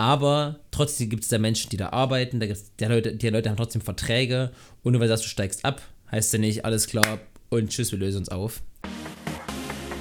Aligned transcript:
Aber 0.00 0.60
trotzdem 0.70 1.10
gibt 1.10 1.24
es 1.24 1.28
da 1.28 1.36
Menschen, 1.36 1.68
die 1.68 1.76
da 1.76 1.90
arbeiten, 1.90 2.40
da 2.40 2.46
gibt's, 2.46 2.74
die, 2.74 2.86
Leute, 2.86 3.14
die 3.14 3.28
Leute 3.28 3.50
haben 3.50 3.58
trotzdem 3.58 3.82
Verträge. 3.82 4.50
Und 4.82 4.92
nur 4.92 5.00
weil 5.02 5.08
du 5.08 5.12
sagst, 5.12 5.26
du 5.26 5.28
steigst 5.28 5.62
ab, 5.62 5.82
heißt 6.10 6.32
ja 6.32 6.38
nicht, 6.38 6.64
alles 6.64 6.86
klar 6.86 7.20
und 7.50 7.68
tschüss, 7.68 7.92
wir 7.92 7.98
lösen 7.98 8.20
uns 8.20 8.30
auf. 8.30 8.62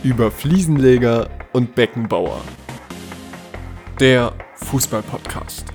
Über 0.01 0.31
Fliesenleger 0.31 1.29
und 1.51 1.75
Beckenbauer. 1.75 2.41
Der 3.99 4.33
Fußball-Podcast. 4.55 5.65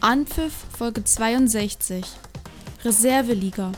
Anpfiff 0.00 0.66
Folge 0.78 1.02
62. 1.02 2.04
Reserveliga. 2.84 3.72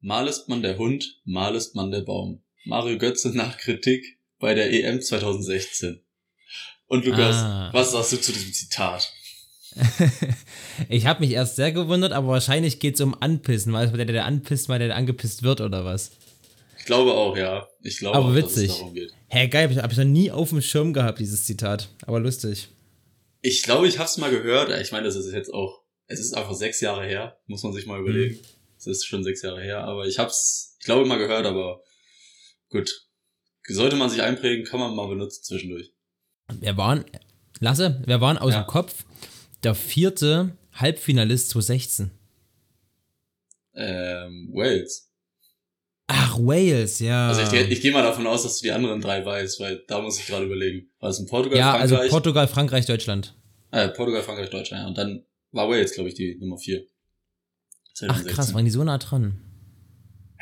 Mal 0.00 0.28
ist 0.28 0.48
man 0.48 0.62
der 0.62 0.78
Hund, 0.78 1.20
mal 1.24 1.56
ist 1.56 1.74
man 1.74 1.90
der 1.90 2.02
Baum. 2.02 2.44
Mario 2.64 2.98
Götze 2.98 3.30
nach 3.36 3.58
Kritik 3.58 4.18
bei 4.38 4.54
der 4.54 4.72
EM 4.72 5.00
2016. 5.00 6.00
Und 6.86 7.04
Lukas, 7.04 7.36
Ah. 7.36 7.70
was 7.72 7.92
sagst 7.92 8.12
du 8.12 8.20
zu 8.20 8.32
diesem 8.32 8.52
Zitat? 8.52 9.12
ich 10.88 11.06
habe 11.06 11.20
mich 11.20 11.30
erst 11.32 11.56
sehr 11.56 11.72
gewundert, 11.72 12.12
aber 12.12 12.28
wahrscheinlich 12.28 12.78
geht 12.78 12.96
es 12.96 13.00
um 13.00 13.16
Anpissen. 13.20 13.72
Weil 13.72 13.88
der, 13.90 14.04
der 14.04 14.24
anpisst, 14.26 14.68
weil 14.68 14.78
der 14.78 14.94
angepisst 14.94 15.42
wird 15.42 15.60
oder 15.60 15.84
was? 15.84 16.10
Ich 16.78 16.84
glaube 16.84 17.12
auch, 17.14 17.36
ja. 17.36 17.68
Ich 17.82 17.98
glaube 17.98 18.16
Aber 18.18 18.28
auch, 18.28 18.34
witzig. 18.34 18.66
dass 18.68 18.72
es 18.76 18.78
darum 18.78 18.94
geht. 18.94 19.12
Hä, 19.28 19.48
geil, 19.48 19.64
hab 19.64 19.70
ich, 19.70 19.78
hab 19.78 19.92
ich 19.92 19.98
noch 19.98 20.04
nie 20.04 20.30
auf 20.30 20.50
dem 20.50 20.60
Schirm 20.60 20.92
gehabt, 20.92 21.20
dieses 21.20 21.46
Zitat. 21.46 21.88
Aber 22.06 22.20
lustig. 22.20 22.68
Ich 23.40 23.62
glaube, 23.62 23.88
ich 23.88 23.98
hab's 23.98 24.18
mal 24.18 24.30
gehört. 24.30 24.70
Ich 24.82 24.92
meine, 24.92 25.06
das 25.06 25.16
ist 25.16 25.32
jetzt 25.32 25.52
auch, 25.54 25.80
es 26.06 26.20
ist 26.20 26.34
einfach 26.34 26.54
sechs 26.54 26.80
Jahre 26.80 27.06
her, 27.06 27.38
muss 27.46 27.62
man 27.62 27.72
sich 27.72 27.86
mal 27.86 28.00
überlegen. 28.00 28.38
Es 28.78 28.86
ist 28.86 29.06
schon 29.06 29.24
sechs 29.24 29.42
Jahre 29.42 29.62
her, 29.62 29.84
aber 29.84 30.06
ich 30.06 30.18
hab's, 30.18 30.76
ich 30.80 30.84
glaube, 30.84 31.06
mal 31.06 31.18
gehört, 31.18 31.46
aber 31.46 31.82
gut. 32.72 33.06
Sollte 33.68 33.94
man 33.96 34.10
sich 34.10 34.20
einprägen, 34.22 34.64
kann 34.66 34.80
man 34.80 34.94
mal 34.96 35.06
benutzen 35.06 35.44
zwischendurch. 35.44 35.92
Wir 36.60 36.76
waren, 36.76 37.04
Lasse, 37.60 38.02
wir 38.06 38.20
waren 38.20 38.38
aus 38.38 38.52
Ja. 38.54 38.62
dem 38.62 38.66
Kopf 38.66 39.04
der 39.62 39.74
vierte 39.76 40.56
Halbfinalist 40.72 41.50
2016. 41.50 42.10
Ähm, 43.74 44.50
Wales. 44.52 45.08
Ach, 46.08 46.36
Wales, 46.38 46.98
ja. 46.98 47.28
Also 47.28 47.56
ich, 47.56 47.70
ich 47.70 47.80
gehe 47.80 47.92
mal 47.92 48.02
davon 48.02 48.26
aus, 48.26 48.42
dass 48.42 48.58
du 48.58 48.64
die 48.64 48.72
anderen 48.72 49.00
drei 49.00 49.24
weißt, 49.24 49.60
weil 49.60 49.82
da 49.86 50.00
muss 50.02 50.18
ich 50.18 50.26
gerade 50.26 50.44
überlegen. 50.44 50.90
War 50.98 51.10
es 51.10 51.18
in 51.20 51.26
Portugal, 51.26 51.58
ja, 51.58 51.72
also 51.74 51.94
Frankreich? 51.94 52.10
Portugal, 52.10 52.48
Frankreich, 52.48 52.86
Deutschland. 52.86 53.34
äh, 53.70 53.88
Portugal, 53.88 54.22
Frankreich, 54.22 54.50
Deutschland, 54.50 54.82
ja. 54.82 54.88
Und 54.88 54.98
dann 54.98 55.24
war 55.52 55.68
Wales, 55.70 55.94
glaube 55.94 56.08
ich, 56.10 56.14
die 56.16 56.36
Nummer 56.38 56.58
vier. 56.58 56.84
Ach 58.08 58.24
krass, 58.24 58.52
waren 58.52 58.64
die 58.64 58.70
so 58.70 58.82
nah 58.84 58.98
dran. 58.98 59.40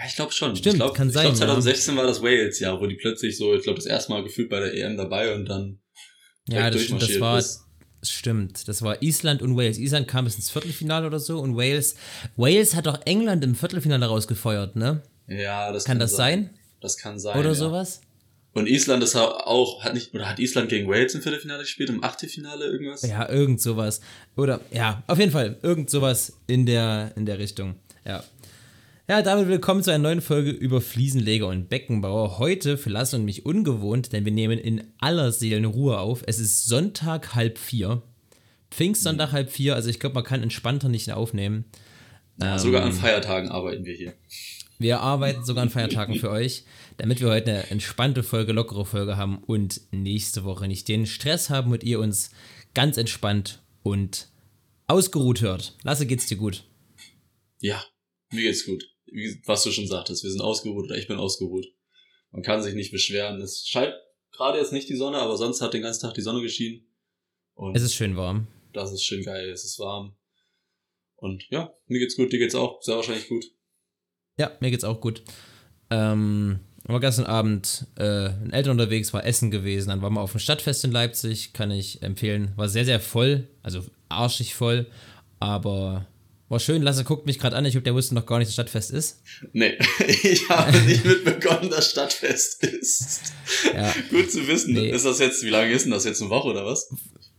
Ja, 0.01 0.07
ich 0.07 0.17
glaube 0.17 0.33
schon. 0.33 0.57
Stimmt, 0.57 0.77
ich 0.77 0.81
glaub, 0.81 0.95
kann 0.95 1.09
ich 1.09 1.15
sein, 1.15 1.25
glaube, 1.25 1.39
ja. 1.39 1.47
2016 1.47 1.97
war 1.97 2.07
das 2.07 2.23
Wales, 2.23 2.59
ja, 2.59 2.81
wo 2.81 2.87
die 2.87 2.95
plötzlich 2.95 3.37
so, 3.37 3.55
ich 3.55 3.63
glaube, 3.63 3.77
das 3.77 3.87
erste 3.87 4.13
Mal 4.13 4.23
gefühlt 4.23 4.49
bei 4.49 4.59
der 4.59 4.73
EM 4.75 4.97
dabei 4.97 5.35
und 5.35 5.45
dann 5.45 5.79
Ja, 6.49 6.71
das 6.71 6.85
stimmt, 6.85 7.03
das 7.03 7.21
war, 7.21 7.39
ist. 7.39 7.65
stimmt, 8.03 8.67
das 8.67 8.81
war 8.81 9.03
Island 9.03 9.43
und 9.43 9.59
Wales. 9.59 9.79
Island 9.79 10.09
kam 10.09 10.25
bis 10.25 10.37
ins 10.37 10.51
Viertelfinale 10.51 11.07
oder 11.07 11.21
so 11.21 11.39
und 11.39 11.55
Wales, 11.55 11.97
Wales 12.37 12.75
hat 12.75 12.87
doch 12.87 12.99
England 13.05 13.45
im 13.45 13.55
Viertelfinale 13.55 14.07
rausgefeuert, 14.07 14.75
ne? 14.75 15.03
Ja, 15.27 15.71
das 15.71 15.85
Kann 15.85 15.99
das 15.99 16.17
sein? 16.17 16.51
Das 16.81 16.97
kann 16.97 17.19
sein. 17.19 17.39
Oder 17.39 17.51
ja. 17.51 17.55
sowas? 17.55 18.01
Und 18.53 18.69
Island 18.69 19.05
ist 19.05 19.15
auch, 19.15 19.85
hat 19.85 19.95
nicht, 19.95 20.15
oder 20.15 20.29
hat 20.29 20.39
Island 20.41 20.71
gegen 20.71 20.89
Wales 20.89 21.15
im 21.15 21.21
Viertelfinale 21.21 21.63
gespielt, 21.63 21.91
im 21.91 22.03
Achtelfinale 22.03 22.65
irgendwas? 22.65 23.03
Ja, 23.03 23.29
irgend 23.29 23.61
sowas. 23.61 24.01
Oder, 24.35 24.61
ja, 24.73 25.03
auf 25.07 25.19
jeden 25.19 25.31
Fall, 25.31 25.59
irgend 25.63 25.91
sowas 25.91 26.33
in 26.47 26.65
der, 26.67 27.13
in 27.17 27.27
der 27.27 27.39
Richtung. 27.39 27.77
Ja. 28.05 28.25
Ja, 29.11 29.23
damit 29.23 29.49
willkommen 29.49 29.83
zu 29.83 29.91
einer 29.91 30.05
neuen 30.05 30.21
Folge 30.21 30.53
über 30.53 30.81
Fliesenleger 30.81 31.49
und 31.49 31.69
Beckenbauer. 31.69 32.39
Heute 32.39 32.79
für 32.79 32.91
Lasse 32.91 33.17
und 33.17 33.25
mich 33.25 33.45
ungewohnt, 33.45 34.13
denn 34.13 34.25
wir 34.25 34.31
nehmen 34.31 34.57
in 34.57 34.85
aller 35.01 35.33
Seelen 35.33 35.65
Ruhe 35.65 35.99
auf. 35.99 36.23
Es 36.29 36.39
ist 36.39 36.67
Sonntag 36.67 37.35
halb 37.35 37.59
vier. 37.59 38.03
Pfingstsonntag 38.71 39.33
halb 39.33 39.51
vier, 39.51 39.75
also 39.75 39.91
ich 39.91 39.99
glaube, 39.99 40.15
man 40.15 40.23
kann 40.23 40.45
entspannter 40.45 40.89
nicht 40.89 41.11
aufnehmen. 41.11 41.65
Ja, 42.41 42.57
sogar 42.61 42.85
an 42.85 42.93
Feiertagen 42.93 43.49
arbeiten 43.49 43.85
wir 43.85 43.95
hier. 43.95 44.15
Wir 44.79 45.01
arbeiten 45.01 45.45
sogar 45.45 45.65
an 45.65 45.71
Feiertagen 45.71 46.15
für 46.15 46.31
euch, 46.31 46.63
damit 46.97 47.21
wir 47.21 47.31
heute 47.31 47.51
eine 47.51 47.71
entspannte 47.71 48.23
Folge, 48.23 48.53
lockere 48.53 48.87
Folge 48.87 49.17
haben 49.17 49.39
und 49.39 49.81
nächste 49.91 50.45
Woche 50.45 50.69
nicht 50.69 50.87
den 50.87 51.05
Stress 51.05 51.51
haben 51.51 51.73
und 51.73 51.83
ihr 51.83 51.99
uns 51.99 52.31
ganz 52.75 52.97
entspannt 52.97 53.61
und 53.83 54.29
ausgeruht 54.87 55.41
hört. 55.41 55.77
Lasse, 55.83 56.07
geht's 56.07 56.27
dir 56.27 56.37
gut? 56.37 56.63
Ja, 57.59 57.83
mir 58.31 58.43
geht's 58.43 58.65
gut. 58.65 58.87
Was 59.47 59.63
du 59.65 59.73
schon 59.73 59.87
sagtest, 59.87 60.23
wir 60.23 60.31
sind 60.31 60.41
ausgeruht 60.41 60.85
oder 60.87 60.97
ich 60.97 61.09
bin 61.09 61.17
ausgeruht. 61.19 61.67
Man 62.31 62.43
kann 62.43 62.63
sich 62.63 62.75
nicht 62.75 62.93
beschweren. 62.93 63.41
Es 63.41 63.67
scheint 63.67 63.95
gerade 64.33 64.59
jetzt 64.59 64.73
nicht 64.73 64.89
die 64.89 64.97
Sonne, 64.97 65.19
aber 65.19 65.37
sonst 65.37 65.61
hat 65.61 65.75
den 65.75 65.83
ganzen 65.83 66.03
Tag 66.03 66.15
die 66.15 66.21
Sonne 66.23 66.41
geschienen. 66.43 66.87
Und 67.55 67.77
Es 67.77 67.83
ist 67.83 67.95
schön 67.95 68.17
warm. 68.17 68.47
das 68.73 68.93
ist 68.93 69.05
schön 69.05 69.25
geil, 69.25 69.51
es 69.51 69.65
ist 69.65 69.79
warm. 69.79 70.17
Und 71.17 71.45
ja, 71.51 71.75
mir 71.87 71.99
geht's 71.99 72.17
gut, 72.17 72.33
dir 72.33 72.39
geht's 72.39 72.55
auch 72.55 72.81
sehr 72.83 72.97
wahrscheinlich 72.97 73.29
gut. 73.29 73.45
Ja, 74.39 74.53
mir 74.61 74.71
geht's 74.71 74.85
auch 74.85 75.01
gut. 75.01 75.23
Ähm, 75.91 76.61
war 76.85 77.01
gestern 77.01 77.27
Abend 77.27 77.87
äh, 77.99 78.27
in 78.43 78.53
Eltern 78.53 78.73
unterwegs, 78.73 79.13
war 79.13 79.27
Essen 79.27 79.51
gewesen, 79.51 79.89
dann 79.91 80.01
waren 80.03 80.15
wir 80.15 80.23
auf 80.23 80.31
dem 80.33 80.41
Stadtfest 80.41 80.85
in 80.85 80.93
Leipzig, 80.93 81.53
kann 81.53 81.71
ich 81.71 82.03
empfehlen. 82.03 82.53
War 82.57 82.69
sehr, 82.69 82.85
sehr 82.87 83.01
voll, 83.01 83.49
also 83.63 83.85
arschig 84.09 84.55
voll, 84.55 84.87
aber 85.41 86.07
war 86.51 86.59
schön. 86.59 86.83
Lasse 86.83 87.05
guckt 87.05 87.27
mich 87.27 87.39
gerade 87.39 87.57
an, 87.57 87.65
ich 87.65 87.73
glaube, 87.73 87.85
der 87.85 87.95
wusste 87.95 88.15
noch 88.15 88.27
gar 88.27 88.39
nicht, 88.39 88.49
dass 88.49 88.55
Stadtfest 88.55 88.91
ist. 88.91 89.23
Nee, 89.53 89.79
ich 90.23 90.49
habe 90.49 90.77
nicht 90.81 91.05
mitbekommen, 91.05 91.71
dass 91.71 91.93
Stadtfest 91.93 92.65
ist. 92.65 93.33
Ja. 93.73 93.95
Gut 94.11 94.31
zu 94.31 94.47
wissen. 94.47 94.75
Nee. 94.75 94.91
Ist 94.91 95.07
das 95.07 95.21
jetzt, 95.21 95.43
wie 95.45 95.49
lange 95.49 95.73
ist 95.73 95.85
denn 95.85 95.93
das 95.93 96.05
jetzt, 96.05 96.21
eine 96.21 96.31
Woche 96.31 96.49
oder 96.49 96.67
was? 96.67 96.93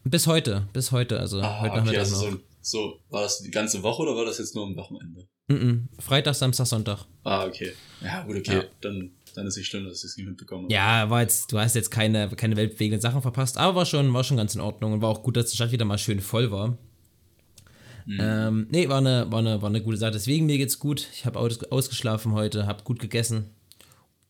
Bis 0.04 0.26
heute, 0.28 0.68
bis 0.74 0.92
heute, 0.92 1.20
also 1.20 1.42
Ah, 1.42 1.62
heute 1.62 1.82
okay, 1.82 1.98
also 1.98 2.16
noch. 2.16 2.32
so, 2.32 2.40
so, 2.62 3.00
war 3.10 3.24
das 3.24 3.40
die 3.40 3.52
ganze 3.52 3.84
Woche 3.84 4.02
oder 4.02 4.16
war 4.16 4.26
das 4.26 4.40
jetzt 4.40 4.56
nur 4.56 4.66
am 4.66 4.76
Wochenende? 4.76 5.28
Mm 5.48 5.54
-mm. 5.54 6.02
Freitag, 6.02 6.36
Samstag, 6.36 6.66
Sonntag. 6.66 7.06
Ah, 7.24 7.46
okay. 7.46 7.74
Ja, 8.02 8.24
gut, 8.24 8.38
okay. 8.38 8.58
Ja. 8.58 8.64
Dann, 8.80 9.12
dann 9.36 9.46
ist 9.46 9.58
nicht 9.58 9.68
schlimm, 9.68 9.86
dass 9.86 10.00
ich 10.00 10.12
es 10.12 10.18
nicht 10.18 10.28
mitbekommen 10.28 10.64
habe. 10.64 10.74
Ja, 10.74 11.10
war 11.10 11.22
jetzt, 11.22 11.52
du 11.52 11.60
hast 11.60 11.76
jetzt 11.76 11.92
keine, 11.92 12.30
keine 12.30 12.56
weltbewegenden 12.56 13.02
Sachen 13.02 13.22
verpasst, 13.22 13.58
aber 13.58 13.76
war 13.76 13.86
schon, 13.86 14.12
war 14.14 14.24
schon 14.24 14.38
ganz 14.38 14.56
in 14.56 14.62
Ordnung 14.62 14.94
und 14.94 15.02
war 15.02 15.10
auch 15.10 15.22
gut, 15.22 15.36
dass 15.36 15.50
die 15.52 15.56
Stadt 15.56 15.72
wieder 15.72 15.86
mal 15.86 15.98
schön 15.98 16.22
voll 16.22 16.50
war. 16.50 16.78
Ähm, 18.08 18.68
nee, 18.72 18.88
war 18.90 18.98
eine, 19.00 19.32
war, 19.32 19.40
eine, 19.40 19.62
war 19.62 19.70
eine 19.70 19.82
gute 19.82 19.98
Sache. 19.98 20.12
Deswegen, 20.12 20.46
mir 20.46 20.58
geht's 20.58 20.80
gut. 20.80 21.08
Ich 21.14 21.26
habe 21.26 21.40
aus, 21.40 21.64
ausgeschlafen 21.66 22.34
heute, 22.34 22.66
habe 22.68 22.84
gut 22.84 23.00
gegessen 23.00 23.50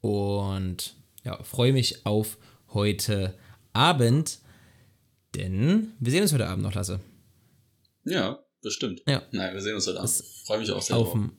und 0.02 0.96
ja, 1.24 1.42
freue 1.44 1.74
mich 1.74 2.06
auf 2.06 2.38
heute 2.74 3.34
Abend, 3.74 4.40
denn 5.36 5.94
wir 6.00 6.12
sehen 6.12 6.24
uns 6.24 6.34
heute 6.34 6.48
Abend 6.48 6.64
noch, 6.64 6.74
Lasse. 6.74 7.00
Ja, 8.04 8.40
bestimmt. 8.62 9.02
Ja. 9.08 9.22
Nein, 9.32 9.54
wir 9.54 9.62
sehen 9.62 9.76
uns 9.76 9.88
heute 9.88 10.00
Abend. 10.00 10.12
Freue 10.46 10.60
mich 10.60 10.72
auch 10.72 10.82
sehr 10.82 10.98
Auf 10.98 11.12
drauf. 11.14 11.30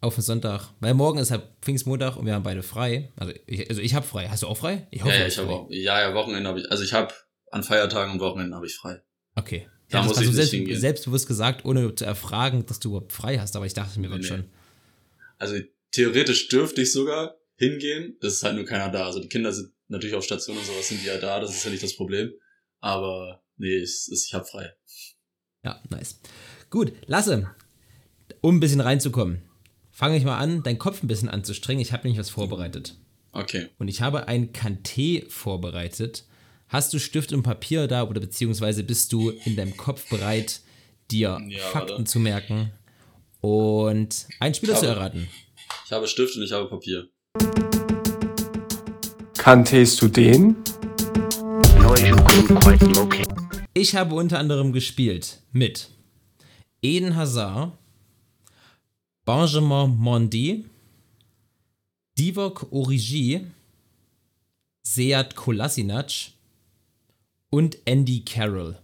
auf 0.00 0.14
dem 0.14 0.22
Sonntag. 0.22 0.70
Weil 0.80 0.94
morgen 0.94 1.18
ist 1.18 1.30
halt 1.30 1.42
Pfingstmontag 1.60 2.16
und 2.16 2.26
wir 2.26 2.34
haben 2.34 2.42
beide 2.42 2.62
frei. 2.62 3.12
Also 3.16 3.32
ich, 3.46 3.68
also 3.68 3.82
ich 3.82 3.94
habe 3.94 4.06
frei. 4.06 4.28
Hast 4.28 4.42
du 4.42 4.46
auch 4.46 4.56
frei? 4.56 4.86
Ich 4.90 5.00
Ja, 5.00 5.04
hoffe, 5.04 5.14
ja, 5.14 5.22
du 5.22 5.28
ich 5.28 5.38
habe 5.38 5.50
auch, 5.50 5.66
ja, 5.70 6.00
ja, 6.00 6.14
Wochenende 6.14 6.48
habe 6.48 6.60
ich, 6.60 6.70
also 6.70 6.82
ich 6.82 6.92
habe 6.94 7.12
an 7.50 7.62
Feiertagen 7.62 8.14
und 8.14 8.20
Wochenenden 8.20 8.54
habe 8.54 8.66
ich 8.66 8.74
frei. 8.74 9.02
Okay. 9.36 9.68
Da 9.88 9.98
Ja, 9.98 10.02
das 10.02 10.08
muss 10.08 10.16
hast 10.16 10.22
ich 10.22 10.28
nicht 10.28 10.36
selbst, 10.36 10.50
hingehen. 10.52 10.80
selbstbewusst 10.80 11.28
gesagt, 11.28 11.64
ohne 11.64 11.94
zu 11.94 12.04
erfragen, 12.04 12.66
dass 12.66 12.80
du 12.80 12.88
überhaupt 12.88 13.12
frei 13.12 13.38
hast, 13.38 13.54
aber 13.54 13.66
ich 13.66 13.74
dachte 13.74 14.00
mir 14.00 14.08
Nee, 14.08 14.16
nee, 14.16 14.22
schon. 14.24 14.44
Also 15.38 15.56
theoretisch 15.92 16.48
dürfte 16.48 16.82
ich 16.82 16.92
sogar 16.92 17.36
hingehen. 17.56 18.16
Es 18.20 18.34
ist 18.34 18.42
halt 18.42 18.56
nur 18.56 18.64
keiner 18.64 18.90
da. 18.90 19.06
Also 19.06 19.20
die 19.20 19.28
Kinder 19.28 19.52
sind 19.52 19.72
natürlich 19.88 20.16
auf 20.16 20.24
Station 20.24 20.56
und 20.56 20.64
sowas 20.66 20.88
sind 20.88 21.02
die 21.02 21.06
ja 21.06 21.18
da. 21.18 21.38
Das 21.40 21.54
ist 21.54 21.64
ja 21.64 21.70
nicht 21.70 21.82
das 21.82 21.94
Problem. 21.94 22.32
Aber 22.80 23.42
nee, 23.56 23.76
ich, 23.76 24.08
ich 24.10 24.34
habe 24.34 24.44
frei. 24.44 24.72
Ja, 25.64 25.80
nice. 25.90 26.20
Gut, 26.70 26.92
Lasse, 27.06 27.48
um 28.40 28.56
ein 28.56 28.60
bisschen 28.60 28.80
reinzukommen, 28.80 29.42
fange 29.90 30.16
ich 30.16 30.24
mal 30.24 30.38
an, 30.38 30.62
deinen 30.62 30.78
Kopf 30.78 31.02
ein 31.02 31.08
bisschen 31.08 31.28
anzustrengen. 31.28 31.80
Ich 31.80 31.92
habe 31.92 32.04
nämlich 32.04 32.18
was 32.18 32.30
vorbereitet. 32.30 32.98
Okay. 33.32 33.68
Und 33.78 33.88
ich 33.88 34.00
habe 34.00 34.26
ein 34.28 34.52
Kanté 34.52 35.28
vorbereitet. 35.30 36.24
Hast 36.68 36.92
du 36.92 36.98
Stift 36.98 37.32
und 37.32 37.42
Papier 37.42 37.86
da 37.86 38.02
oder 38.02 38.20
beziehungsweise 38.20 38.82
bist 38.82 39.12
du 39.12 39.30
in 39.44 39.54
deinem 39.56 39.76
Kopf 39.76 40.08
bereit, 40.08 40.60
dir 41.10 41.40
Ja, 41.48 41.58
Fakten 41.68 41.90
warte. 41.90 42.04
zu 42.04 42.18
merken 42.18 42.72
und 43.40 44.26
einen 44.40 44.54
Spieler 44.54 44.72
Ich 44.74 44.80
zu 44.80 44.86
habe- 44.88 44.98
erraten? 45.00 45.28
Ich 45.84 45.92
habe 45.92 46.08
Stift 46.08 46.36
und 46.36 46.42
ich 46.42 46.50
habe 46.52 46.68
Papier. 46.68 47.08
Kanntest 49.38 50.02
du 50.02 50.08
den? 50.08 50.56
Ich 53.74 53.94
habe 53.94 54.14
unter 54.16 54.38
anderem 54.40 54.72
gespielt 54.72 55.40
mit 55.52 55.88
Eden 56.82 57.14
Hazard, 57.14 57.72
Benjamin 59.24 59.96
Mondi, 59.96 60.64
Divock 62.18 62.66
Origi, 62.72 63.46
Seat 64.82 65.36
Kolasinac 65.36 66.32
und 67.50 67.78
Andy 67.84 68.24
Carroll. 68.24 68.78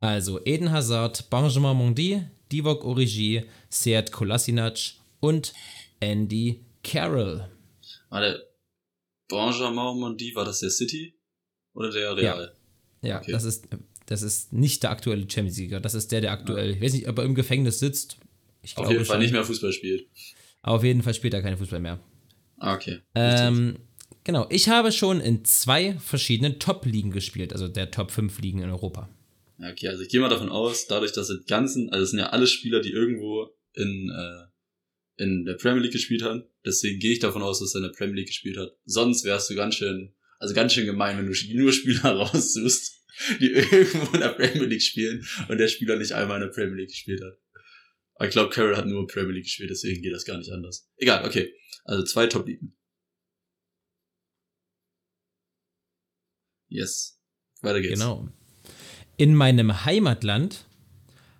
Also 0.00 0.40
Eden 0.44 0.70
Hazard, 0.70 1.28
Benjamin 1.30 1.76
Mondi, 1.76 2.22
Divock 2.52 2.84
Origi, 2.84 3.44
Seat 3.70 4.12
Kolasinac 4.12 4.78
und 5.20 5.52
Andy 6.00 6.64
Carroll. 6.82 7.48
Warte. 8.10 8.46
Benjamin 9.28 9.98
Mondi, 9.98 10.34
war 10.34 10.44
das 10.44 10.60
der 10.60 10.70
City? 10.70 11.14
Oder 11.74 11.90
der 11.90 12.16
Real? 12.16 12.54
Ja, 13.02 13.18
Okay. 13.20 13.32
das 13.32 13.44
ist 13.44 13.68
das 14.06 14.22
ist 14.22 14.52
nicht 14.52 14.84
der 14.84 14.90
aktuelle 14.92 15.28
Champions 15.28 15.58
League, 15.58 15.82
das 15.82 15.94
ist 15.94 16.12
der, 16.12 16.20
der 16.20 16.30
aktuell, 16.30 16.70
ich 16.70 16.80
weiß 16.80 16.92
nicht, 16.92 17.08
ob 17.08 17.18
er 17.18 17.24
im 17.24 17.34
Gefängnis 17.34 17.80
sitzt. 17.80 18.18
Ich 18.62 18.76
Auf 18.78 18.88
jeden 18.88 19.04
Fall 19.04 19.14
schon. 19.16 19.22
nicht 19.22 19.32
mehr 19.32 19.44
Fußball 19.44 19.72
spielt. 19.72 20.08
Auf 20.62 20.84
jeden 20.84 21.02
Fall 21.02 21.12
spielt 21.14 21.34
er 21.34 21.42
keinen 21.42 21.56
Fußball 21.56 21.80
mehr. 21.80 21.98
Ah, 22.58 22.74
okay. 22.74 23.00
Ähm, 23.16 23.78
genau, 24.26 24.46
ich 24.50 24.68
habe 24.68 24.92
schon 24.92 25.20
in 25.20 25.44
zwei 25.44 25.96
verschiedenen 25.98 26.58
Top-Ligen 26.58 27.12
gespielt, 27.12 27.52
also 27.52 27.68
der 27.68 27.90
Top 27.90 28.10
5 28.10 28.38
Ligen 28.40 28.60
in 28.60 28.68
Europa. 28.68 29.08
Okay, 29.58 29.88
also 29.88 30.02
ich 30.02 30.10
gehe 30.10 30.20
mal 30.20 30.28
davon 30.28 30.50
aus, 30.50 30.86
dadurch, 30.86 31.12
dass 31.12 31.28
die 31.28 31.38
ganzen, 31.46 31.88
also 31.90 32.04
es 32.04 32.10
sind 32.10 32.18
ja 32.18 32.30
alle 32.30 32.46
Spieler, 32.46 32.80
die 32.80 32.90
irgendwo 32.90 33.48
in, 33.72 34.10
äh, 34.10 35.22
in 35.22 35.44
der 35.46 35.54
Premier 35.54 35.80
League 35.80 35.92
gespielt 35.92 36.22
haben. 36.22 36.44
Deswegen 36.64 36.98
gehe 36.98 37.12
ich 37.12 37.20
davon 37.20 37.42
aus, 37.42 37.60
dass 37.60 37.74
er 37.74 37.78
in 37.78 37.84
der 37.84 37.96
Premier 37.96 38.16
League 38.16 38.26
gespielt 38.26 38.58
hat. 38.58 38.76
Sonst 38.84 39.24
wärst 39.24 39.48
du 39.48 39.54
ganz 39.54 39.76
schön, 39.76 40.14
also 40.38 40.54
ganz 40.54 40.74
schön 40.74 40.84
gemein, 40.84 41.16
wenn 41.16 41.26
du 41.26 41.54
nur 41.54 41.72
Spieler 41.72 42.10
raussuchst, 42.16 43.02
die 43.40 43.52
irgendwo 43.52 44.12
in 44.12 44.20
der 44.20 44.30
Premier 44.30 44.66
League 44.66 44.82
spielen 44.82 45.26
und 45.48 45.56
der 45.56 45.68
Spieler 45.68 45.96
nicht 45.96 46.12
einmal 46.12 46.42
in 46.42 46.48
der 46.48 46.54
Premier 46.54 46.76
League 46.76 46.90
gespielt 46.90 47.22
hat. 47.22 47.38
Aber 48.16 48.26
ich 48.26 48.32
glaube, 48.32 48.50
Carroll 48.50 48.76
hat 48.76 48.86
nur 48.86 49.06
Premier 49.06 49.34
League 49.34 49.44
gespielt, 49.44 49.70
deswegen 49.70 50.02
geht 50.02 50.12
das 50.12 50.24
gar 50.24 50.36
nicht 50.36 50.50
anders. 50.50 50.90
Egal, 50.96 51.24
okay. 51.24 51.54
Also 51.84 52.02
zwei 52.04 52.26
Top-Ligen. 52.26 52.75
Yes. 56.68 57.20
Weiter 57.62 57.80
geht's. 57.80 57.98
Genau. 58.00 58.28
In 59.16 59.34
meinem 59.34 59.84
Heimatland 59.84 60.66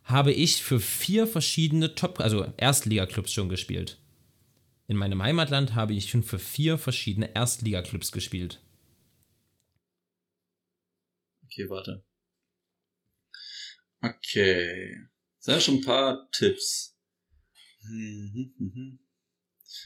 habe 0.05 0.33
ich 0.33 0.63
für 0.63 0.81
vier 0.81 1.27
verschiedene 1.27 1.95
Top, 1.95 2.21
also 2.21 2.53
Erstligaklubs 2.57 3.33
schon 3.33 3.49
gespielt. 3.49 3.99
In 4.89 4.97
meinem 4.97 5.23
Heimatland 5.23 5.75
habe 5.75 5.95
ich 5.95 6.09
schon 6.09 6.23
für 6.23 6.39
vier 6.39 6.79
verschiedene 6.79 7.35
Erstligaklubs 7.35 8.13
gespielt. 8.13 8.63
Okay, 11.45 11.69
warte. 11.69 12.05
Okay. 14.01 15.09
Das 15.39 15.45
sind 15.45 15.55
ja 15.55 15.61
schon 15.61 15.75
ein 15.77 15.85
paar 15.85 16.31
Tipps. 16.31 16.97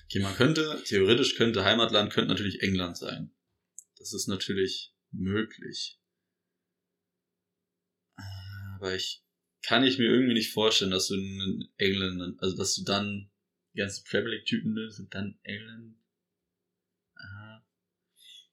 Okay, 0.04 0.20
man 0.20 0.34
könnte, 0.34 0.82
theoretisch 0.86 1.36
könnte 1.36 1.64
Heimatland 1.64 2.12
könnte 2.12 2.28
natürlich 2.28 2.62
England 2.62 2.98
sein. 2.98 3.30
Das 3.96 4.12
ist 4.12 4.28
natürlich 4.28 4.89
möglich. 5.12 5.98
Aber 8.76 8.94
ich 8.94 9.22
kann 9.62 9.84
ich 9.84 9.98
mir 9.98 10.06
irgendwie 10.06 10.34
nicht 10.34 10.52
vorstellen, 10.52 10.90
dass 10.90 11.08
du 11.08 11.14
in 11.14 11.68
England, 11.76 12.40
also 12.42 12.56
dass 12.56 12.74
du 12.74 12.84
dann 12.84 13.30
die 13.74 13.78
ganzen 13.78 14.04
Premier 14.04 14.30
League 14.30 14.46
Typen 14.46 14.72
nimmst 14.72 15.00
und 15.00 15.14
dann 15.14 15.38
England. 15.42 15.96
Aha. 17.14 17.66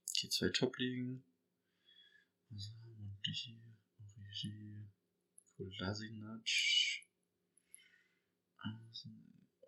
Okay, 0.09 0.29
zwei 0.29 0.49
Top-Ligen. 0.49 1.23
Monti, 2.49 3.57
Origi, 3.99 4.89
Kolasinac. 5.55 6.47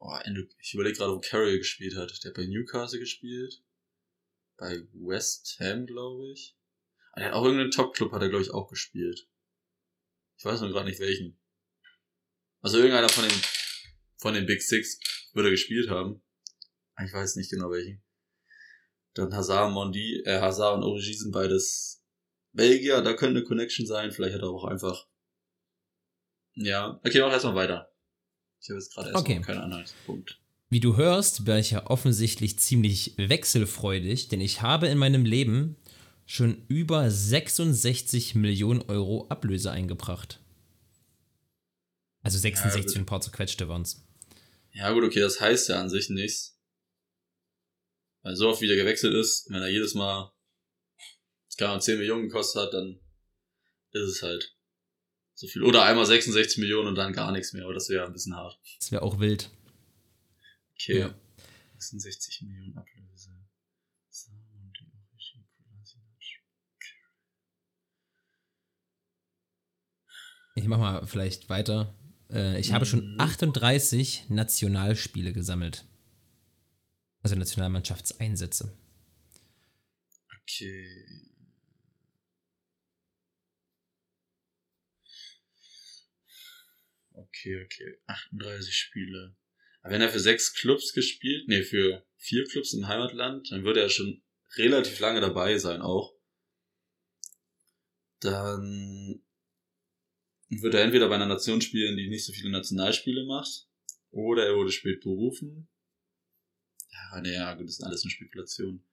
Oh, 0.02 0.16
Endo- 0.24 0.48
ich 0.62 0.74
überlege 0.74 0.98
gerade, 0.98 1.14
wo 1.14 1.20
Carroll 1.20 1.58
gespielt 1.58 1.96
hat. 1.96 2.24
Der 2.24 2.30
hat 2.32 2.38
bei 2.38 2.46
Newcastle 2.46 3.00
gespielt. 3.00 3.62
Bei 4.58 4.82
West 4.94 5.58
Ham, 5.60 5.86
glaube 5.86 6.32
ich. 6.32 6.56
Der 7.20 7.28
hat 7.28 7.34
auch 7.34 7.44
irgendeinen 7.44 7.72
Top-Club, 7.72 8.14
hat 8.14 8.22
er, 8.22 8.30
glaube 8.30 8.44
ich, 8.44 8.52
auch 8.52 8.70
gespielt. 8.70 9.28
Ich 10.38 10.46
weiß 10.46 10.62
nur 10.62 10.70
gerade 10.70 10.88
nicht 10.88 11.02
welchen. 11.02 11.38
Also 12.62 12.78
irgendeiner 12.78 13.10
von 13.10 13.28
den, 13.28 13.42
von 14.16 14.34
den 14.34 14.46
Big 14.46 14.62
Six 14.62 15.00
würde 15.34 15.50
er 15.50 15.52
gespielt 15.52 15.90
haben. 15.90 16.22
Ich 17.06 17.12
weiß 17.12 17.36
nicht 17.36 17.52
genau 17.52 17.72
welchen. 17.72 18.02
Dann 19.16 19.34
Hazard, 19.34 19.74
Mondi, 19.74 20.22
äh, 20.24 20.40
Hazard 20.40 20.78
und 20.78 20.84
Origi 20.84 21.14
sind 21.14 21.32
beides 21.32 22.02
Belgier, 22.54 23.02
da 23.02 23.14
könnte 23.14 23.40
eine 23.40 23.44
Connection 23.46 23.86
sein. 23.86 24.14
Vielleicht 24.14 24.36
hat 24.36 24.42
er 24.42 24.50
auch 24.50 24.64
einfach. 24.64 25.06
Ja, 26.54 27.02
okay, 27.04 27.20
mach 27.20 27.34
erstmal 27.34 27.56
weiter. 27.56 27.92
Ich 28.62 28.70
habe 28.70 28.80
jetzt 28.80 28.94
gerade 28.94 29.10
erstmal 29.10 29.38
Okay. 29.38 29.42
keinen 29.42 29.60
Anhaltspunkt. 29.62 30.40
Wie 30.70 30.80
du 30.80 30.96
hörst, 30.96 31.44
bin 31.44 31.58
ich 31.58 31.72
ja 31.72 31.86
offensichtlich 31.88 32.60
ziemlich 32.60 33.16
wechselfreudig, 33.18 34.30
denn 34.30 34.40
ich 34.40 34.62
habe 34.62 34.88
in 34.88 34.98
meinem 34.98 35.26
Leben 35.26 35.76
schon 36.30 36.66
über 36.68 37.10
66 37.10 38.36
Millionen 38.36 38.82
Euro 38.84 39.28
Ablöse 39.30 39.72
eingebracht. 39.72 40.40
Also 42.22 42.38
66 42.38 42.96
Ja, 42.96 43.02
ein 43.02 43.06
paar 43.06 43.22
zerquetschte 43.22 43.68
waren's. 43.68 44.06
Ja, 44.72 44.92
gut, 44.92 45.04
okay, 45.04 45.22
das 45.22 45.42
heißt 45.42 45.70
ja 45.70 45.82
an 45.82 45.90
sich 45.90 46.10
nichts. 46.10 46.58
Weil 48.22 48.36
so 48.36 48.50
oft 48.50 48.62
wie 48.62 48.68
der 48.68 48.76
gewechselt 48.76 49.14
ist, 49.16 49.50
wenn 49.50 49.62
er 49.62 49.70
jedes 49.70 49.96
Mal 49.96 50.32
Ahnung, 51.62 51.82
10 51.82 51.98
Millionen 51.98 52.24
gekostet 52.30 52.62
hat, 52.62 52.74
dann 52.74 53.00
ist 53.92 54.04
es 54.04 54.22
halt 54.22 54.56
so 55.34 55.48
viel. 55.48 55.64
Oder 55.64 55.84
einmal 55.84 56.06
66 56.06 56.58
Millionen 56.60 56.88
und 56.90 56.96
dann 56.96 57.12
gar 57.12 57.32
nichts 57.32 57.54
mehr, 57.54 57.64
aber 57.64 57.74
das 57.74 57.90
wäre 57.90 58.06
ein 58.06 58.14
bisschen 58.14 58.36
hart. 58.36 58.58
Das 58.80 58.92
wäre 58.92 59.02
auch 59.02 59.20
wild. 59.20 59.50
Okay. 60.76 61.00
Ja. 61.00 61.16
66 61.78 62.44
Millionen 62.44 62.78
Ablöse. 62.78 63.32
Salmon, 64.10 64.72
die 64.80 64.86
Origi, 64.86 65.46
Kolasinac. 65.58 66.20
Ich 70.56 70.66
mach 70.66 70.78
mal 70.78 71.06
vielleicht 71.06 71.50
weiter. 71.50 71.96
Äh, 72.32 72.60
ich 72.60 72.74
habe 72.74 72.86
schon 72.86 73.14
Mhm. 73.14 73.20
38 73.20 74.26
Nationalspiele 74.30 75.34
gesammelt. 75.34 75.86
Also 77.22 77.36
Nationalmannschaftseinsätze. 77.36 78.78
Okay. 80.42 80.88
Okay, 87.14 87.64
okay. 87.66 88.00
38 88.08 88.74
Spiele. 88.74 89.36
Aber 89.82 89.94
wenn 89.94 90.02
er 90.02 90.10
für 90.10 90.20
sechs 90.20 90.54
Clubs 90.54 90.94
gespielt, 90.94 91.48
nee, 91.48 91.64
für 91.64 92.06
vier 92.18 92.46
Clubs 92.48 92.74
im 92.74 92.88
Heimatland, 92.88 93.52
dann 93.52 93.64
würde 93.64 93.82
er 93.82 93.90
schon 93.90 94.22
relativ 94.56 95.00
lange 95.00 95.22
dabei 95.22 95.58
sein 95.58 95.82
auch. 95.82 96.14
Dann 98.20 99.22
wird 100.50 100.74
er 100.74 100.84
entweder 100.84 101.08
bei 101.10 101.16
einer 101.16 101.28
Nation 101.28 101.62
spielen, 101.62 101.98
die 101.98 102.10
nicht 102.10 102.26
so 102.26 102.34
viele 102.34 102.50
Nationalspiele 102.50 103.26
macht, 103.26 103.68
oder 104.12 104.48
er 104.48 104.56
wurde 104.56 104.72
spät 104.72 105.02
berufen. 105.02 105.68
Ja, 106.92 107.22
naja, 107.22 107.54
gut, 107.54 107.68
das 107.68 107.80
ist 107.80 107.84
alles 107.84 108.04
eine 108.04 108.12
Spekulation. 108.12 108.84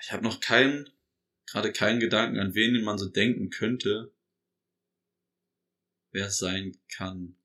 Ich 0.00 0.12
habe 0.12 0.22
noch 0.22 0.40
keinen, 0.40 0.90
gerade 1.46 1.72
keinen 1.72 2.00
Gedanken, 2.00 2.38
an 2.38 2.54
wen 2.54 2.82
man 2.84 2.98
so 2.98 3.08
denken 3.08 3.50
könnte, 3.50 4.12
wer 6.10 6.26
es 6.26 6.38
sein 6.38 6.76
kann. 6.88 7.36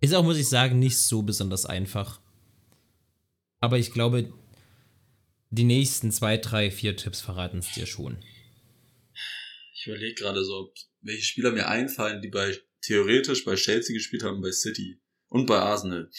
Ist 0.00 0.14
auch, 0.14 0.24
muss 0.24 0.38
ich 0.38 0.48
sagen, 0.48 0.78
nicht 0.78 0.96
so 0.96 1.22
besonders 1.22 1.66
einfach. 1.66 2.22
Aber 3.58 3.78
ich 3.78 3.92
glaube, 3.92 4.32
die 5.50 5.64
nächsten 5.64 6.10
zwei, 6.10 6.38
drei, 6.38 6.70
vier 6.70 6.96
Tipps 6.96 7.20
verraten 7.20 7.58
es 7.58 7.72
dir 7.72 7.84
schon. 7.84 8.16
Ich 9.80 9.86
überlege 9.86 10.14
gerade 10.14 10.44
so, 10.44 10.74
welche 11.00 11.24
Spieler 11.24 11.52
mir 11.52 11.66
einfallen, 11.66 12.20
die 12.20 12.28
bei 12.28 12.54
theoretisch 12.82 13.46
bei 13.46 13.54
Chelsea 13.54 13.94
gespielt 13.94 14.22
haben, 14.22 14.42
bei 14.42 14.52
City 14.52 15.00
und 15.28 15.46
bei 15.46 15.58
Arsenal. 15.58 16.10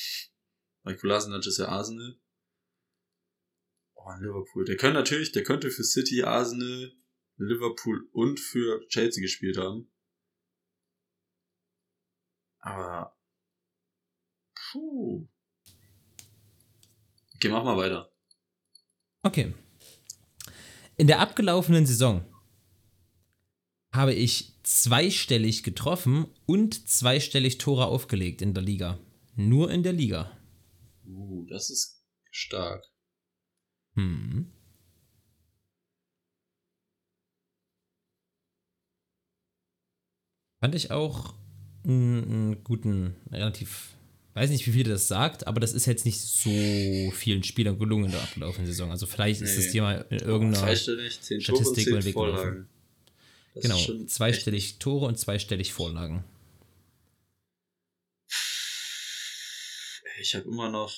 Weil 0.81 0.97
Kolasinac 0.97 1.45
ist 1.45 1.59
ja 1.59 1.67
Arsenal. 1.67 2.19
Oh, 3.93 4.09
Liverpool. 4.19 4.65
Der 4.65 4.77
könnte 4.77 4.97
natürlich, 4.97 5.31
der 5.31 5.43
könnte 5.43 5.69
für 5.69 5.83
City, 5.83 6.23
Arsenal, 6.23 6.91
Liverpool 7.37 8.09
und 8.13 8.39
für 8.39 8.83
Chelsea 8.87 9.21
gespielt 9.21 9.57
haben. 9.57 9.93
Aber. 12.61 13.15
Puh. 14.71 15.29
Okay, 17.35 17.49
mach 17.49 17.63
mal 17.63 17.77
weiter. 17.77 18.11
Okay. 19.21 19.53
In 20.97 21.05
der 21.05 21.19
abgelaufenen 21.19 21.85
Saison 21.85 22.25
habe 23.91 24.13
ich 24.13 24.53
zweistellig 24.63 25.63
getroffen 25.63 26.27
und 26.45 26.87
zweistellig 26.87 27.57
Tore 27.57 27.85
aufgelegt 27.85 28.41
in 28.41 28.53
der 28.53 28.63
Liga. 28.63 28.99
Nur 29.35 29.71
in 29.71 29.83
der 29.83 29.93
Liga. 29.93 30.31
Uh, 31.05 31.45
das 31.49 31.69
ist 31.69 32.03
stark. 32.31 32.83
Hm. 33.95 34.51
Fand 40.61 40.75
ich 40.75 40.91
auch 40.91 41.33
einen, 41.83 42.63
guten, 42.63 43.15
relativ, 43.31 43.89
weiß 44.35 44.51
nicht, 44.51 44.67
wie 44.67 44.71
viel 44.71 44.83
das 44.83 45.07
sagt, 45.07 45.47
aber 45.47 45.59
das 45.59 45.73
ist 45.73 45.87
jetzt 45.87 46.05
nicht 46.05 46.21
so 46.21 46.51
vielen 47.11 47.43
Spielern 47.43 47.79
gelungen 47.79 48.05
in 48.05 48.11
der 48.11 48.21
abgelaufenen 48.21 48.67
Saison. 48.67 48.91
Also 48.91 49.07
vielleicht 49.07 49.41
ist 49.41 49.57
Nee. 49.57 49.65
es 49.65 49.71
dir 49.71 49.81
mal 49.81 50.05
in 50.11 50.19
irgendeiner 50.19 50.67
Zweistellig, 50.67 51.19
10 51.19 51.39
Tore 51.39 51.57
und 51.57 51.63
Statistik 51.65 51.85
10 51.85 51.91
über 51.91 51.99
den 51.99 52.05
Weg 52.05 52.13
gelaufen. 52.13 52.69
Das 53.53 53.63
genau, 53.63 54.05
zweistellig 54.05 54.79
Tore 54.79 55.07
und 55.07 55.19
zweistellig 55.19 55.73
Vorlagen. 55.73 56.23
Ich 60.19 60.35
habe 60.35 60.45
immer 60.45 60.69
noch. 60.69 60.91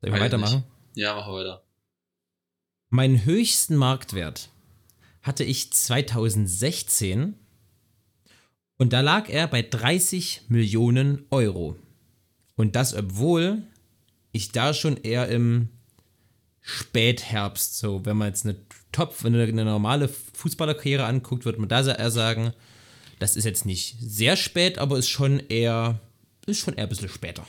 Soll 0.00 0.08
ich 0.08 0.10
mal 0.10 0.20
weitermachen? 0.20 0.64
Nicht. 0.94 0.96
Ja, 0.96 1.14
mach 1.14 1.28
weiter. 1.28 1.64
Meinen 2.88 3.24
höchsten 3.24 3.76
Marktwert 3.76 4.50
hatte 5.22 5.44
ich 5.44 5.72
2016 5.72 7.38
und 8.78 8.92
da 8.92 9.00
lag 9.00 9.28
er 9.28 9.46
bei 9.46 9.62
30 9.62 10.48
Millionen 10.48 11.26
Euro. 11.30 11.76
Und 12.56 12.76
das, 12.76 12.94
obwohl 12.94 13.66
ich 14.32 14.52
da 14.52 14.74
schon 14.74 14.96
eher 14.96 15.28
im 15.28 15.68
Spätherbst, 16.60 17.78
so 17.78 18.04
wenn 18.04 18.16
man 18.16 18.28
jetzt 18.28 18.44
eine 18.44 18.56
Top, 18.92 19.22
wenn 19.22 19.34
eine 19.34 19.64
normale 19.64 20.08
Fußballerkarriere 20.08 21.04
anguckt, 21.04 21.44
würde 21.44 21.60
man 21.60 21.68
da 21.68 21.80
eher 21.86 22.10
sagen, 22.10 22.52
das 23.18 23.36
ist 23.36 23.44
jetzt 23.44 23.66
nicht 23.66 23.96
sehr 24.00 24.36
spät, 24.36 24.78
aber 24.78 24.98
ist 24.98 25.08
schon 25.08 25.40
eher, 25.48 26.00
ist 26.46 26.58
schon 26.58 26.74
eher 26.74 26.84
ein 26.84 26.88
bisschen 26.88 27.08
später. 27.08 27.46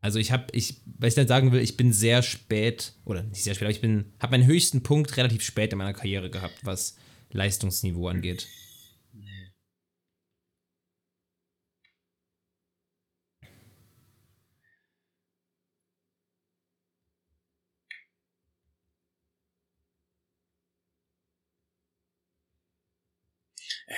Also 0.00 0.18
ich 0.18 0.30
habe, 0.30 0.46
ich, 0.52 0.80
was 0.86 1.08
ich 1.08 1.14
dann 1.16 1.28
sagen 1.28 1.52
will, 1.52 1.60
ich 1.60 1.76
bin 1.76 1.92
sehr 1.92 2.22
spät, 2.22 2.92
oder 3.04 3.22
nicht 3.24 3.42
sehr 3.42 3.54
spät, 3.54 3.66
aber 3.66 3.72
ich 3.72 3.80
bin, 3.80 4.12
habe 4.20 4.32
meinen 4.32 4.46
höchsten 4.46 4.82
Punkt 4.82 5.16
relativ 5.16 5.42
spät 5.42 5.72
in 5.72 5.78
meiner 5.78 5.92
Karriere 5.92 6.30
gehabt, 6.30 6.54
was 6.62 6.96
Leistungsniveau 7.30 8.08
angeht. 8.08 8.46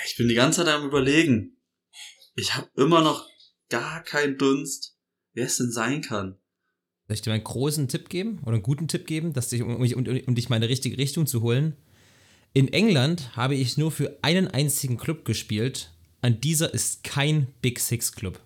Ich 0.05 0.17
bin 0.17 0.29
die 0.29 0.35
ganze 0.35 0.65
Zeit 0.65 0.75
am 0.75 0.87
überlegen. 0.87 1.57
Ich 2.37 2.55
habe 2.55 2.71
immer 2.77 3.03
noch 3.03 3.29
gar 3.69 4.03
keinen 4.03 4.39
Dunst, 4.39 4.97
wer 5.33 5.47
es 5.47 5.57
denn 5.57 5.73
sein 5.73 6.03
kann. 6.03 6.39
Soll 7.07 7.15
ich 7.15 7.23
dir 7.23 7.31
mal 7.31 7.35
einen 7.35 7.45
großen 7.45 7.89
Tipp 7.89 8.09
geben 8.09 8.39
oder 8.43 8.55
einen 8.55 8.63
guten 8.63 8.89
Tipp 8.89 9.07
geben, 9.07 9.33
dass 9.33 9.49
dich, 9.49 9.63
um, 9.63 9.77
um, 9.77 9.83
um, 9.83 10.21
um 10.27 10.35
dich 10.35 10.49
mal 10.49 10.57
in 10.57 10.63
die 10.63 10.69
richtige 10.69 10.97
Richtung 10.97 11.27
zu 11.27 11.43
holen? 11.43 11.77
In 12.53 12.73
England 12.73 13.37
habe 13.37 13.55
ich 13.55 13.79
nur 13.79 13.91
für 13.91 14.19
einen 14.23 14.49
einzigen 14.49 14.97
Club 14.97 15.25
gespielt. 15.25 15.91
An 16.21 16.41
dieser 16.41 16.73
ist 16.73 17.05
kein 17.05 17.49
Big 17.63 17.81
Six 17.81 18.13
Club. 18.13 18.41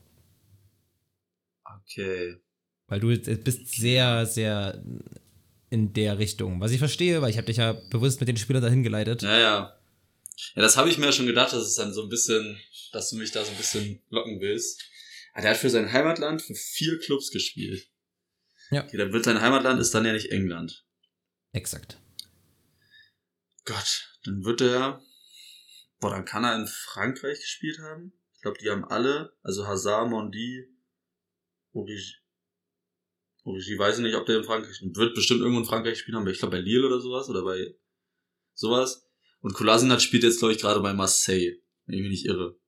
Okay. 1.82 2.36
Weil 2.86 3.00
du 3.00 3.08
bist 3.08 3.74
sehr, 3.74 4.26
sehr 4.26 4.82
in 5.70 5.92
der 5.92 6.18
Richtung. 6.18 6.60
Was 6.60 6.72
ich 6.72 6.78
verstehe, 6.78 7.20
weil 7.20 7.30
ich 7.30 7.36
habe 7.36 7.46
dich 7.46 7.56
ja 7.56 7.72
bewusst 7.90 8.20
mit 8.20 8.28
den 8.28 8.36
Spielern 8.36 8.62
dahin 8.62 8.82
geleitet. 8.82 9.22
Ja, 9.22 9.38
ja. 9.38 9.78
Ja, 10.54 10.62
das 10.62 10.76
habe 10.76 10.88
ich 10.88 10.98
mir 10.98 11.06
ja 11.06 11.12
schon 11.12 11.26
gedacht, 11.26 11.52
dass 11.52 11.66
es 11.66 11.76
dann 11.76 11.92
so 11.92 12.02
ein 12.02 12.08
bisschen, 12.08 12.60
dass 12.92 13.10
du 13.10 13.16
mich 13.16 13.30
da 13.30 13.44
so 13.44 13.50
ein 13.50 13.56
bisschen 13.56 14.02
locken 14.10 14.40
willst. 14.40 14.84
Aber 15.32 15.42
der 15.42 15.52
hat 15.52 15.58
für 15.58 15.70
sein 15.70 15.92
Heimatland 15.92 16.42
für 16.42 16.54
vier 16.54 16.98
Clubs 16.98 17.30
gespielt. 17.30 17.88
Ja. 18.70 18.84
Okay, 18.84 18.96
dann 18.96 19.12
wird 19.12 19.24
sein 19.24 19.40
Heimatland 19.40 19.80
ist 19.80 19.94
dann 19.94 20.04
ja 20.04 20.12
nicht 20.12 20.30
England. 20.30 20.84
Exakt. 21.52 21.98
Gott, 23.64 24.18
dann 24.24 24.44
wird 24.44 24.60
er, 24.60 25.02
boah, 26.00 26.10
dann 26.10 26.24
kann 26.24 26.44
er 26.44 26.56
in 26.56 26.66
Frankreich 26.66 27.40
gespielt 27.40 27.78
haben. 27.78 28.12
Ich 28.34 28.42
glaube, 28.42 28.58
die 28.58 28.70
haben 28.70 28.84
alle, 28.84 29.36
also 29.42 29.66
Hazard, 29.66 30.10
Mondi, 30.10 30.68
Origi, 31.72 32.16
Origi, 33.44 33.78
weiß 33.78 33.98
ich 33.98 34.02
nicht, 34.02 34.14
ob 34.14 34.26
der 34.26 34.38
in 34.38 34.44
Frankreich, 34.44 34.80
wird 34.82 35.14
bestimmt 35.14 35.40
irgendwo 35.40 35.60
in 35.60 35.66
Frankreich 35.66 35.94
gespielt 35.94 36.14
haben, 36.14 36.22
aber 36.22 36.30
ich 36.30 36.38
glaube 36.38 36.56
bei 36.56 36.62
Lille 36.62 36.86
oder 36.86 37.00
sowas, 37.00 37.28
oder 37.28 37.42
bei 37.42 37.74
sowas. 38.54 39.08
Und 39.44 39.52
Kolasinac 39.52 40.00
spielt 40.00 40.22
jetzt, 40.22 40.38
glaube 40.38 40.54
ich, 40.54 40.58
gerade 40.58 40.80
bei 40.80 40.94
Marseille, 40.94 41.58
wenn 41.84 41.96
ich 41.96 42.00
mich 42.00 42.10
nicht 42.10 42.24
irre. 42.24 42.58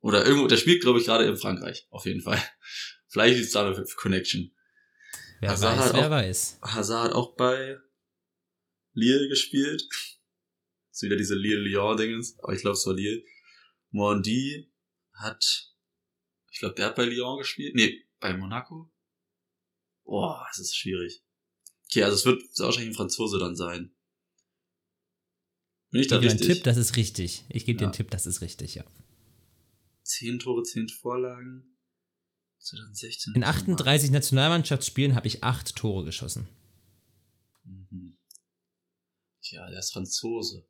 Oder 0.00 0.26
irgendwo, 0.26 0.48
der 0.48 0.56
spielt, 0.56 0.82
glaube 0.82 0.98
ich, 0.98 1.04
gerade 1.04 1.24
in 1.24 1.36
Frankreich, 1.36 1.86
auf 1.88 2.04
jeden 2.04 2.20
Fall. 2.20 2.42
Vielleicht 3.06 3.38
ist 3.38 3.54
da 3.54 3.64
eine 3.64 3.84
Connection. 3.94 4.52
Wer 5.38 5.50
Hazard 5.50 5.78
weiß, 5.78 5.84
hat 5.86 5.94
wer 5.94 6.06
auch- 6.06 6.10
weiß. 6.10 6.58
Hazard 6.62 7.04
hat 7.04 7.12
auch 7.12 7.36
bei 7.36 7.78
Lille 8.92 9.28
gespielt. 9.28 9.84
ist 10.90 11.02
wieder 11.02 11.14
diese 11.14 11.36
Lille-Lyon-Dingens, 11.36 12.40
aber 12.40 12.54
ich 12.54 12.60
glaube, 12.62 12.76
es 12.76 12.84
war 12.86 12.94
Lille. 12.94 13.22
Mondi 13.90 14.68
hat, 15.12 15.70
ich 16.50 16.58
glaube, 16.58 16.74
der 16.74 16.86
hat 16.86 16.96
bei 16.96 17.04
Lyon 17.04 17.38
gespielt. 17.38 17.76
Nee, 17.76 18.04
bei 18.18 18.36
Monaco. 18.36 18.92
Boah, 20.02 20.44
es 20.50 20.58
ist 20.58 20.76
schwierig. 20.76 21.22
Okay, 21.84 22.02
also 22.02 22.16
es 22.16 22.26
wird 22.26 22.42
wahrscheinlich 22.58 22.90
ein 22.94 22.96
Franzose 22.96 23.38
dann 23.38 23.54
sein. 23.54 23.94
Bin 25.90 26.00
ich 26.02 26.08
da 26.08 26.18
dir 26.18 26.30
richtig? 26.30 26.46
Tipp, 26.46 26.64
das 26.64 26.76
ist 26.76 26.96
richtig. 26.96 27.44
Ich 27.48 27.64
gebe 27.64 27.78
dir 27.78 27.84
Ja. 27.84 27.88
einen 27.88 27.96
Tipp, 27.96 28.10
das 28.10 28.26
ist 28.26 28.40
richtig, 28.40 28.74
ja. 28.76 28.84
Zehn 30.02 30.38
Tore, 30.38 30.62
zehn 30.62 30.88
Vorlagen. 30.88 31.76
2016. 32.58 33.34
In 33.34 33.44
38 33.44 34.10
Nationalmannschaftsspielen 34.10 35.14
habe 35.14 35.26
ich 35.26 35.42
acht 35.42 35.74
Tore 35.76 36.04
geschossen. 36.04 36.48
Mhm. 37.64 38.16
Tja, 39.42 39.68
der 39.70 39.78
ist 39.78 39.92
Franzose. 39.92 40.66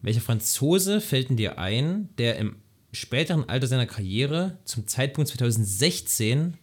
Welcher 0.00 0.20
Franzose 0.22 1.00
fällt 1.00 1.28
denn 1.28 1.36
dir 1.36 1.58
ein, 1.58 2.14
der 2.16 2.36
im 2.38 2.62
späteren 2.90 3.48
Alter 3.48 3.66
seiner 3.66 3.86
Karriere 3.86 4.58
zum 4.64 4.86
Zeitpunkt 4.88 5.28
2016 5.30 6.56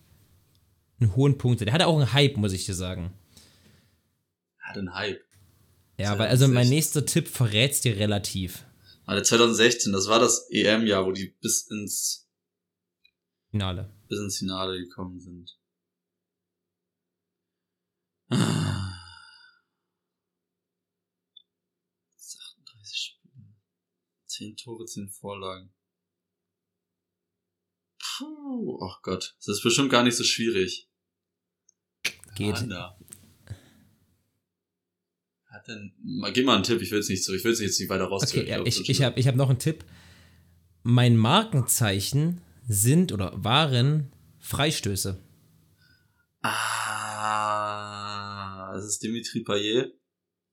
einen 0.99 1.15
hohen 1.15 1.37
Punkt 1.37 1.61
hat? 1.61 1.67
Der 1.67 1.73
hatte 1.73 1.87
auch 1.87 1.97
einen 1.97 2.13
Hype, 2.13 2.37
muss 2.37 2.51
ich 2.53 2.65
dir 2.65 2.73
sagen. 2.73 3.13
Hat 4.57 4.77
einen 4.77 4.93
Hype. 4.93 5.21
Ja, 5.99 6.17
weil 6.17 6.29
also 6.29 6.47
mein 6.47 6.67
2016. 6.67 6.75
nächster 6.75 7.05
Tipp 7.05 7.27
verrät's 7.27 7.81
dir 7.81 7.97
relativ. 7.97 8.65
Also 9.05 9.21
2016, 9.21 9.91
das 9.91 10.07
war 10.07 10.19
das 10.19 10.49
EM-Jahr, 10.49 11.05
wo 11.05 11.11
die 11.11 11.35
bis 11.41 11.67
ins, 11.69 12.29
Finale. 13.51 13.93
bis 14.07 14.19
ins 14.19 14.37
Finale 14.37 14.79
gekommen 14.79 15.19
sind. 15.19 15.59
Ah. 18.29 18.93
38 22.15 22.95
Spiele. 22.95 23.55
10 24.27 24.55
Tore, 24.55 24.85
10 24.85 25.09
Vorlagen. 25.09 25.73
Puh, 27.99 28.79
ach 28.83 29.01
Gott. 29.01 29.35
Das 29.39 29.57
ist 29.57 29.63
bestimmt 29.63 29.91
gar 29.91 30.03
nicht 30.03 30.15
so 30.15 30.23
schwierig. 30.23 30.89
Geht. 32.35 32.53
Mann, 32.53 32.69
da. 32.69 32.99
Hat 35.49 35.67
denn, 35.67 35.91
mal, 36.03 36.31
gib 36.31 36.45
mal 36.45 36.55
einen 36.55 36.63
Tipp, 36.63 36.81
ich 36.81 36.91
will 36.91 36.99
es 36.99 37.09
nicht 37.09 37.23
so, 37.23 37.33
ich 37.33 37.43
will 37.43 37.51
es 37.53 37.59
jetzt 37.59 37.79
nicht 37.79 37.89
weiter 37.89 38.05
rausziehen. 38.05 38.43
Okay, 38.43 38.51
ja, 38.51 38.63
ich, 38.65 38.75
sonst- 38.75 38.89
ich 38.89 39.01
habe 39.01 39.19
ich 39.19 39.27
hab 39.27 39.35
noch 39.35 39.49
einen 39.49 39.57
Tipp. 39.59 39.83
Mein 40.83 41.17
Markenzeichen 41.17 42.41
sind 42.67 43.11
oder 43.11 43.33
waren 43.43 44.11
Freistöße. 44.39 45.17
Ah, 47.41 48.71
das 48.73 48.85
ist 48.85 49.03
Dimitri 49.03 49.41
Payet. 49.41 49.91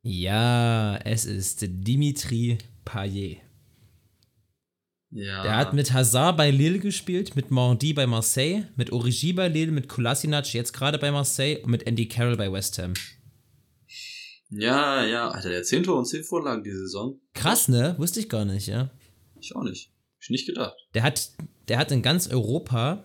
Ja, 0.03 0.97
es 1.05 1.25
ist 1.25 1.61
Dimitri 1.69 2.59
Payet. 2.85 3.39
Ja. 5.11 5.43
Der 5.43 5.57
hat 5.57 5.73
mit 5.73 5.93
Hazard 5.93 6.37
bei 6.37 6.51
Lille 6.51 6.79
gespielt, 6.79 7.37
mit 7.37 7.51
Mondi 7.51 7.93
bei 7.93 8.07
Marseille, 8.07 8.65
mit 8.77 8.91
Origi 8.93 9.33
bei 9.33 9.49
Lille, 9.49 9.73
mit 9.73 9.89
Kolasinac 9.89 10.53
jetzt 10.53 10.73
gerade 10.73 10.99
bei 10.99 11.11
Marseille 11.11 11.61
und 11.63 11.71
mit 11.71 11.87
Andy 11.87 12.09
Carroll 12.09 12.37
bei 12.37 12.51
West 12.53 12.79
Ham. 12.79 12.93
Ja, 14.51 15.05
ja. 15.05 15.29
Alter, 15.31 15.49
der 15.51 15.59
hat 15.59 15.67
10 15.67 15.85
Tore 15.85 15.99
und 15.99 16.05
10 16.07 16.25
Vorlagen 16.25 16.63
die 16.63 16.71
Saison. 16.71 17.21
Krass, 17.35 17.69
ne? 17.69 17.95
Wusste 17.99 18.21
ich 18.21 18.29
gar 18.29 18.45
nicht, 18.45 18.67
ja. 18.69 18.91
Ich 19.41 19.55
auch 19.57 19.63
nicht. 19.65 19.89
Hab 20.15 20.23
ich 20.23 20.31
nicht 20.31 20.47
gedacht. 20.47 20.75
Der 20.95 21.03
hat, 21.03 21.31
der 21.69 21.79
hat 21.79 21.91
in 21.93 22.03
ganz 22.03 22.29
Europa 22.29 23.05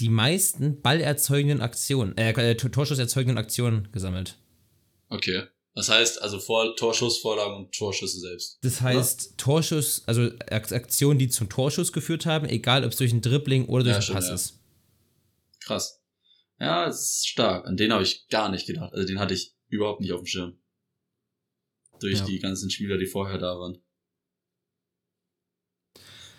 die 0.00 0.08
meisten 0.08 0.80
ballerzeugenden 0.80 1.60
Aktionen, 1.60 2.16
äh, 2.18 2.30
äh, 2.32 2.54
Torschusserzeugenden 2.54 3.38
Aktionen 3.38 3.88
gesammelt. 3.92 4.36
Okay. 5.08 5.44
Das 5.74 5.88
heißt, 5.90 6.22
also 6.22 6.38
vor 6.38 6.74
Torschuss, 6.76 7.18
Vorlagen 7.18 7.54
und 7.56 7.72
Torschüsse 7.74 8.18
selbst. 8.20 8.58
Das 8.62 8.80
heißt, 8.80 9.34
Torschuss, 9.36 10.02
also 10.06 10.30
Ak- 10.50 10.72
Aktionen, 10.72 11.18
die 11.18 11.28
zum 11.28 11.48
Torschuss 11.50 11.92
geführt 11.92 12.24
haben, 12.24 12.46
egal 12.48 12.84
ob 12.84 12.92
es 12.92 12.96
durch 12.98 13.12
ein 13.12 13.20
Dribbling 13.20 13.66
oder 13.66 13.84
durch 13.84 13.96
Ja, 13.96 14.02
einen 14.06 14.14
Pass 14.14 14.28
ja. 14.28 14.34
ist. 14.34 14.60
Krass. 15.60 16.02
Ja, 16.58 16.86
es 16.88 17.00
ist 17.00 17.28
stark. 17.28 17.66
An 17.66 17.76
den 17.76 17.92
habe 17.92 18.02
ich 18.02 18.26
gar 18.28 18.50
nicht 18.50 18.66
gedacht. 18.66 18.92
Also 18.94 19.06
den 19.06 19.18
hatte 19.18 19.34
ich 19.34 19.54
überhaupt 19.68 20.00
nicht 20.00 20.12
auf 20.12 20.20
dem 20.20 20.26
Schirm. 20.26 20.58
Durch 22.00 22.18
Ja. 22.20 22.24
die 22.24 22.38
ganzen 22.38 22.70
Spieler, 22.70 22.98
die 22.98 23.06
vorher 23.06 23.38
da 23.38 23.58
waren. 23.58 23.78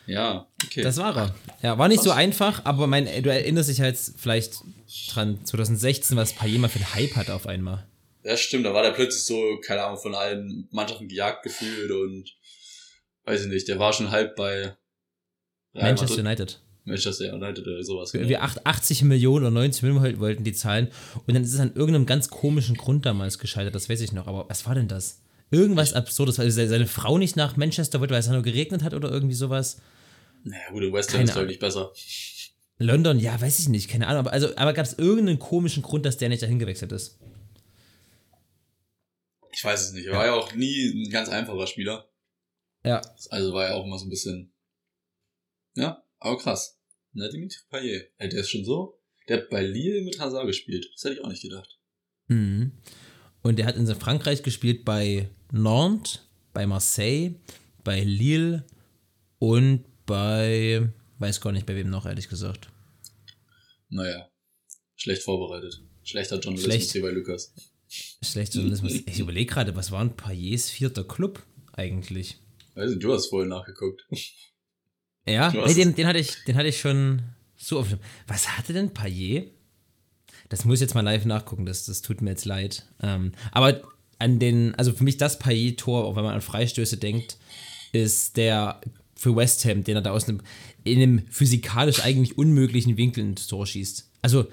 Ja, 0.05 0.47
okay. 0.63 0.81
Das 0.83 0.97
war 0.97 1.15
er. 1.17 1.35
Ja, 1.61 1.77
war 1.77 1.89
nicht 1.89 2.01
so 2.01 2.11
Krass. 2.11 2.19
einfach, 2.19 2.65
aber 2.65 2.87
mein, 2.87 3.05
du 3.23 3.29
erinnerst 3.29 3.69
dich 3.69 3.81
halt 3.81 3.97
vielleicht 3.97 4.55
dran, 5.09 5.43
2016, 5.43 6.15
was 6.15 6.33
Payet 6.33 6.59
mal 6.59 6.69
für 6.69 6.79
einen 6.79 6.93
Hype 6.93 7.15
hatte 7.17 7.33
auf 7.33 7.45
einmal. 7.45 7.85
Ja, 8.23 8.37
stimmt, 8.37 8.65
da 8.65 8.73
war 8.73 8.83
der 8.83 8.91
plötzlich 8.91 9.23
so, 9.23 9.59
keine 9.65 9.83
Ahnung, 9.83 9.99
von 9.99 10.15
allen 10.15 10.67
Mannschaften 10.71 11.07
gejagt 11.09 11.43
gefühlt 11.43 11.91
und 11.91 12.33
weiß 13.25 13.41
ich 13.45 13.47
nicht, 13.51 13.67
der 13.67 13.79
war 13.79 13.91
schon 13.91 14.11
halb 14.11 14.35
bei 14.37 14.75
Real 15.73 15.87
Manchester 15.93 16.23
Madrid- 16.23 16.39
United. 16.41 16.61
Manchester 16.85 17.33
United 17.33 17.67
oder 17.67 17.83
sowas. 17.83 18.13
Wir 18.13 18.41
acht- 18.43 18.65
80 18.65 19.01
Millionen 19.03 19.45
oder 19.45 19.51
90 19.51 19.83
Millionen 19.83 20.19
wollten 20.21 20.45
die 20.45 20.53
zahlen 20.53 20.87
und 21.25 21.33
dann 21.33 21.43
ist 21.43 21.53
es 21.53 21.59
an 21.59 21.73
irgendeinem 21.75 22.05
ganz 22.05 22.29
komischen 22.29 22.77
Grund 22.77 23.05
damals 23.05 23.39
gescheitert, 23.39 23.75
das 23.75 23.89
weiß 23.89 23.99
ich 23.99 24.13
noch, 24.13 24.27
aber 24.27 24.47
was 24.47 24.65
war 24.65 24.73
denn 24.75 24.87
das? 24.87 25.21
Irgendwas 25.49 25.93
Absurdes, 25.93 26.37
weil 26.39 26.51
se- 26.51 26.67
seine 26.67 26.87
Frau 26.87 27.17
nicht 27.17 27.35
nach 27.35 27.55
Manchester 27.55 27.99
wollte, 27.99 28.13
weil 28.13 28.19
es 28.19 28.25
da 28.27 28.33
nur 28.33 28.41
geregnet 28.43 28.83
hat 28.83 28.93
oder 28.93 29.09
irgendwie 29.09 29.35
sowas. 29.35 29.81
Naja, 30.43 30.69
gut, 30.71 30.83
in 30.83 30.93
West 30.93 31.13
Ham 31.13 31.21
ist 31.21 31.35
deutlich 31.35 31.59
besser. 31.59 31.91
London, 32.79 33.19
ja, 33.19 33.39
weiß 33.39 33.59
ich 33.59 33.69
nicht, 33.69 33.89
keine 33.89 34.07
Ahnung. 34.07 34.19
Aber, 34.19 34.33
also, 34.33 34.55
aber 34.55 34.73
gab 34.73 34.85
es 34.85 34.93
irgendeinen 34.99 35.39
komischen 35.39 35.81
Grund, 35.83 36.05
dass 36.05 36.17
der 36.17 36.29
nicht 36.29 36.41
dahin 36.43 36.59
gewechselt 36.59 36.91
ist? 36.91 37.17
Ich 39.51 39.63
weiß 39.63 39.81
es 39.87 39.93
nicht. 39.93 40.05
Er 40.05 40.13
war 40.13 40.25
ja 40.25 40.33
auch 40.33 40.53
nie 40.53 41.05
ein 41.07 41.09
ganz 41.09 41.29
einfacher 41.29 41.65
Spieler. 41.65 42.07
Ja. 42.83 43.01
Also 43.29 43.53
war 43.53 43.69
ja 43.69 43.73
auch 43.75 43.85
immer 43.85 43.97
so 43.97 44.05
ein 44.05 44.09
bisschen. 44.09 44.51
Ja, 45.75 46.03
aber 46.19 46.37
krass. 46.37 46.77
Na, 47.13 47.27
Dimitri 47.29 47.59
Payet. 47.69 48.11
Ey, 48.17 48.29
der 48.29 48.41
ist 48.41 48.49
schon 48.49 48.63
so. 48.65 48.99
Der 49.27 49.37
hat 49.37 49.49
bei 49.49 49.63
Lille 49.63 50.01
mit 50.03 50.19
Hazard 50.19 50.45
gespielt. 50.45 50.87
Das 50.93 51.03
hätte 51.03 51.15
ich 51.15 51.23
auch 51.23 51.29
nicht 51.29 51.41
gedacht. 51.41 51.79
Mhm. 52.27 52.73
Und 53.47 53.57
er 53.61 53.65
hat 53.65 53.77
in 53.77 53.87
Frankreich 53.87 54.43
gespielt 54.43 54.83
bei 54.83 55.29
Nantes, 55.53 56.19
bei 56.51 56.67
Marseille, 56.67 57.35
bei 57.81 58.03
Lille 58.03 58.65
und 59.39 59.85
bei. 60.05 60.89
Weiß 61.19 61.39
gar 61.39 61.53
nicht, 61.53 61.65
bei 61.65 61.73
wem 61.73 61.89
noch, 61.89 62.05
ehrlich 62.05 62.27
gesagt. 62.27 62.67
Naja. 63.87 64.29
Schlecht 64.97 65.23
vorbereitet. 65.23 65.81
Schlechter 66.03 66.39
Journalismus 66.39 66.73
Schlecht. 66.73 66.91
hier 66.91 67.01
bei 67.01 67.11
Lukas. 67.11 67.53
Schlecht 68.21 68.53
Journalismus. 68.53 68.95
Ich 69.05 69.19
überlege 69.19 69.49
gerade, 69.49 69.73
was 69.77 69.91
war 69.91 70.01
ein 70.01 70.17
Payets 70.17 70.69
vierter 70.69 71.05
Club 71.05 71.41
eigentlich? 71.71 72.41
Weiß 72.75 72.89
nicht, 72.89 73.01
du 73.01 73.13
hast 73.13 73.27
vorhin 73.27 73.47
nachgeguckt. 73.47 74.05
Ja, 75.25 75.53
nee, 75.53 75.73
den, 75.73 75.95
den, 75.95 76.05
hatte 76.05 76.19
ich, 76.19 76.43
den 76.45 76.57
hatte 76.57 76.67
ich 76.67 76.81
schon 76.81 77.21
so 77.55 77.79
oft. 77.79 77.95
Was 78.27 78.57
hatte 78.57 78.73
denn 78.73 78.93
Payet? 78.93 79.53
Das 80.49 80.65
muss 80.65 80.75
ich 80.75 80.81
jetzt 80.81 80.95
mal 80.95 81.01
live 81.01 81.25
nachgucken, 81.25 81.65
das, 81.65 81.85
das 81.85 82.01
tut 82.01 82.21
mir 82.21 82.31
jetzt 82.31 82.45
leid. 82.45 82.85
Ähm, 83.01 83.33
aber 83.51 83.81
an 84.19 84.39
den, 84.39 84.75
also 84.75 84.93
für 84.93 85.03
mich 85.03 85.17
das 85.17 85.39
Payet-Tor, 85.39 86.05
auch 86.05 86.15
wenn 86.15 86.23
man 86.23 86.33
an 86.35 86.41
Freistöße 86.41 86.97
denkt, 86.97 87.37
ist 87.91 88.37
der 88.37 88.81
für 89.15 89.35
West 89.35 89.65
Ham, 89.65 89.83
den 89.83 89.95
er 89.95 90.01
da 90.01 90.11
aus 90.11 90.27
einem, 90.27 90.41
in 90.83 91.01
einem 91.01 91.27
physikalisch 91.29 92.03
eigentlich 92.03 92.37
unmöglichen 92.37 92.97
Winkel 92.97 93.23
ins 93.23 93.47
Tor 93.47 93.65
schießt. 93.65 94.09
Also, 94.21 94.47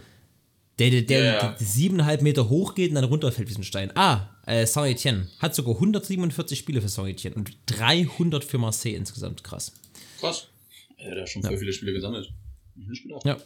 der, 0.78 0.90
der, 0.90 1.02
der, 1.02 1.18
Ja, 1.18 1.32
ja. 1.34 1.52
der 1.52 1.66
siebeneinhalb 1.66 2.22
Meter 2.22 2.48
hoch 2.48 2.74
geht 2.74 2.88
und 2.90 2.96
dann 2.96 3.04
runterfällt 3.04 3.48
wie 3.48 3.54
ein 3.54 3.62
Stein. 3.64 3.92
Ah, 3.96 4.28
äh, 4.46 4.66
Saint-Etienne 4.66 5.28
hat 5.38 5.54
sogar 5.54 5.74
147 5.74 6.58
Spiele 6.58 6.80
für 6.82 6.88
Saint-Etienne 6.88 7.36
und 7.36 7.56
300 7.66 8.44
für 8.44 8.58
Marseille 8.58 8.96
insgesamt. 8.96 9.44
Krass. 9.44 9.72
Krass. 10.18 10.48
Er 10.96 11.12
hat 11.12 11.18
ja 11.18 11.26
schon 11.26 11.42
voll 11.42 11.58
viele 11.58 11.72
Spiele 11.72 11.92
gesammelt. 11.92 12.32
Ich 12.76 12.88
nicht 12.88 13.02
gedacht. 13.04 13.24
Ja. 13.24 13.36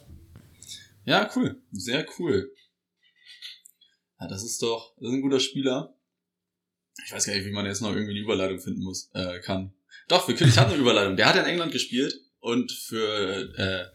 Ja, 1.09 1.27
cool. 1.35 1.59
Sehr 1.71 2.05
cool. 2.19 2.53
Ja, 4.19 4.27
das 4.27 4.43
ist 4.43 4.61
doch, 4.61 4.93
das 4.97 5.09
ist 5.09 5.15
ein 5.15 5.21
guter 5.23 5.39
Spieler. 5.39 5.97
Ich 7.03 7.11
weiß 7.11 7.25
gar 7.25 7.33
nicht, 7.33 7.47
wie 7.47 7.51
man 7.51 7.65
jetzt 7.65 7.81
noch 7.81 7.89
irgendwie 7.89 8.11
eine 8.11 8.19
Überleitung 8.19 8.59
finden 8.59 8.83
muss, 8.83 9.09
äh, 9.15 9.39
kann. 9.39 9.73
Doch, 10.07 10.27
wir 10.27 10.35
können, 10.35 10.51
ich 10.51 10.57
habe 10.59 10.71
eine 10.71 10.79
Überleitung. 10.79 11.15
Der 11.15 11.25
hat 11.25 11.35
ja 11.35 11.41
in 11.41 11.47
England 11.47 11.71
gespielt 11.71 12.13
und 12.41 12.71
für, 12.71 13.57
äh, 13.57 13.85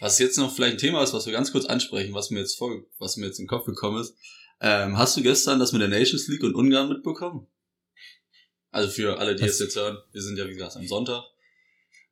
was 0.00 0.18
jetzt 0.18 0.38
noch 0.38 0.54
vielleicht 0.54 0.76
ein 0.76 0.78
Thema 0.78 1.02
ist, 1.02 1.12
was 1.12 1.26
wir 1.26 1.32
ganz 1.34 1.52
kurz 1.52 1.66
ansprechen, 1.66 2.14
was 2.14 2.30
mir 2.30 2.38
jetzt 2.38 2.56
vor, 2.56 2.70
was 2.98 3.18
mir 3.18 3.26
jetzt 3.26 3.38
in 3.38 3.44
den 3.44 3.50
Kopf 3.50 3.66
gekommen 3.66 4.00
ist. 4.00 4.16
Ähm, 4.62 4.96
hast 4.96 5.14
du 5.18 5.22
gestern 5.22 5.58
das 5.58 5.72
mit 5.72 5.82
der 5.82 5.88
Nations 5.88 6.26
League 6.28 6.42
und 6.42 6.54
Ungarn 6.54 6.88
mitbekommen? 6.88 7.48
Also 8.70 8.88
für 8.88 9.18
alle, 9.18 9.36
die 9.36 9.44
es 9.44 9.58
jetzt 9.58 9.76
hören, 9.76 9.98
wir 10.10 10.22
sind 10.22 10.38
ja 10.38 10.48
wie 10.48 10.54
gesagt 10.54 10.76
am 10.76 10.86
Sonntag. 10.86 11.22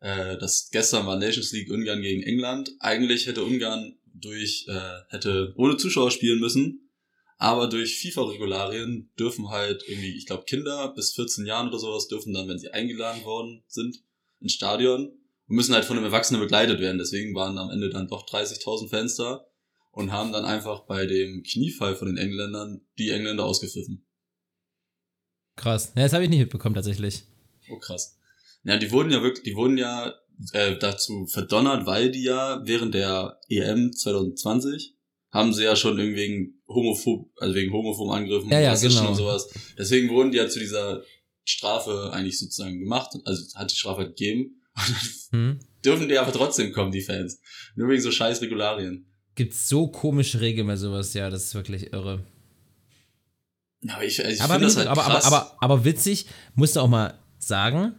Äh, 0.00 0.36
das 0.36 0.68
gestern 0.70 1.06
war 1.06 1.18
Nations 1.18 1.50
League 1.52 1.70
Ungarn 1.70 2.02
gegen 2.02 2.22
England. 2.22 2.72
Eigentlich 2.80 3.26
hätte 3.26 3.42
Ungarn 3.42 3.96
durch 4.20 4.66
äh, 4.68 5.00
hätte 5.08 5.52
ohne 5.56 5.76
Zuschauer 5.76 6.10
spielen 6.10 6.40
müssen, 6.40 6.90
aber 7.38 7.68
durch 7.68 7.98
FIFA-Regularien 8.00 9.10
dürfen 9.18 9.48
halt 9.48 9.82
irgendwie, 9.88 10.16
ich 10.16 10.26
glaube 10.26 10.44
Kinder 10.44 10.92
bis 10.94 11.14
14 11.14 11.46
Jahren 11.46 11.68
oder 11.68 11.78
sowas 11.78 12.08
dürfen 12.08 12.34
dann, 12.34 12.48
wenn 12.48 12.58
sie 12.58 12.70
eingeladen 12.70 13.24
worden 13.24 13.64
sind, 13.66 14.02
ins 14.40 14.52
Stadion 14.52 15.06
und 15.06 15.56
müssen 15.56 15.74
halt 15.74 15.84
von 15.84 15.96
einem 15.96 16.06
Erwachsenen 16.06 16.40
begleitet 16.40 16.80
werden. 16.80 16.98
Deswegen 16.98 17.34
waren 17.34 17.56
am 17.58 17.70
Ende 17.70 17.90
dann 17.90 18.08
doch 18.08 18.26
30.000 18.26 18.90
Fans 18.90 19.16
da 19.16 19.47
und 19.90 20.12
haben 20.12 20.32
dann 20.32 20.45
einfach 20.45 20.86
bei 20.86 21.06
dem 21.06 21.42
Kniefall 21.42 21.97
von 21.97 22.08
den 22.08 22.16
Engländern 22.16 22.82
die 22.99 23.10
Engländer 23.10 23.45
ausgepfiffen. 23.45 24.06
Krass. 25.56 25.92
Ja, 25.97 26.02
das 26.02 26.12
habe 26.12 26.25
ich 26.25 26.30
nicht 26.30 26.40
mitbekommen 26.40 26.75
tatsächlich. 26.75 27.25
Oh 27.71 27.78
krass. 27.78 28.18
Ja, 28.64 28.76
die 28.76 28.90
wurden 28.90 29.10
ja 29.10 29.23
wirklich, 29.23 29.45
die 29.45 29.56
wurden 29.56 29.78
ja 29.78 30.14
äh, 30.52 30.76
dazu 30.78 31.26
verdonnert, 31.26 31.86
weil 31.86 32.10
die 32.10 32.22
ja 32.22 32.60
während 32.64 32.94
der 32.94 33.38
EM 33.48 33.92
2020 33.92 34.94
haben 35.32 35.52
sie 35.52 35.64
ja 35.64 35.76
schon 35.76 35.98
irgendwie 35.98 36.20
wegen 36.20 36.62
homophob, 36.66 37.30
also 37.38 37.54
wegen 37.54 37.72
homophoben 37.72 38.12
Angriffen 38.12 38.50
Ja, 38.50 38.60
ja, 38.60 38.74
genau. 38.74 39.08
und 39.08 39.14
sowas. 39.14 39.48
Deswegen 39.78 40.08
wurden 40.10 40.32
die 40.32 40.38
ja 40.38 40.48
zu 40.48 40.58
dieser 40.58 41.02
Strafe 41.44 42.10
eigentlich 42.12 42.38
sozusagen 42.38 42.78
gemacht, 42.80 43.10
also 43.24 43.42
hat 43.56 43.70
die 43.70 43.76
Strafe 43.76 44.00
halt 44.02 44.16
gegeben. 44.16 44.56
Und 44.76 44.94
dann 45.32 45.40
Hm? 45.40 45.58
dürfen 45.84 46.08
die 46.08 46.18
aber 46.18 46.32
trotzdem 46.32 46.72
kommen, 46.72 46.90
die 46.92 47.00
Fans. 47.02 47.40
Nur 47.76 47.88
wegen 47.88 48.00
so 48.02 48.10
scheiß 48.10 48.40
Regularien. 48.40 49.06
Gibt 49.34 49.54
so 49.54 49.88
komische 49.88 50.40
Regeln 50.40 50.66
bei 50.66 50.76
sowas, 50.76 51.14
ja, 51.14 51.30
das 51.30 51.44
ist 51.44 51.54
wirklich 51.54 51.92
irre. 51.92 52.24
Aber 53.88 54.04
ich, 54.04 54.18
also 54.20 54.30
ich 54.32 54.42
aber, 54.42 54.58
das 54.58 54.76
halt 54.76 54.88
aber, 54.88 55.04
aber, 55.04 55.24
aber, 55.24 55.56
aber 55.60 55.84
witzig, 55.84 56.26
musst 56.54 56.76
du 56.76 56.80
auch 56.80 56.88
mal 56.88 57.14
sagen, 57.38 57.94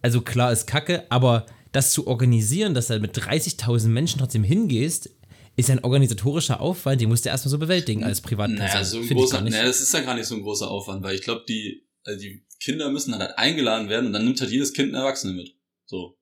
also 0.00 0.22
klar 0.22 0.52
ist 0.52 0.66
Kacke, 0.66 1.04
aber 1.10 1.44
das 1.78 1.92
zu 1.92 2.08
organisieren, 2.08 2.74
dass 2.74 2.88
du 2.88 2.98
mit 2.98 3.16
30.000 3.16 3.86
Menschen 3.86 4.18
trotzdem 4.18 4.42
hingehst, 4.42 5.10
ist 5.54 5.70
ein 5.70 5.82
organisatorischer 5.84 6.60
Aufwand, 6.60 7.00
den 7.00 7.08
musst 7.08 7.24
du 7.24 7.28
erstmal 7.28 7.50
so 7.50 7.58
bewältigen 7.58 8.02
als 8.02 8.20
Privatperson. 8.20 8.66
Naja, 8.66 8.84
so 8.84 8.98
ein 8.98 9.08
großer, 9.08 9.40
naja, 9.40 9.64
das 9.64 9.80
ist 9.80 9.94
ja 9.94 10.00
gar 10.00 10.14
nicht 10.14 10.26
so 10.26 10.34
ein 10.34 10.42
großer 10.42 10.68
Aufwand, 10.68 11.04
weil 11.04 11.14
ich 11.14 11.22
glaube, 11.22 11.44
die, 11.48 11.86
also 12.04 12.20
die 12.20 12.44
Kinder 12.60 12.90
müssen 12.90 13.12
dann 13.12 13.20
halt 13.20 13.38
eingeladen 13.38 13.88
werden 13.88 14.06
und 14.06 14.12
dann 14.12 14.24
nimmt 14.24 14.40
halt 14.40 14.50
jedes 14.50 14.72
Kind 14.72 14.88
einen 14.88 15.02
Erwachsenen 15.02 15.36
mit. 15.36 15.54
So. 15.86 16.18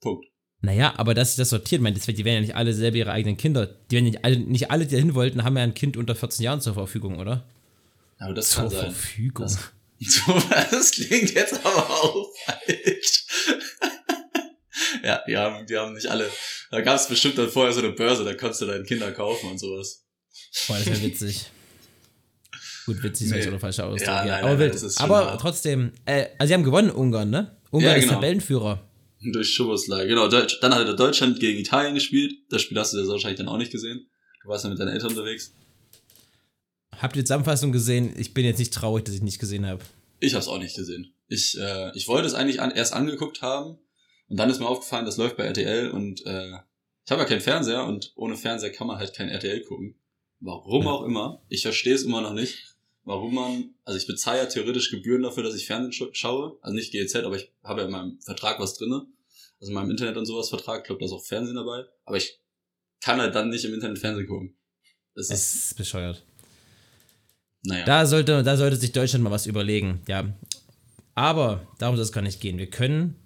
Punkt. 0.00 0.26
Naja, 0.60 0.94
aber 0.96 1.14
dass 1.14 1.30
sich 1.30 1.36
das 1.38 1.50
sortiert, 1.50 1.82
meine, 1.82 1.98
die 1.98 2.24
werden 2.24 2.34
ja 2.34 2.40
nicht 2.40 2.54
alle 2.54 2.72
selber 2.72 2.96
ihre 2.96 3.10
eigenen 3.10 3.36
Kinder. 3.36 3.66
Die 3.66 3.96
werden 3.96 4.04
nicht 4.04 4.24
alle, 4.24 4.38
nicht 4.38 4.70
alle, 4.70 4.86
die 4.86 4.94
da 4.94 5.00
hin 5.00 5.16
wollten, 5.16 5.42
haben 5.42 5.56
ja 5.56 5.64
ein 5.64 5.74
Kind 5.74 5.96
unter 5.96 6.14
14 6.14 6.44
Jahren 6.44 6.60
zur 6.60 6.74
Verfügung, 6.74 7.18
oder? 7.18 7.44
Aber 8.18 8.34
das 8.34 8.50
Zur 8.50 8.62
kann 8.62 8.70
sein. 8.70 8.80
Verfügung. 8.92 9.46
Das, 9.46 9.58
das 10.70 10.92
klingt 10.92 11.34
jetzt 11.34 11.54
aber 11.64 11.90
auch 11.90 12.28
falsch. 12.44 13.26
ja, 15.04 15.22
die 15.26 15.36
haben, 15.36 15.66
die 15.66 15.76
haben 15.76 15.94
nicht 15.94 16.06
alle. 16.06 16.28
Da 16.70 16.80
gab 16.80 16.96
es 16.96 17.06
bestimmt 17.08 17.38
dann 17.38 17.48
vorher 17.48 17.72
so 17.72 17.80
eine 17.80 17.90
Börse, 17.92 18.24
da 18.24 18.34
konntest 18.34 18.62
du 18.62 18.66
deine 18.66 18.84
Kinder 18.84 19.10
kaufen 19.12 19.50
und 19.50 19.58
sowas. 19.58 20.04
Boah, 20.66 20.76
das 20.78 20.86
wäre 20.86 21.02
witzig. 21.02 21.46
Gut, 22.86 23.02
witzig 23.02 23.26
ist 23.26 23.32
Nee. 23.32 23.38
nee. 23.38 23.44
so 23.44 23.50
der 23.50 23.60
falsche 23.60 23.84
Ausdruck. 23.84 24.06
Ja, 24.06 24.24
Ja, 24.26 24.40
nein, 24.42 24.44
aber 24.44 24.56
nein, 24.66 24.70
ist 24.70 25.00
aber 25.00 25.26
hart. 25.26 25.40
trotzdem, 25.40 25.92
äh, 26.04 26.26
also 26.38 26.48
sie 26.48 26.54
haben 26.54 26.64
gewonnen, 26.64 26.90
Ungarn, 26.90 27.30
ne? 27.30 27.56
Ungarn 27.70 27.92
Ja, 27.92 27.96
ist 27.96 28.02
genau. 28.04 28.14
Tabellenführer. 28.14 28.88
Durch 29.32 29.52
Schuboslei. 29.54 30.06
Genau, 30.06 30.26
Deutsch, 30.28 30.58
dann 30.60 30.74
hatte 30.74 30.84
der 30.84 30.94
Deutschland 30.94 31.38
gegen 31.38 31.60
Italien 31.60 31.94
gespielt. 31.94 32.34
Das 32.50 32.62
Spiel 32.62 32.78
hast 32.78 32.92
du 32.92 32.98
ja 32.98 33.06
wahrscheinlich 33.06 33.38
dann 33.38 33.48
auch 33.48 33.56
nicht 33.56 33.70
gesehen. 33.70 34.06
Du 34.42 34.48
warst 34.48 34.64
ja 34.64 34.70
mit 34.70 34.80
deinen 34.80 34.88
Eltern 34.88 35.10
unterwegs. 35.10 35.52
Habt 36.98 37.14
ihr 37.16 37.22
die 37.22 37.26
Zusammenfassung 37.26 37.70
gesehen? 37.70 38.14
Ich 38.18 38.34
bin 38.34 38.44
jetzt 38.44 38.58
nicht 38.58 38.74
traurig, 38.74 39.04
dass 39.04 39.14
ich 39.14 39.22
nicht 39.22 39.38
gesehen 39.38 39.64
habe. 39.66 39.80
Ich 40.18 40.34
habe 40.34 40.42
es 40.42 40.48
auch 40.48 40.58
nicht 40.58 40.74
gesehen. 40.76 41.14
Ich, 41.28 41.56
äh, 41.58 41.96
ich 41.96 42.08
wollte 42.08 42.26
es 42.26 42.34
eigentlich 42.34 42.60
an, 42.60 42.72
erst 42.72 42.92
angeguckt 42.92 43.42
haben 43.42 43.78
und 44.28 44.36
dann 44.38 44.48
ist 44.50 44.60
mir 44.60 44.66
aufgefallen, 44.68 45.04
das 45.04 45.16
läuft 45.16 45.36
bei 45.36 45.44
RTL 45.44 45.90
und 45.90 46.24
äh, 46.26 46.52
ich 47.04 47.10
habe 47.10 47.22
ja 47.22 47.28
keinen 47.28 47.40
Fernseher 47.40 47.84
und 47.84 48.12
ohne 48.16 48.36
Fernseher 48.36 48.70
kann 48.72 48.86
man 48.86 48.98
halt 48.98 49.14
kein 49.14 49.28
RTL 49.28 49.62
gucken. 49.64 49.94
Warum 50.40 50.84
Ja. 50.84 50.90
auch 50.90 51.04
immer. 51.04 51.42
Ich 51.48 51.62
verstehe 51.62 51.94
es 51.94 52.02
immer 52.04 52.20
noch 52.20 52.32
nicht, 52.32 52.74
warum 53.04 53.34
man, 53.34 53.74
also 53.84 53.98
ich 53.98 54.06
bezahle 54.06 54.38
ja 54.38 54.46
theoretisch 54.46 54.90
Gebühren 54.90 55.22
dafür, 55.22 55.42
dass 55.42 55.54
ich 55.54 55.66
Fernsehen 55.66 55.92
scha- 55.92 56.14
schaue, 56.14 56.58
also 56.62 56.74
nicht 56.74 56.92
GEZ, 56.92 57.16
aber 57.16 57.36
ich 57.36 57.50
habe 57.62 57.80
ja 57.80 57.86
in 57.86 57.92
meinem 57.92 58.20
Vertrag 58.20 58.58
was 58.60 58.74
drinne, 58.74 59.06
also 59.60 59.70
in 59.70 59.74
meinem 59.74 59.90
Internet 59.90 60.16
und 60.16 60.26
sowas 60.26 60.48
Vertrag, 60.48 60.80
ich 60.80 60.86
glaube, 60.86 61.00
da 61.00 61.06
ist 61.06 61.12
auch 61.12 61.24
Fernsehen 61.24 61.56
dabei, 61.56 61.84
aber 62.04 62.16
ich 62.16 62.38
kann 63.00 63.20
halt 63.20 63.34
dann 63.34 63.50
nicht 63.50 63.64
im 63.64 63.74
Internet 63.74 63.98
Fernsehen 63.98 64.26
gucken. 64.28 64.54
Das 65.14 65.28
ist, 65.30 65.54
ist 65.54 65.76
bescheuert. 65.76 66.24
naja. 67.64 67.84
Da 67.84 68.06
sollte, 68.06 68.42
da 68.42 68.56
sollte 68.56 68.76
sich 68.76 68.92
Deutschland 68.92 69.22
mal 69.24 69.30
was 69.30 69.46
überlegen, 69.46 70.00
ja. 70.08 70.32
Aber 71.14 71.66
darum 71.78 71.96
soll 71.96 72.04
es 72.04 72.12
gar 72.12 72.22
nicht 72.22 72.40
gehen. 72.40 72.58
Wir 72.58 72.70
können 72.70 73.16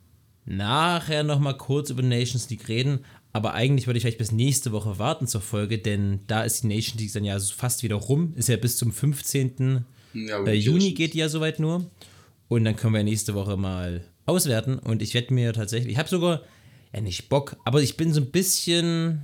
nachher 0.46 1.22
noch 1.22 1.40
mal 1.40 1.54
kurz 1.54 1.90
über 1.90 2.02
Nations 2.02 2.48
League 2.50 2.68
reden, 2.68 3.00
aber 3.32 3.52
eigentlich 3.52 3.86
würde 3.86 3.98
ich 3.98 4.02
vielleicht 4.02 4.18
bis 4.18 4.32
nächste 4.32 4.72
Woche 4.72 4.98
warten 4.98 5.26
zur 5.26 5.42
Folge, 5.42 5.78
denn 5.78 6.20
da 6.26 6.42
ist 6.42 6.62
die 6.62 6.68
Nations 6.68 6.98
League 7.00 7.12
dann 7.12 7.24
ja 7.24 7.38
fast 7.38 7.82
wieder 7.82 7.96
rum. 7.96 8.32
Ist 8.36 8.48
ja 8.48 8.56
bis 8.56 8.78
zum 8.78 8.92
15. 8.92 9.84
ja, 10.14 10.42
Äh, 10.44 10.54
Juni 10.54 10.92
geht 10.92 11.12
die 11.12 11.18
ja 11.18 11.28
soweit 11.28 11.60
nur. 11.60 11.90
Und 12.48 12.64
dann 12.64 12.76
können 12.76 12.94
wir 12.94 13.02
nächste 13.02 13.34
Woche 13.34 13.56
mal 13.56 14.04
auswerten. 14.24 14.78
Und 14.78 15.02
ich 15.02 15.12
werde 15.14 15.34
mir 15.34 15.52
tatsächlich, 15.52 15.92
ich 15.92 15.98
habe 15.98 16.08
sogar, 16.08 16.42
ja 16.94 17.00
nicht 17.00 17.28
Bock, 17.28 17.56
aber 17.64 17.82
ich 17.82 17.96
bin 17.96 18.12
so 18.12 18.20
ein 18.20 18.30
bisschen 18.30 19.20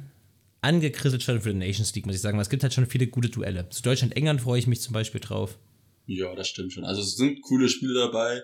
angekrisselt 0.60 1.22
schon 1.22 1.40
für 1.40 1.52
die 1.52 1.58
Nations 1.58 1.94
League, 1.94 2.06
muss 2.06 2.16
ich 2.16 2.20
sagen. 2.20 2.36
weil 2.36 2.42
Es 2.42 2.50
gibt 2.50 2.62
halt 2.62 2.74
schon 2.74 2.86
viele 2.86 3.06
gute 3.06 3.28
Duelle. 3.30 3.68
Zu 3.70 3.82
Deutschland-England 3.82 4.40
freue 4.40 4.58
ich 4.58 4.66
mich 4.66 4.80
zum 4.80 4.92
Beispiel 4.92 5.20
drauf. 5.20 5.58
Ja, 6.06 6.34
das 6.34 6.48
stimmt 6.48 6.72
schon. 6.72 6.84
Also 6.84 7.00
es 7.00 7.16
sind 7.16 7.40
coole 7.42 7.68
Spiele 7.68 7.94
dabei. 7.94 8.42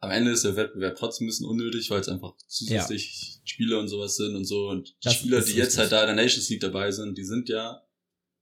Am 0.00 0.10
Ende 0.10 0.30
ist 0.30 0.44
der 0.44 0.54
Wettbewerb 0.54 0.96
trotzdem 0.96 1.26
ein 1.26 1.28
bisschen 1.28 1.46
unnötig, 1.46 1.90
weil 1.90 2.00
es 2.00 2.08
einfach 2.08 2.34
zusätzlich 2.46 3.40
Spiele 3.44 3.78
und 3.78 3.88
sowas 3.88 4.16
sind 4.16 4.36
und 4.36 4.44
so. 4.44 4.68
Und 4.68 4.88
die 4.88 4.94
Das 5.02 5.14
Spieler, 5.14 5.40
die 5.40 5.52
jetzt 5.52 5.76
halt 5.76 5.90
da 5.90 6.00
in 6.02 6.06
der 6.06 6.24
Nations 6.24 6.48
League 6.48 6.60
dabei 6.60 6.92
sind, 6.92 7.18
die 7.18 7.24
sind 7.24 7.48
ja, 7.48 7.82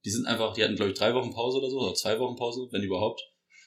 die 0.04 0.10
sind 0.10 0.26
einfach, 0.26 0.54
die 0.54 0.62
hatten 0.62 0.76
glaube 0.76 0.92
ich 0.92 0.98
drei 0.98 1.14
Wochen 1.14 1.30
Pause 1.30 1.58
oder 1.58 1.70
so, 1.70 1.80
oder 1.80 1.94
zwei 1.94 2.18
Wochen 2.18 2.36
Pause, 2.36 2.68
wenn 2.70 2.82
überhaupt. 2.82 3.22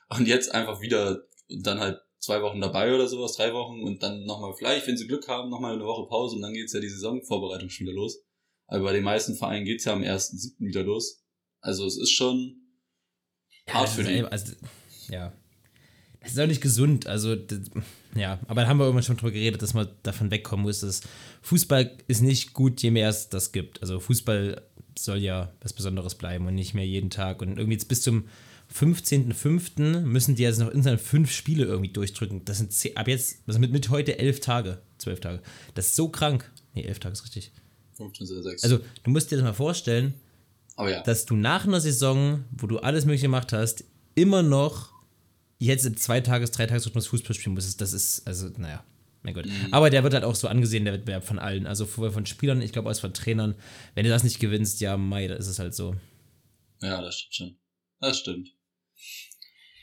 Und 0.10 0.28
jetzt 0.28 0.54
einfach 0.54 0.82
wieder 0.82 1.28
dann 1.48 1.80
halt 1.80 2.00
zwei 2.20 2.42
Wochen 2.42 2.62
dabei 2.62 2.94
oder 2.94 3.08
sowas, 3.08 3.34
drei 3.34 3.54
Wochen 3.54 3.82
und 3.82 4.04
dann 4.04 4.26
nochmal 4.26 4.54
vielleicht, 4.54 4.86
wenn 4.88 4.98
sie 4.98 5.08
Glück 5.08 5.28
haben, 5.28 5.50
nochmal 5.50 5.74
eine 5.74 5.86
Woche 5.86 6.08
Pause 6.08 6.36
und 6.36 6.42
dann 6.42 6.54
geht's 6.54 6.74
ja 6.74 6.80
die 6.80 6.90
Saisonvorbereitung 6.90 7.70
schon 7.70 7.88
wieder 7.88 7.96
los. 7.96 8.22
Aber 8.68 8.84
bei 8.84 8.94
den 8.94 9.04
meisten 9.04 9.36
Vereinen 9.36 9.66
geht's 9.66 9.86
ja 9.86 9.94
am 9.94 10.04
1.7. 10.04 10.60
wieder 10.60 10.84
los. 10.84 11.24
Also 11.60 11.86
es 11.86 11.98
ist 11.98 12.12
schon 12.12 12.56
hart 13.68 13.88
das 13.88 13.96
für 13.96 14.04
die. 14.04 14.24
Also, 14.24 14.54
ja. 15.10 15.34
Das 16.22 16.32
ist 16.32 16.40
auch 16.40 16.48
nicht 16.48 16.62
gesund. 16.62 17.08
Also, 17.08 17.36
das, 17.36 17.60
ja, 18.16 18.40
aber 18.48 18.62
da 18.62 18.68
haben 18.68 18.78
wir 18.78 18.86
irgendwann 18.86 19.04
schon 19.04 19.18
drüber 19.18 19.32
geredet, 19.32 19.62
dass 19.62 19.74
man 19.74 19.88
davon 20.04 20.32
wegkommen 20.32 20.64
muss. 20.64 20.82
Dass 20.82 21.02
Fußball 21.44 21.92
ist 22.08 22.22
nicht 22.22 22.54
gut, 22.54 22.82
je 22.82 22.92
mehr 22.92 23.10
es 23.10 23.30
das 23.30 23.52
gibt. 23.52 23.82
Also, 23.82 24.00
Fußball 24.00 24.62
soll 24.98 25.20
ja 25.20 25.54
was 25.62 25.74
Besonderes 25.74 26.16
bleiben 26.16 26.46
und 26.48 26.56
nicht 26.56 26.74
mehr 26.74 26.86
jeden 26.86 27.10
Tag. 27.10 27.42
Und 27.42 27.58
irgendwie 27.58 27.74
jetzt 27.74 27.88
bis 27.88 28.02
zum 28.02 28.26
15.05. 28.74 30.02
müssen 30.02 30.36
die 30.36 30.44
jetzt 30.44 30.60
noch 30.60 30.70
insgesamt 30.70 31.02
fünf 31.02 31.32
Spiele 31.32 31.66
irgendwie 31.66 31.92
durchdrücken. 31.92 32.46
Das 32.46 32.58
sind 32.58 32.72
zehn, 32.72 32.96
ab 32.98 33.08
jetzt, 33.08 33.40
also 33.48 33.60
mit, 33.60 33.72
mit 33.72 33.90
heute 33.90 34.20
elf 34.20 34.42
Tage, 34.42 34.80
zwölf 34.98 35.20
Tage. 35.20 35.42
Das 35.74 35.88
ist 35.88 35.96
so 35.96 36.10
krank. 36.10 36.52
Nee, 36.74 36.84
elf 36.84 37.00
Tage 37.00 37.14
ist 37.14 37.24
richtig. 37.24 37.52
15 37.94 38.28
oder 38.28 38.44
6. 38.44 38.64
Also, 38.64 38.80
du 39.04 39.12
musst 39.12 39.32
dir 39.32 39.38
das 39.38 39.44
mal 39.44 39.54
vorstellen, 39.54 40.14
ja. 40.78 41.02
dass 41.04 41.26
du 41.26 41.36
nach 41.36 41.66
einer 41.66 41.82
Saison, 41.82 42.44
wo 42.52 42.68
du 42.68 42.80
alles 42.80 43.06
mögliche 43.06 43.26
gemacht 43.26 43.54
hast, 43.54 43.84
immer 44.16 44.44
noch 44.44 44.92
jetzt 45.60 45.86
im 45.86 45.96
Zweitages-, 45.96 46.52
Dreitagesrhythmus 46.52 47.08
Fußball 47.08 47.36
spielen 47.36 47.54
musstest. 47.54 47.82
Das 47.82 47.94
ist, 47.94 48.26
also, 48.26 48.50
naja, 48.58 48.84
mein 49.22 49.34
Gott. 49.34 49.46
Aber 49.72 49.90
der 49.90 50.04
wird 50.04 50.14
halt 50.14 50.24
auch 50.24 50.36
so 50.36 50.48
angesehen, 50.48 50.86
der 50.86 50.94
Wettbewerb 50.94 51.26
von 51.26 51.38
allen. 51.38 51.68
Also 51.68 51.86
von 51.86 52.26
Spielern, 52.26 52.62
ich 52.62 52.72
glaube, 52.72 52.90
als 52.90 53.00
von 53.00 53.14
Trainern. 53.14 53.56
Wenn 53.94 54.06
du 54.06 54.10
das 54.10 54.24
nicht 54.24 54.40
gewinnst, 54.40 54.82
ja, 54.82 54.98
Mai, 54.98 55.28
da 55.28 55.36
ist 55.36 55.48
es 55.48 55.60
halt 55.60 55.76
so. 55.76 55.96
Ja, 56.82 57.02
das 57.02 57.20
stimmt 57.20 57.36
schon. 57.36 57.58
Das 58.00 58.20
stimmt. 58.20 58.50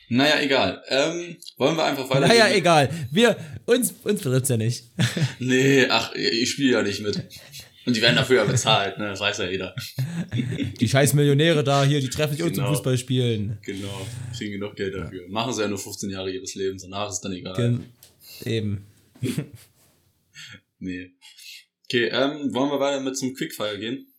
Naja, 0.09 0.39
egal. 0.39 0.81
Ähm, 0.87 1.37
wollen 1.57 1.75
wir 1.75 1.83
einfach 1.83 2.09
weiter. 2.09 2.27
Naja, 2.27 2.49
egal. 2.49 2.89
Wir, 3.11 3.37
uns, 3.65 3.93
uns 4.03 4.21
betrifft's 4.21 4.49
ja 4.49 4.57
nicht. 4.57 4.85
Nee, 5.39 5.85
ach, 5.89 6.13
ich 6.15 6.49
spiele 6.51 6.71
ja 6.71 6.81
nicht 6.81 7.01
mit. 7.01 7.17
Und 7.87 7.95
die 7.95 8.01
werden 8.01 8.17
dafür 8.17 8.35
ja 8.37 8.43
bezahlt, 8.45 8.97
ne? 8.99 9.07
Das 9.07 9.19
weiß 9.21 9.37
ja 9.37 9.45
jeder. 9.49 9.73
Die 10.79 10.89
scheiß 10.89 11.13
Millionäre 11.13 11.63
da 11.63 11.83
hier, 11.85 12.01
die 12.01 12.09
treffen 12.09 12.33
sich 12.35 12.43
uns 12.43 12.53
zum 12.55 12.65
Genau. 12.65 12.73
Fußball 12.75 12.97
spielen. 12.97 13.57
Genau. 13.61 14.05
Kriegen 14.35 14.51
genug 14.59 14.75
Geld 14.75 14.93
dafür. 14.93 15.25
Machen 15.29 15.53
sie 15.53 15.61
ja 15.61 15.67
nur 15.69 15.77
15 15.77 16.09
Jahre 16.09 16.29
ihres 16.29 16.53
Lebens, 16.55 16.83
danach 16.83 17.09
ist 17.09 17.21
dann 17.21 17.31
egal. 17.31 17.55
Gen 17.55 17.85
eben. 18.45 18.85
Nee. 20.79 21.11
Okay, 21.85 22.09
ähm, 22.09 22.53
wollen 22.53 22.69
wir 22.69 22.79
weiter 22.79 22.99
mit 22.99 23.17
zum 23.17 23.33
Quickfire 23.33 23.79
gehen? 23.79 24.13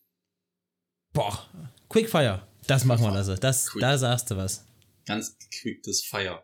Boah, 1.12 1.46
Quickfire. 1.88 2.42
Das 2.66 2.84
machen 2.84 3.04
wir, 3.04 3.12
Lasse. 3.12 3.36
Das, 3.36 3.70
Quick. 3.70 3.80
da 3.80 3.96
sagst 3.96 4.30
du 4.30 4.36
was. 4.36 4.66
Ganz 5.06 5.36
quick 5.60 5.82
das 5.84 6.02
Fire. 6.02 6.42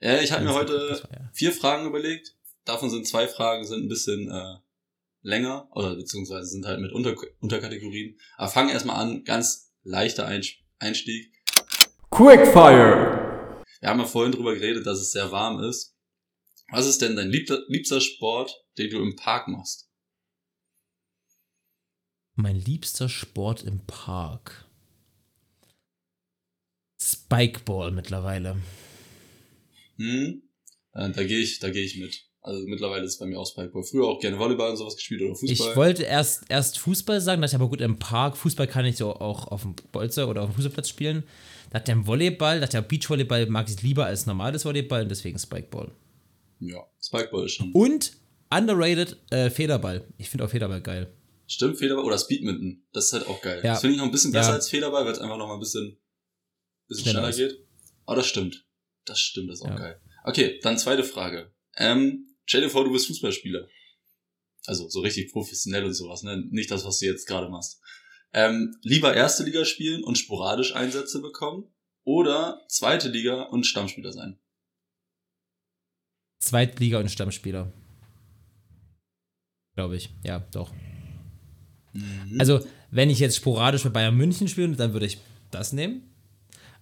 Ja, 0.00 0.20
ich 0.20 0.32
habe 0.32 0.44
mir 0.44 0.52
heute 0.52 1.00
vier 1.32 1.52
Fragen 1.52 1.86
überlegt. 1.86 2.34
Davon 2.64 2.90
sind 2.90 3.06
zwei 3.06 3.28
Fragen 3.28 3.64
sind 3.64 3.84
ein 3.84 3.88
bisschen 3.88 4.28
äh, 4.30 4.56
länger 5.22 5.68
oder 5.72 5.96
beziehungsweise 5.96 6.46
sind 6.46 6.66
halt 6.66 6.80
mit 6.80 6.92
Unter 6.92 7.14
Unterkategorien. 7.40 8.18
Aber 8.36 8.48
fangen 8.48 8.70
erstmal 8.70 8.96
an, 8.96 9.24
ganz 9.24 9.72
leichter 9.82 10.26
Einstieg. 10.78 11.32
Quickfire. 12.10 13.62
Wir 13.80 13.88
haben 13.88 14.00
ja 14.00 14.06
vorhin 14.06 14.32
drüber 14.32 14.54
geredet, 14.54 14.86
dass 14.86 15.00
es 15.00 15.12
sehr 15.12 15.32
warm 15.32 15.62
ist. 15.62 15.96
Was 16.70 16.86
ist 16.86 17.02
denn 17.02 17.16
dein 17.16 17.28
liebster, 17.28 17.62
liebster 17.68 18.00
Sport, 18.00 18.64
den 18.78 18.90
du 18.90 19.02
im 19.02 19.16
Park 19.16 19.48
machst? 19.48 19.90
Mein 22.34 22.56
liebster 22.56 23.08
Sport 23.08 23.62
im 23.62 23.84
Park. 23.86 24.66
Spikeball 27.00 27.90
mittlerweile. 27.90 28.62
Hm? 29.96 30.42
Äh, 30.92 31.10
da 31.10 31.24
gehe 31.24 31.40
ich, 31.40 31.58
da 31.58 31.70
gehe 31.70 31.84
ich 31.84 31.98
mit. 31.98 32.31
Also 32.44 32.66
mittlerweile 32.66 33.04
ist 33.04 33.12
es 33.12 33.18
bei 33.18 33.26
mir 33.26 33.38
auch 33.38 33.46
Spikeball. 33.46 33.84
Früher 33.84 34.04
auch 34.08 34.18
gerne 34.20 34.36
Volleyball 34.38 34.70
und 34.70 34.76
sowas 34.76 34.96
gespielt 34.96 35.22
oder 35.22 35.34
Fußball. 35.36 35.70
Ich 35.70 35.76
wollte 35.76 36.02
erst, 36.02 36.42
erst 36.48 36.78
Fußball 36.80 37.20
sagen, 37.20 37.40
dachte 37.40 37.52
ich 37.54 37.60
aber 37.60 37.68
gut 37.68 37.80
im 37.80 37.98
Park. 38.00 38.36
Fußball 38.36 38.66
kann 38.66 38.84
ich 38.84 38.96
so 38.96 39.14
auch 39.14 39.46
auf 39.46 39.62
dem 39.62 39.76
Bolzer 39.92 40.28
oder 40.28 40.42
auf 40.42 40.50
dem 40.50 40.54
Fußballplatz 40.56 40.88
spielen. 40.88 41.22
Dachte 41.70 41.92
im 41.92 42.06
Volleyball, 42.06 42.60
dachte 42.60 42.78
ja 42.78 42.80
Beachvolleyball 42.80 43.46
mag 43.46 43.68
ich 43.70 43.80
lieber 43.82 44.06
als 44.06 44.26
normales 44.26 44.64
Volleyball 44.64 45.02
und 45.02 45.08
deswegen 45.08 45.38
Spikeball. 45.38 45.92
ja, 46.58 46.84
Spikeball 47.00 47.46
ist 47.46 47.52
schon. 47.52 47.70
Und 47.72 48.12
underrated 48.50 49.16
äh, 49.30 49.48
Federball. 49.48 50.04
Ich 50.18 50.28
finde 50.28 50.44
auch 50.44 50.50
Federball 50.50 50.80
geil. 50.82 51.12
Stimmt, 51.46 51.78
Federball 51.78 52.04
oder 52.04 52.18
Speedminton. 52.18 52.82
Das 52.92 53.06
ist 53.06 53.12
halt 53.12 53.26
auch 53.28 53.40
geil. 53.40 53.60
Ja. 53.62 53.72
Das 53.72 53.80
finde 53.82 53.94
ich 53.94 53.98
noch 53.98 54.06
ein 54.06 54.10
bisschen 54.12 54.32
besser 54.32 54.48
Ja. 54.50 54.54
als 54.56 54.68
Federball, 54.68 55.04
weil 55.04 55.12
es 55.12 55.18
einfach 55.20 55.38
noch 55.38 55.46
mal 55.46 55.54
ein 55.54 55.60
bisschen, 55.60 55.96
bisschen 56.88 57.10
Schneller 57.12 57.32
schneller, 57.32 57.50
geht. 57.52 57.66
Aber 58.04 58.16
das 58.16 58.26
stimmt. 58.26 58.66
Das 59.04 59.18
stimmt, 59.20 59.48
das 59.50 59.60
ist 59.60 59.64
auch 59.64 59.70
Ja. 59.70 59.76
geil. 59.76 60.00
Okay, 60.24 60.58
dann 60.62 60.76
zweite 60.78 61.04
Frage. 61.04 61.52
Ähm, 61.76 62.26
stell 62.46 62.62
dir 62.62 62.70
vor, 62.70 62.84
du 62.84 62.92
bist 62.92 63.06
Fußballspieler. 63.06 63.68
Also 64.66 64.88
so 64.88 65.00
richtig 65.00 65.32
professionell 65.32 65.84
und 65.84 65.94
sowas, 65.94 66.22
ne? 66.22 66.44
Nicht 66.50 66.70
das, 66.70 66.84
was 66.84 66.98
du 66.98 67.06
jetzt 67.06 67.26
gerade 67.26 67.48
machst. 67.48 67.80
Ähm, 68.32 68.76
lieber 68.82 69.14
erste 69.14 69.44
Liga 69.44 69.64
spielen 69.64 70.04
und 70.04 70.16
sporadisch 70.16 70.74
Einsätze 70.74 71.20
bekommen 71.20 71.72
oder 72.04 72.64
zweite 72.68 73.08
Liga 73.08 73.42
und 73.42 73.66
Stammspieler 73.66 74.12
sein. 74.12 74.38
Zweitliga 76.38 76.98
und 76.98 77.10
Stammspieler. 77.10 77.72
Glaube 79.74 79.96
ich. 79.96 80.10
Ja, 80.24 80.40
doch. 80.52 80.72
Mhm. 81.92 82.36
Also, 82.38 82.66
wenn 82.90 83.10
ich 83.10 83.20
jetzt 83.20 83.36
sporadisch 83.36 83.84
bei 83.84 83.90
Bayern 83.90 84.16
München 84.16 84.48
spiele, 84.48 84.74
dann 84.74 84.92
würde 84.92 85.06
ich 85.06 85.18
das 85.50 85.72
nehmen. 85.72 86.14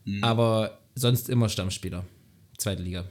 Mhm. 0.04 0.24
Aber 0.24 0.80
sonst 0.94 1.28
immer 1.28 1.48
Stammspieler. 1.48 2.06
Zweite 2.56 2.82
Liga. 2.82 3.08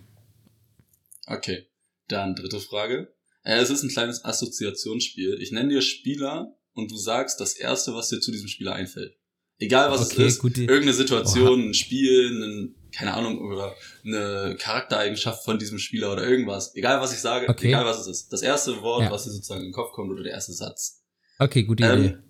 Okay, 1.27 1.68
dann 2.09 2.35
dritte 2.35 2.59
Frage. 2.59 3.13
Äh, 3.43 3.59
es 3.59 3.69
ist 3.69 3.83
ein 3.83 3.89
kleines 3.89 4.25
Assoziationsspiel. 4.25 5.37
Ich 5.41 5.51
nenne 5.51 5.69
dir 5.69 5.81
Spieler 5.81 6.55
und 6.73 6.91
du 6.91 6.97
sagst 6.97 7.39
das 7.39 7.53
erste, 7.53 7.93
was 7.93 8.09
dir 8.09 8.19
zu 8.19 8.31
diesem 8.31 8.47
Spieler 8.47 8.73
einfällt. 8.73 9.15
Egal 9.61 9.91
was 9.91 10.11
Okay, 10.11 10.23
es 10.25 10.33
ist, 10.35 10.39
gute- 10.39 10.61
irgendeine 10.61 10.93
Situation, 10.93 11.69
ein 11.69 11.73
Spiel, 11.73 12.31
ein, 12.31 12.75
keine 12.93 13.13
Ahnung, 13.13 13.39
oder 13.41 13.75
eine 14.05 14.55
Charaktereigenschaft 14.57 15.43
von 15.43 15.59
diesem 15.59 15.79
Spieler 15.79 16.13
oder 16.13 16.25
irgendwas. 16.27 16.73
Egal 16.75 17.01
was 17.01 17.11
ich 17.13 17.19
sage, 17.19 17.49
Okay. 17.49 17.67
egal 17.67 17.85
was 17.85 17.99
es 17.99 18.07
ist. 18.07 18.33
Das 18.33 18.41
erste 18.41 18.81
Wort, 18.81 19.03
Ja. 19.03 19.11
was 19.11 19.25
dir 19.25 19.31
sozusagen 19.31 19.61
in 19.61 19.67
den 19.67 19.73
Kopf 19.73 19.91
kommt 19.91 20.11
oder 20.11 20.23
der 20.23 20.31
erste 20.33 20.53
Satz. 20.53 21.03
Okay, 21.39 21.63
gute 21.63 21.83
Idee. 21.83 21.93
Ähm, 21.93 22.23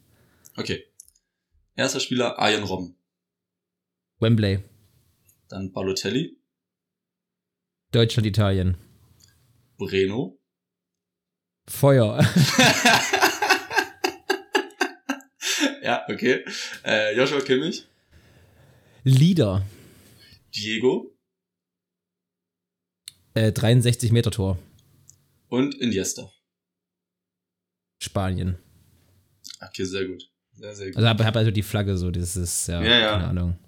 okay. 0.57 0.83
Erster 1.75 1.99
Spieler, 1.99 2.39
Arjen 2.39 2.63
Robben. 2.63 2.95
Wembley. 4.19 4.63
Dann 5.49 5.71
Balotelli, 5.71 6.37
Deutschland, 7.91 8.27
Italien. 8.27 8.77
Breno. 9.79 10.37
Feuer. 11.69 12.19
ja, 15.81 16.05
okay. 16.09 16.43
Äh, 16.83 17.15
Joshua 17.15 17.41
Kimmich, 17.41 17.87
Lieder. 19.03 19.65
Diego 20.55 21.15
Äh, 23.35 23.51
63 23.53 24.11
Meter 24.11 24.31
Tor. 24.31 24.57
und 25.47 25.75
Iniesta. 25.75 26.31
Spanien. 28.01 28.57
Okay, 29.61 29.83
sehr 29.85 30.05
gut. 30.07 30.29
Sehr, 30.53 30.75
sehr 30.75 30.87
gut. 30.87 30.97
Also 30.97 31.07
habe 31.07 31.23
hab 31.25 31.35
also 31.35 31.51
die 31.51 31.61
Flagge 31.63 31.97
so, 31.97 32.11
das 32.11 32.35
ist 32.35 32.67
ja, 32.67 32.81
Ja, 32.81 32.99
ja. 32.99 33.11
keine 33.11 33.27
Ahnung. 33.27 33.59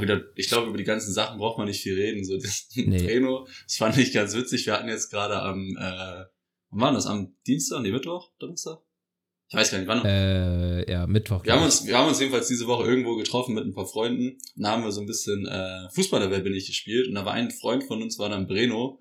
Wieder, 0.00 0.22
ich 0.34 0.48
glaube, 0.48 0.68
über 0.68 0.78
die 0.78 0.84
ganzen 0.84 1.12
Sachen 1.12 1.38
braucht 1.38 1.58
man 1.58 1.68
nicht 1.68 1.82
viel 1.82 1.94
reden. 1.94 2.24
So, 2.24 2.38
das 2.38 2.68
Nee. 2.74 3.02
Breno, 3.02 3.46
das 3.64 3.76
fand 3.76 3.96
ich 3.98 4.12
ganz 4.12 4.34
witzig. 4.34 4.66
Wir 4.66 4.74
hatten 4.74 4.88
jetzt 4.88 5.10
gerade 5.10 5.40
am, 5.40 5.76
äh, 5.76 6.24
wann 6.70 6.80
war 6.80 6.92
das? 6.92 7.06
Am 7.06 7.36
Dienstag? 7.46 7.82
Nee, 7.82 7.92
Mittwoch? 7.92 8.32
Donnerstag? 8.38 8.78
Ich 9.48 9.54
weiß 9.54 9.70
gar 9.70 9.78
nicht, 9.78 9.86
wann. 9.86 10.04
Äh, 10.04 10.90
ja, 10.90 11.06
Mittwoch. 11.06 11.44
wir 11.44 11.52
haben 11.52 11.62
uns, 11.62 11.86
wir 11.86 11.96
haben 11.96 12.08
uns 12.08 12.18
jedenfalls 12.18 12.48
diese 12.48 12.66
Woche 12.66 12.88
irgendwo 12.88 13.14
getroffen 13.14 13.54
mit 13.54 13.64
ein 13.64 13.74
paar 13.74 13.86
Freunden. 13.86 14.38
Da 14.56 14.72
haben 14.72 14.82
wir 14.82 14.90
so 14.90 15.00
ein 15.00 15.06
bisschen 15.06 15.46
äh, 15.46 15.88
Fußballer 15.90 16.30
Wer 16.30 16.40
bin 16.40 16.54
ich 16.54 16.66
gespielt. 16.66 17.06
Und 17.06 17.14
da 17.14 17.24
war 17.24 17.34
ein 17.34 17.52
Freund 17.52 17.84
von 17.84 18.02
uns, 18.02 18.18
war 18.18 18.28
dann 18.28 18.48
Breno. 18.48 18.98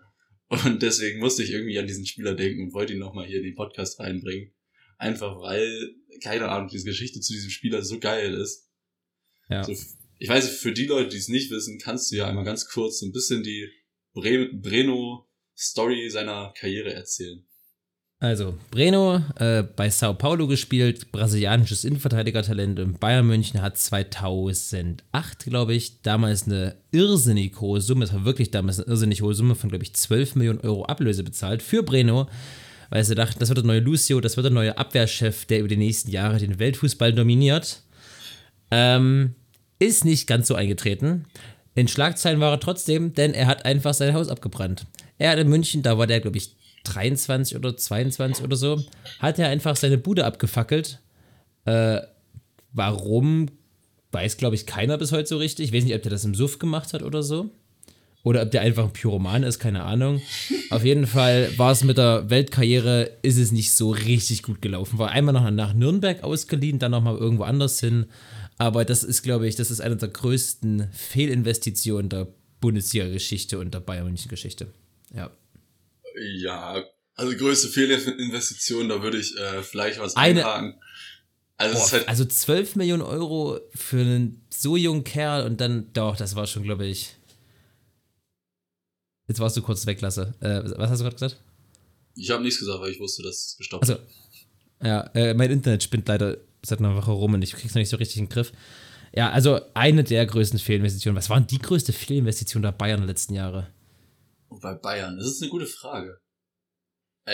Und 0.47 0.83
deswegen 0.83 1.19
musste 1.19 1.41
ich 1.41 1.51
irgendwie 1.51 1.79
an 1.79 1.87
diesen 1.87 2.05
Spieler 2.05 2.35
denken 2.35 2.65
und 2.65 2.73
wollte 2.73 2.93
ihn 2.93 2.99
nochmal 2.99 3.25
hier 3.25 3.39
in 3.39 3.43
den 3.45 3.55
Podcast 3.55 3.99
reinbringen. 3.99 4.53
Einfach 4.97 5.39
weil, 5.41 5.95
keine 6.23 6.49
Ahnung, 6.49 6.69
diese 6.69 6.85
Geschichte 6.85 7.19
zu 7.19 7.33
diesem 7.33 7.49
Spieler 7.49 7.81
so 7.81 7.99
geil 7.99 8.35
ist. 8.35 8.69
Ja. 9.49 9.63
So, 9.63 9.73
ich 10.19 10.29
weiß 10.29 10.47
für 10.49 10.71
die 10.71 10.85
Leute, 10.85 11.09
die 11.09 11.17
es 11.17 11.27
nicht 11.27 11.51
wissen, 11.51 11.79
kannst 11.79 12.11
du 12.11 12.15
ja 12.15 12.27
einmal 12.27 12.45
ganz 12.45 12.67
kurz 12.67 13.01
ein 13.01 13.11
bisschen 13.11 13.43
die 13.43 13.69
Bre 14.13 14.49
Breno-Story 14.53 16.09
seiner 16.09 16.53
Karriere 16.57 16.93
erzählen. 16.93 17.45
Also, 18.19 18.57
Breno, 18.71 19.21
äh, 19.39 19.61
bei 19.63 19.89
Sao 19.89 20.13
Paulo 20.13 20.47
gespielt, 20.47 21.11
brasilianisches 21.11 21.83
Innenverteidigertalent 21.83 22.79
in 22.79 22.93
Bayern 22.93 23.27
München, 23.27 23.61
hat 23.61 23.77
2008, 23.77 25.45
glaube 25.45 25.73
ich, 25.73 26.01
damals 26.01 26.45
eine 26.45 26.77
irrsinnig 26.91 27.59
hohe 27.59 27.81
Summe, 27.81 28.05
es 28.05 28.13
war 28.13 28.23
wirklich 28.23 28.51
damals 28.51 28.79
eine 28.79 28.87
irrsinnig 28.87 29.21
hohe 29.21 29.35
Summe 29.35 29.55
von, 29.55 29.69
glaube 29.69 29.83
ich, 29.83 29.93
12 29.93 30.35
Millionen 30.35 30.61
Euro 30.61 30.85
Ablöse 30.85 31.23
bezahlt 31.23 31.61
für 31.61 31.83
Breno, 31.83 32.29
weil 32.89 33.03
sie 33.03 33.15
dachten, 33.15 33.39
das 33.39 33.49
wird 33.49 33.57
der 33.57 33.65
neue 33.65 33.81
Lucio, 33.81 34.21
das 34.21 34.37
wird 34.37 34.45
der 34.45 34.53
neue 34.53 34.77
Abwehrchef, 34.77 35.43
der 35.45 35.59
über 35.59 35.67
die 35.67 35.77
nächsten 35.77 36.09
Jahre 36.09 36.37
den 36.37 36.57
Weltfußball 36.57 37.11
dominiert. 37.11 37.83
Ähm, 38.71 39.35
ist 39.79 40.05
nicht 40.05 40.27
ganz 40.27 40.47
so 40.47 40.55
eingetreten. 40.55 41.25
In 41.75 41.87
Schlagzeilen 41.87 42.39
war 42.39 42.51
er 42.51 42.59
trotzdem, 42.59 43.13
denn 43.13 43.33
er 43.33 43.47
hat 43.47 43.65
einfach 43.65 43.93
sein 43.93 44.13
Haus 44.13 44.29
abgebrannt. 44.29 44.85
Er 45.17 45.31
hat 45.31 45.39
in 45.39 45.49
München, 45.49 45.81
da 45.81 45.97
war 45.97 46.07
der, 46.07 46.21
glaube 46.21 46.37
ich, 46.37 46.55
23 46.85 47.57
oder 47.57 47.75
22 47.75 48.43
oder 48.43 48.55
so, 48.55 48.81
hat 49.19 49.39
er 49.39 49.49
einfach 49.49 49.75
seine 49.75 49.97
Bude 49.97 50.25
abgefackelt. 50.25 50.99
Äh, 51.65 52.01
warum, 52.71 53.47
weiß, 54.11 54.37
glaube 54.37 54.55
ich, 54.55 54.65
keiner 54.65 54.97
bis 54.97 55.11
heute 55.11 55.27
so 55.27 55.37
richtig. 55.37 55.69
Ich 55.69 55.73
weiß 55.73 55.83
nicht, 55.83 55.95
ob 55.95 56.03
der 56.03 56.11
das 56.11 56.25
im 56.25 56.35
Suff 56.35 56.59
gemacht 56.59 56.93
hat 56.93 57.03
oder 57.03 57.23
so. 57.23 57.49
Oder 58.23 58.41
ob 58.41 58.49
der 58.49 58.61
einfach 58.61 58.85
ein 58.85 58.93
Pyroman 58.93 59.43
ist, 59.43 59.59
keine 59.59 59.83
Ahnung. 59.83 60.19
Auf 60.71 60.83
jeden 60.83 61.05
Fall 61.05 61.49
war 61.57 61.71
es 61.71 61.83
mit 61.83 61.99
der 61.99 62.27
Weltkarriere, 62.29 63.11
ist 63.21 63.37
es 63.37 63.51
nicht 63.51 63.71
so 63.71 63.91
richtig 63.91 64.41
gut 64.41 64.63
gelaufen. 64.63 64.97
War 64.97 65.11
einmal 65.11 65.33
noch 65.33 65.47
nach 65.51 65.73
Nürnberg 65.75 66.23
ausgeliehen, 66.23 66.79
dann 66.79 66.91
nochmal 66.91 67.17
irgendwo 67.17 67.43
anders 67.43 67.79
hin. 67.79 68.07
Aber 68.57 68.85
das 68.85 69.03
ist, 69.03 69.21
glaube 69.23 69.47
ich, 69.47 69.55
das 69.55 69.69
ist 69.71 69.81
eine 69.81 69.97
der 69.97 70.09
größten 70.09 70.89
Fehlinvestitionen 70.93 72.09
der 72.09 72.27
Bundesliga-Geschichte 72.61 73.59
und 73.59 73.73
der 73.73 73.81
Bayern 73.81 74.05
München-Geschichte. 74.05 74.67
Ja. 75.13 75.29
Ja, 76.37 76.83
also 77.15 77.35
größte 77.35 77.67
Fehlinvestition, 77.67 78.87
da 78.89 79.01
würde 79.03 79.17
ich 79.17 79.35
äh, 79.37 79.61
vielleicht 79.61 79.99
was 79.99 80.15
Eine- 80.15 80.45
einhaken. 80.45 80.75
Also 81.57 81.77
Boah, 81.77 81.91
halt, 81.93 82.07
also 82.09 82.25
12 82.25 82.75
Millionen 82.75 83.01
Euro 83.01 83.59
für 83.73 83.99
einen 84.01 84.41
so 84.49 84.75
jungen 84.75 85.05
Kerl 85.05 85.45
und 85.45 85.61
dann, 85.61 85.91
doch, 85.93 86.17
das 86.17 86.35
war 86.35 86.47
schon, 86.47 86.63
glaube 86.63 86.85
ich. 86.85 87.15
Jetzt 89.27 89.39
warst 89.39 89.55
du 89.57 89.61
kurz 89.61 89.85
weg, 89.85 90.01
Lasse. 90.01 90.33
Äh, 90.41 90.61
was 90.77 90.89
hast 90.89 90.99
du 90.99 91.03
gerade 91.03 91.15
gesagt? 91.15 91.37
ich 92.17 92.29
habe 92.29 92.43
nichts 92.43 92.59
gesagt, 92.59 92.79
weil 92.79 92.91
ich 92.91 92.99
wusste, 92.99 93.23
dass 93.23 93.35
es 93.35 93.57
gestoppt 93.57 93.83
Also, 93.89 94.01
ja, 94.81 95.01
äh, 95.13 95.33
mein 95.33 95.51
Internet 95.51 95.83
spinnt 95.83 96.07
leider 96.07 96.37
seit 96.65 96.79
einer 96.79 96.95
Woche 96.95 97.11
rum 97.11 97.33
und 97.33 97.41
ich 97.41 97.53
krieg's 97.53 97.73
noch 97.75 97.79
nicht 97.79 97.89
so 97.89 97.97
richtig 97.97 98.17
in 98.17 98.25
den 98.25 98.29
Griff. 98.31 98.51
Ja, 99.13 99.29
also 99.31 99.59
eine 99.73 100.03
der 100.03 100.25
größten 100.25 100.59
Fehlinvestitionen. 100.59 101.17
Was 101.17 101.29
waren 101.29 101.47
die 101.47 101.59
größte 101.59 101.93
Fehlinvestition 101.93 102.61
der 102.61 102.71
Bayern 102.73 102.99
der 102.99 103.07
letzten 103.07 103.33
Jahre? 103.33 103.71
Und 104.49 104.61
bei 104.61 104.73
Bayern, 104.73 105.17
das 105.17 105.27
ist 105.27 105.41
eine 105.41 105.51
gute 105.51 105.67
Frage. 105.67 106.19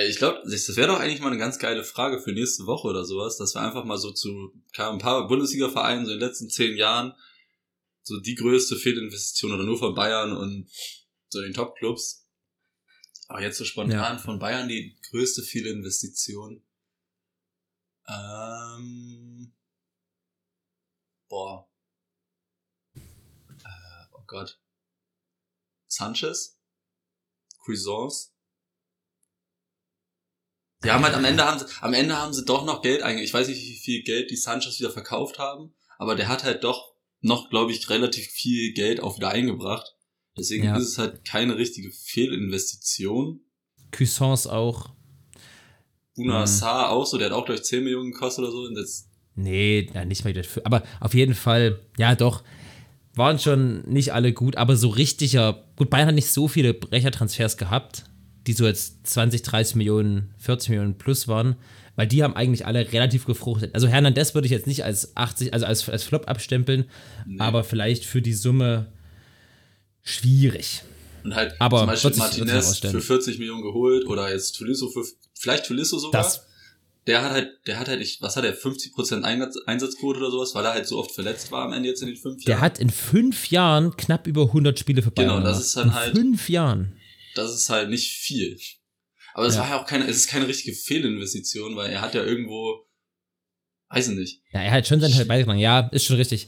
Ich 0.07 0.17
glaube, 0.17 0.41
das 0.49 0.75
wäre 0.77 0.87
doch 0.87 0.99
eigentlich 0.99 1.19
mal 1.19 1.27
eine 1.27 1.37
ganz 1.37 1.59
geile 1.59 1.83
Frage 1.83 2.21
für 2.21 2.31
nächste 2.31 2.65
Woche 2.65 2.87
oder 2.87 3.03
sowas, 3.03 3.37
dass 3.37 3.55
wir 3.55 3.61
einfach 3.61 3.83
mal 3.83 3.97
so 3.97 4.11
zu 4.11 4.53
ein 4.77 4.99
paar 4.99 5.27
Bundesliga-Vereinen 5.27 6.05
so 6.05 6.13
in 6.13 6.19
den 6.19 6.27
letzten 6.27 6.49
zehn 6.49 6.77
Jahren 6.77 7.13
so 8.03 8.19
die 8.21 8.35
größte 8.35 8.77
Fehlinvestition 8.77 9.51
oder 9.51 9.63
nur 9.63 9.77
von 9.77 9.93
Bayern 9.93 10.31
und 10.35 10.69
so 11.29 11.41
den 11.41 11.53
Top-Clubs. 11.53 12.25
Aber 13.27 13.41
jetzt 13.41 13.57
so 13.57 13.65
spontan 13.65 14.15
Ja. 14.15 14.17
von 14.17 14.39
Bayern 14.39 14.69
die 14.69 14.97
größte 15.09 15.41
Fehlinvestition. 15.41 16.63
Ähm, 18.11 19.53
boah. 21.29 21.69
Äh, 22.95 24.05
oh 24.13 24.23
Gott. 24.27 24.59
Sanchez? 25.87 26.57
Cuisance? 27.63 28.29
Die 30.83 30.89
haben 30.89 31.03
halt 31.03 31.13
am 31.13 31.25
Ende 31.25 31.45
haben 31.45 31.59
sie, 31.59 31.65
am 31.81 31.93
Ende 31.93 32.17
haben 32.17 32.33
sie 32.33 32.43
doch 32.43 32.65
noch 32.65 32.81
Geld 32.81 33.03
einge, 33.03 33.21
ich 33.21 33.33
weiß 33.33 33.47
nicht, 33.47 33.61
wie 33.61 33.77
viel 33.77 34.03
Geld 34.03 34.31
die 34.31 34.35
Sanchez 34.35 34.79
wieder 34.79 34.89
verkauft 34.89 35.37
haben, 35.37 35.75
aber 35.99 36.15
der 36.15 36.27
hat 36.27 36.43
halt 36.43 36.63
doch 36.63 36.95
noch, 37.19 37.51
glaube 37.51 37.71
ich, 37.71 37.87
relativ 37.89 38.25
viel 38.25 38.73
Geld 38.73 38.99
auch 38.99 39.17
wieder 39.17 39.29
eingebracht. 39.29 39.95
Deswegen 40.35 40.63
Ja. 40.63 40.77
ist 40.77 40.87
es 40.87 40.97
halt 40.97 41.23
keine 41.23 41.57
richtige 41.57 41.91
Fehlinvestition. 41.91 43.45
Cuisance 43.91 44.51
auch. 44.51 44.95
Buna 46.23 46.41
Mhm. 46.41 46.47
Saar 46.47 46.89
auch 46.91 47.05
so, 47.05 47.17
der 47.17 47.27
hat 47.29 47.33
auch 47.35 47.45
gleich 47.45 47.63
10 47.63 47.83
Millionen 47.83 48.11
gekostet 48.11 48.43
oder 48.45 48.51
so. 48.51 48.59
Und 48.63 48.77
jetzt, 48.77 49.07
Nee, 49.35 49.89
nicht 50.07 50.25
mal 50.25 50.33
dafür. 50.33 50.63
Aber 50.65 50.83
auf 50.99 51.13
jeden 51.13 51.33
Fall, 51.35 51.79
ja 51.97 52.15
doch, 52.15 52.43
waren 53.15 53.39
schon 53.39 53.81
nicht 53.89 54.13
alle 54.13 54.33
gut, 54.33 54.55
aber 54.57 54.75
so 54.75 54.89
richtiger. 54.89 55.63
Gut, 55.77 55.89
Bayern 55.89 56.07
hat 56.09 56.15
nicht 56.15 56.27
so 56.31 56.47
viele 56.47 56.73
Brechertransfers 56.73 57.57
gehabt, 57.57 58.03
die 58.47 58.53
so 58.53 58.65
jetzt 58.65 59.07
20, 59.07 59.41
30 59.41 59.75
Millionen, 59.75 60.33
40 60.37 60.69
Millionen 60.69 60.97
plus 60.97 61.27
waren, 61.27 61.55
weil 61.95 62.07
die 62.07 62.23
haben 62.23 62.35
eigentlich 62.35 62.65
alle 62.65 62.91
relativ 62.91 63.25
gefruchtet. 63.25 63.73
Also 63.73 63.87
Hernandez 63.87 64.33
würde 64.33 64.45
ich 64.47 64.51
jetzt 64.51 64.67
nicht 64.67 64.83
als 64.83 65.15
80, 65.15 65.53
also 65.53 65.65
als, 65.65 65.87
als 65.89 66.03
Flop 66.03 66.27
abstempeln, 66.29 66.85
aber 67.39 67.63
vielleicht 67.63 68.05
für 68.05 68.21
die 68.21 68.33
Summe 68.33 68.87
schwierig. 70.01 70.83
und 71.23 71.35
halt 71.35 71.53
Aber 71.59 71.79
zum 71.79 71.87
Beispiel 71.87 72.15
Martinez 72.17 72.79
für 72.79 73.01
40 73.01 73.39
Millionen 73.39 73.61
geholt 73.61 74.07
oder 74.07 74.31
jetzt 74.31 74.53
Tulisso 74.57 74.89
für, 74.89 75.03
vielleicht 75.41 75.65
Tulisso 75.65 75.97
sogar. 75.99 76.21
Das, 76.21 76.45
der 77.07 77.23
hat 77.23 77.31
halt, 77.31 77.49
der 77.67 77.79
hat 77.79 77.87
halt, 77.87 77.99
ich, 78.01 78.21
was 78.21 78.35
hat 78.35 78.45
er, 78.45 78.55
50% 78.55 79.23
Einsatz, 79.23 79.57
Einsatzquote 79.65 80.19
oder 80.19 80.29
sowas, 80.31 80.53
weil 80.53 80.63
er 80.65 80.73
halt 80.73 80.87
so 80.87 80.97
oft 80.99 81.11
verletzt 81.11 81.51
war 81.51 81.65
am 81.65 81.73
Ende 81.73 81.89
jetzt 81.89 82.01
in 82.01 82.07
den 82.07 82.15
fünf 82.17 82.43
der 82.43 82.51
Jahren. 82.53 82.61
hat 82.61 82.79
in 82.79 82.89
fünf 82.91 83.49
Jahren 83.49 83.97
knapp 83.97 84.27
über 84.27 84.43
100 84.43 84.77
Spiele 84.77 85.01
für 85.01 85.11
Bayern 85.11 85.29
Genau, 85.37 85.43
das 85.43 85.59
ist 85.59 85.75
dann 85.75 85.87
in 85.89 85.93
halt- 85.95 86.15
fünf 86.15 86.47
Jahren. 86.49 86.95
das 87.35 87.53
ist 87.55 87.69
halt 87.69 87.89
nicht 87.89 88.11
viel. 88.13 88.57
Aber 89.33 89.47
es 89.47 89.55
Ja. 89.55 89.61
war 89.61 89.69
ja 89.69 89.81
auch 89.81 89.85
keine, 89.87 90.05
es 90.07 90.17
ist 90.17 90.27
keine 90.29 90.47
richtige 90.47 90.75
Fehlinvestition, 90.75 91.75
weil 91.75 91.89
er 91.89 92.01
hat 92.01 92.13
ja 92.13 92.23
irgendwo, 92.23 92.85
weiß 93.89 94.09
ich 94.09 94.15
nicht. 94.17 94.41
Ja, 94.53 94.61
er 94.61 94.71
hat 94.71 94.87
schon 94.87 95.01
seinen 95.01 95.13
Teil 95.13 95.25
beigetragen. 95.25 95.59
Ja, 95.59 95.89
ist 95.91 96.05
schon 96.05 96.17
richtig. 96.17 96.47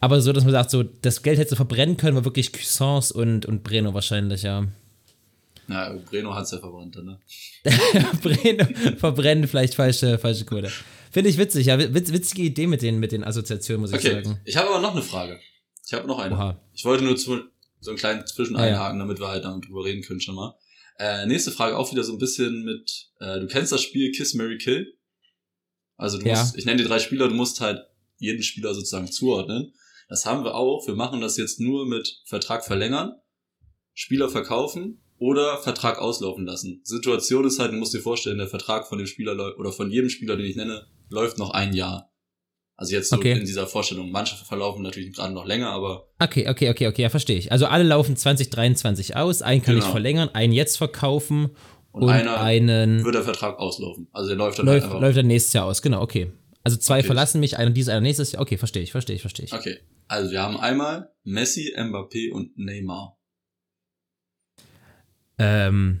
Aber 0.00 0.20
so, 0.20 0.32
dass 0.32 0.44
man 0.44 0.52
sagt, 0.52 0.70
so, 0.70 0.82
das 0.82 1.22
Geld 1.22 1.38
hätte 1.38 1.56
verbrennen 1.56 1.96
können, 1.96 2.14
war 2.16 2.24
wirklich 2.26 2.52
Cuisance 2.52 3.14
und, 3.14 3.46
und 3.46 3.62
Breno 3.64 3.94
wahrscheinlich, 3.94 4.42
ja. 4.42 4.66
Na, 5.66 5.92
Breno 6.10 6.34
hat's 6.34 6.50
ja 6.50 6.58
verbrannt, 6.58 6.96
dann, 6.96 7.04
ne? 7.06 7.20
Breno 8.22 8.66
verbrennen, 8.98 9.48
vielleicht 9.48 9.74
falsche, 9.74 10.18
falsche 10.18 10.44
Quote. 10.44 10.70
Finde 11.10 11.30
ich 11.30 11.38
witzig, 11.38 11.66
ja. 11.66 11.78
Witz, 11.94 12.12
witzige 12.12 12.42
Idee 12.42 12.66
mit 12.66 12.82
den, 12.82 12.98
mit 12.98 13.12
den 13.12 13.24
Assoziationen, 13.24 13.80
muss 13.80 13.90
ich 13.92 13.96
Okay, 13.98 14.22
sagen. 14.22 14.40
ich 14.44 14.56
habe 14.56 14.68
aber 14.70 14.80
noch 14.80 14.92
eine 14.92 15.02
Frage. 15.02 15.40
Ich 15.86 15.92
habe 15.94 16.06
noch 16.06 16.18
eine. 16.18 16.34
Oha. 16.34 16.60
Ich 16.72 16.84
wollte 16.84 17.04
nur 17.04 17.16
zu, 17.16 17.40
so 17.80 17.90
einen 17.90 17.98
kleinen 17.98 18.26
Zwischen 18.26 18.56
Ah, 18.56 18.66
ja. 18.66 18.72
einhaken, 18.74 18.98
damit 18.98 19.20
wir 19.20 19.28
halt 19.28 19.44
damit 19.44 19.66
drüber 19.66 19.84
reden 19.84 20.02
können 20.02 20.20
schon 20.20 20.34
mal. 20.34 20.54
Äh, 20.98 21.26
nächste 21.26 21.50
Frage 21.50 21.76
auch 21.78 21.90
wieder 21.92 22.04
so 22.04 22.12
ein 22.12 22.18
bisschen 22.18 22.64
mit, 22.64 23.08
äh, 23.20 23.40
du 23.40 23.46
kennst 23.46 23.72
das 23.72 23.82
Spiel 23.82 24.12
Kiss, 24.12 24.34
Mary 24.34 24.58
Kill? 24.58 24.96
Also 25.96 26.18
du 26.18 26.26
Ja. 26.26 26.38
musst, 26.40 26.56
ich 26.58 26.64
nenne 26.66 26.82
dir 26.82 26.88
drei 26.88 26.98
Spieler, 26.98 27.28
du 27.28 27.34
musst 27.34 27.60
halt 27.60 27.80
jeden 28.18 28.42
Spieler 28.42 28.74
sozusagen 28.74 29.10
zuordnen. 29.10 29.72
Das 30.08 30.26
haben 30.26 30.44
wir 30.44 30.54
auch. 30.54 30.86
Wir 30.86 30.94
machen 30.94 31.20
das 31.20 31.36
jetzt 31.36 31.60
nur 31.60 31.86
mit 31.86 32.20
Vertrag 32.26 32.64
verlängern, 32.64 33.12
Spieler 33.94 34.28
verkaufen 34.28 35.00
oder 35.18 35.58
Vertrag 35.58 35.98
auslaufen 35.98 36.44
lassen. 36.44 36.80
Situation 36.84 37.44
ist 37.46 37.58
halt, 37.58 37.72
du 37.72 37.76
musst 37.76 37.94
dir 37.94 38.00
vorstellen, 38.00 38.38
der 38.38 38.48
Vertrag 38.48 38.86
von 38.88 38.98
dem 38.98 39.06
Spieler 39.06 39.56
oder 39.58 39.72
von 39.72 39.90
jedem 39.90 40.10
Spieler, 40.10 40.36
den 40.36 40.46
ich 40.46 40.56
nenne, 40.56 40.86
läuft 41.08 41.38
noch 41.38 41.50
ein 41.50 41.72
Jahr. 41.74 42.10
Also 42.76 42.92
jetzt 42.96 43.10
so 43.10 43.16
Okay. 43.16 43.32
in 43.38 43.44
dieser 43.44 43.68
Vorstellung. 43.68 44.10
Manche 44.10 44.34
verlaufen 44.44 44.82
natürlich 44.82 45.12
gerade 45.14 45.32
noch 45.32 45.46
länger, 45.46 45.70
aber 45.70 46.08
Okay, 46.18 46.48
okay, 46.48 46.70
okay, 46.70 46.88
okay, 46.88 47.02
ja, 47.02 47.08
verstehe 47.08 47.38
ich. 47.38 47.52
Also 47.52 47.66
alle 47.66 47.84
laufen 47.84 48.16
2023 48.16 49.14
aus, 49.16 49.42
einen 49.42 49.62
kann 49.62 49.74
Genau. 49.76 49.86
ich 49.86 49.90
verlängern, 49.92 50.28
einen 50.32 50.52
jetzt 50.52 50.76
verkaufen 50.78 51.50
Und 51.92 52.02
und, 52.02 52.10
einer 52.10 52.40
einen 52.40 53.04
wird 53.04 53.14
der 53.14 53.22
Vertrag 53.22 53.58
auslaufen. 53.60 54.08
Also 54.12 54.28
der 54.28 54.36
läuft 54.36 54.58
dann 54.58 54.66
läuft, 54.66 54.86
einfach. 54.86 55.00
läuft 55.00 55.16
dann 55.16 55.28
nächstes 55.28 55.52
Jahr 55.52 55.66
aus, 55.66 55.80
genau, 55.82 56.02
okay. 56.02 56.32
Also 56.64 56.76
zwei 56.78 56.98
Okay. 56.98 57.06
verlassen 57.06 57.38
mich, 57.40 57.56
einer 57.58 57.70
dieses, 57.70 57.90
einer 57.90 58.00
nächstes 58.00 58.32
Jahr. 58.32 58.42
Okay, 58.42 58.56
verstehe 58.56 58.82
ich, 58.82 58.90
verstehe 58.90 59.14
ich, 59.14 59.20
verstehe 59.22 59.44
ich. 59.46 59.52
Okay. 59.52 59.78
Also 60.08 60.32
wir 60.32 60.42
haben 60.42 60.56
einmal 60.58 61.10
Messi, 61.22 61.72
Mbappé 61.76 62.32
und 62.32 62.58
Neymar. 62.58 63.16
Ähm, 65.38 66.00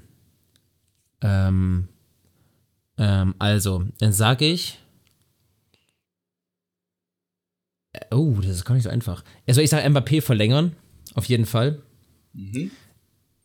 ähm, 1.20 1.88
ähm, 2.98 3.34
also, 3.38 3.84
dann 3.98 4.12
sage 4.12 4.46
ich. 4.46 4.78
Äh, 7.92 8.00
Oh, 8.10 8.34
das 8.40 8.50
ist 8.50 8.64
gar 8.64 8.74
nicht 8.74 8.84
so 8.84 8.90
einfach. 8.90 9.24
Also, 9.46 9.60
ich 9.60 9.70
sage 9.70 9.86
Mbappé 9.88 10.22
verlängern, 10.22 10.76
auf 11.14 11.24
jeden 11.26 11.46
Fall. 11.46 11.82
Mhm. 12.32 12.70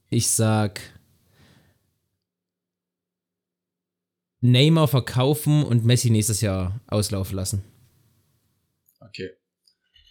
Ich 0.10 0.30
sag 0.30 0.82
Neymar 4.42 4.88
verkaufen 4.88 5.64
und 5.64 5.86
Messi 5.86 6.10
nächstes 6.10 6.42
Jahr 6.42 6.80
auslaufen 6.88 7.36
lassen. 7.36 7.64
Okay. 9.00 9.32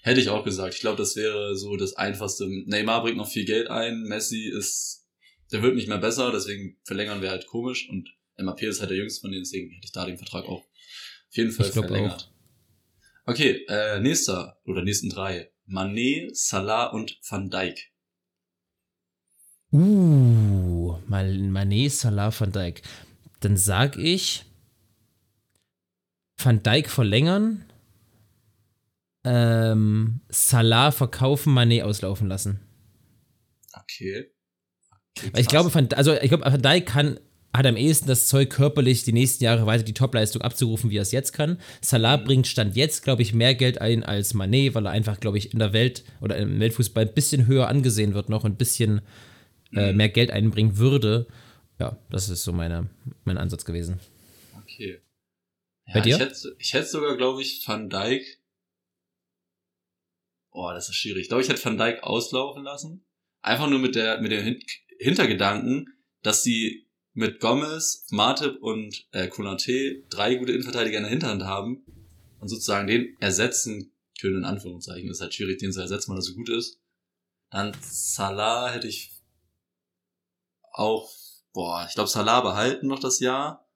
Hätte 0.03 0.21
ich 0.21 0.29
auch 0.29 0.45
gesagt. 0.45 0.75
Ich 0.75 0.81
glaube, 0.81 0.97
das 0.97 1.17
wäre 1.17 1.57
so 1.57 1.77
das 1.77 1.95
Einfachste. 1.95 2.47
Neymar 2.67 3.03
bringt 3.03 3.17
noch 3.17 3.29
viel 3.29 3.45
Geld 3.45 3.69
ein. 3.69 4.03
Messi 4.03 4.45
ist, 4.49 4.98
der 5.53 5.63
wird 5.63 5.75
nicht 5.75 5.89
mehr 5.89 5.99
besser, 5.99 6.31
deswegen 6.33 6.79
verlängern 6.85 7.23
wir 7.23 7.31
halt 7.31 7.47
komisch. 7.47 7.89
Und 7.89 8.09
Mbappé 8.39 8.69
ist 8.69 8.81
halt 8.81 8.91
der 8.91 8.99
jüngste 8.99 9.23
von 9.23 9.31
denen, 9.31 9.45
deswegen 9.45 9.71
hätte 9.71 9.87
ich 9.87 9.93
da 9.93 10.07
den 10.07 10.19
Vertrag 10.19 10.45
auch 10.45 10.63
auf 10.63 11.37
jeden 11.37 11.53
Fall 11.53 11.67
verlängert. 11.67 12.33
Okay, 13.27 13.65
äh, 13.69 14.01
nächster 14.01 14.59
oder 14.65 14.83
nächsten 14.83 15.11
drei. 15.11 15.53
Mané, 15.67 16.31
Salah 16.33 16.87
und 16.87 17.19
Van 17.29 17.51
Dijk. 17.51 17.93
Uh, 19.71 20.97
mal 21.07 21.27
Mané, 21.51 21.91
Salah, 21.91 22.33
Van 22.39 22.53
Dijk. 22.53 22.81
Dann 23.41 23.59
sag 23.59 23.99
ich 23.99 24.47
Van 26.39 26.63
Dijk 26.63 26.89
verlängern, 26.89 27.65
ähm, 29.25 30.21
Salah 30.31 30.91
verkaufen, 30.91 31.53
Mané 31.53 31.83
auslaufen 31.83 32.29
lassen. 32.29 32.61
Okay. 33.75 34.31
Weil 35.33 35.41
ich 35.41 35.49
glaube, 35.49 35.75
Van, 35.75 35.89
also 35.95 36.15
ich 36.15 36.29
glaube, 36.29 36.45
Van 36.45 36.63
Dijk 36.63 36.87
kann, 36.87 37.19
hat 37.53 37.67
am 37.67 37.77
ehesten 37.77 38.07
das 38.09 38.27
Zeug 38.27 38.51
körperlich 38.51 39.05
die 39.05 39.13
nächsten 39.13 39.43
Jahre 39.45 39.67
weiter 39.67 39.83
die 39.83 39.95
Topleistung 39.95 40.43
abzurufen, 40.43 40.91
wie 40.91 40.99
er 40.99 41.03
es 41.03 41.13
jetzt 41.13 41.33
kann. 41.33 41.59
Salah 41.81 42.17
bringt 42.17 42.47
Stand 42.47 42.77
jetzt, 42.77 43.03
glaube 43.03 43.23
ich, 43.23 43.33
mehr 43.33 43.55
Geld 43.55 43.81
ein 43.81 44.05
als 44.05 44.35
Mané, 44.35 44.75
weil 44.75 44.87
er 44.87 44.93
einfach, 44.93 45.19
glaube 45.19 45.39
ich, 45.39 45.53
in 45.53 45.59
der 45.59 45.73
Welt 45.73 46.05
oder 46.21 46.37
im 46.37 46.61
Weltfußball 46.61 47.07
ein 47.07 47.15
bisschen 47.15 47.47
höher 47.47 47.69
angesehen 47.69 48.15
wird 48.15 48.29
noch 48.29 48.45
und 48.45 48.53
ein 48.53 48.57
bisschen 48.57 49.01
äh, 49.73 49.93
mehr 49.93 50.09
Geld 50.09 50.31
einbringen 50.31 50.79
würde. 50.79 51.27
Ja, 51.81 51.97
das 52.11 52.29
ist 52.29 52.45
so 52.45 52.53
meine, 52.53 52.89
mein 53.25 53.39
Ansatz 53.39 53.65
gewesen. 53.65 53.99
Okay. 54.63 55.01
Ja, 55.87 55.95
Bei 55.95 56.01
dir? 56.01 56.17
Ich 56.17 56.21
hätte, 56.21 56.57
ich 56.59 56.75
hätte 56.75 56.87
sogar, 56.87 57.17
glaube 57.17 57.41
ich, 57.41 57.67
Van 57.67 57.89
Dijk. 57.89 58.25
Boah, 60.51 60.75
das 60.75 60.89
ist 60.89 60.97
schwierig. 60.97 61.23
Ich 61.23 61.29
glaube, 61.29 61.43
ich 61.43 61.49
hätte 61.49 61.65
Van 61.65 61.79
Dijk 61.79 62.03
auslaufen 62.03 62.63
lassen. 62.63 63.05
Einfach 63.43 63.71
nur 63.71 63.79
mit 63.79 63.95
der, 63.95 64.21
mit 64.21 64.33
Hin 64.33 64.61
Hintergedanken, 64.99 65.95
dass 66.23 66.43
sie 66.43 66.89
mit 67.13 67.41
Gomez, 67.41 68.07
Matip 68.11 68.63
und 68.63 69.09
äh, 69.13 69.29
Konate 69.29 70.05
drei 70.09 70.37
gute 70.37 70.53
Innenverteidiger 70.53 70.99
in 70.99 71.05
der 71.05 71.11
Hinterhand 71.11 71.43
haben 71.43 71.85
und 72.39 72.49
sozusagen 72.49 72.87
den 72.87 73.17
ersetzen 73.21 73.93
können, 74.21 74.39
in 74.39 74.45
Anführungszeichen. 74.45 75.11
Ist 75.11 75.21
halt 75.21 75.35
schwierig, 75.35 75.59
den 75.59 75.73
zu 75.73 75.81
ersetzen, 75.81 76.11
weil 76.11 76.19
er 76.19 76.23
so 76.23 76.35
gut 76.35 76.49
ist. 76.49 76.81
Dann 77.51 77.73
Salah 77.81 78.71
hätte 78.71 78.87
ich 78.87 79.13
auch, 80.73 81.11
boah, 81.53 81.87
ich 81.89 81.95
glaube 81.95 82.11
Salah 82.11 82.41
behalten 82.41 82.87
noch 82.87 83.01
das 83.01 83.21
Jahr. 83.21 83.69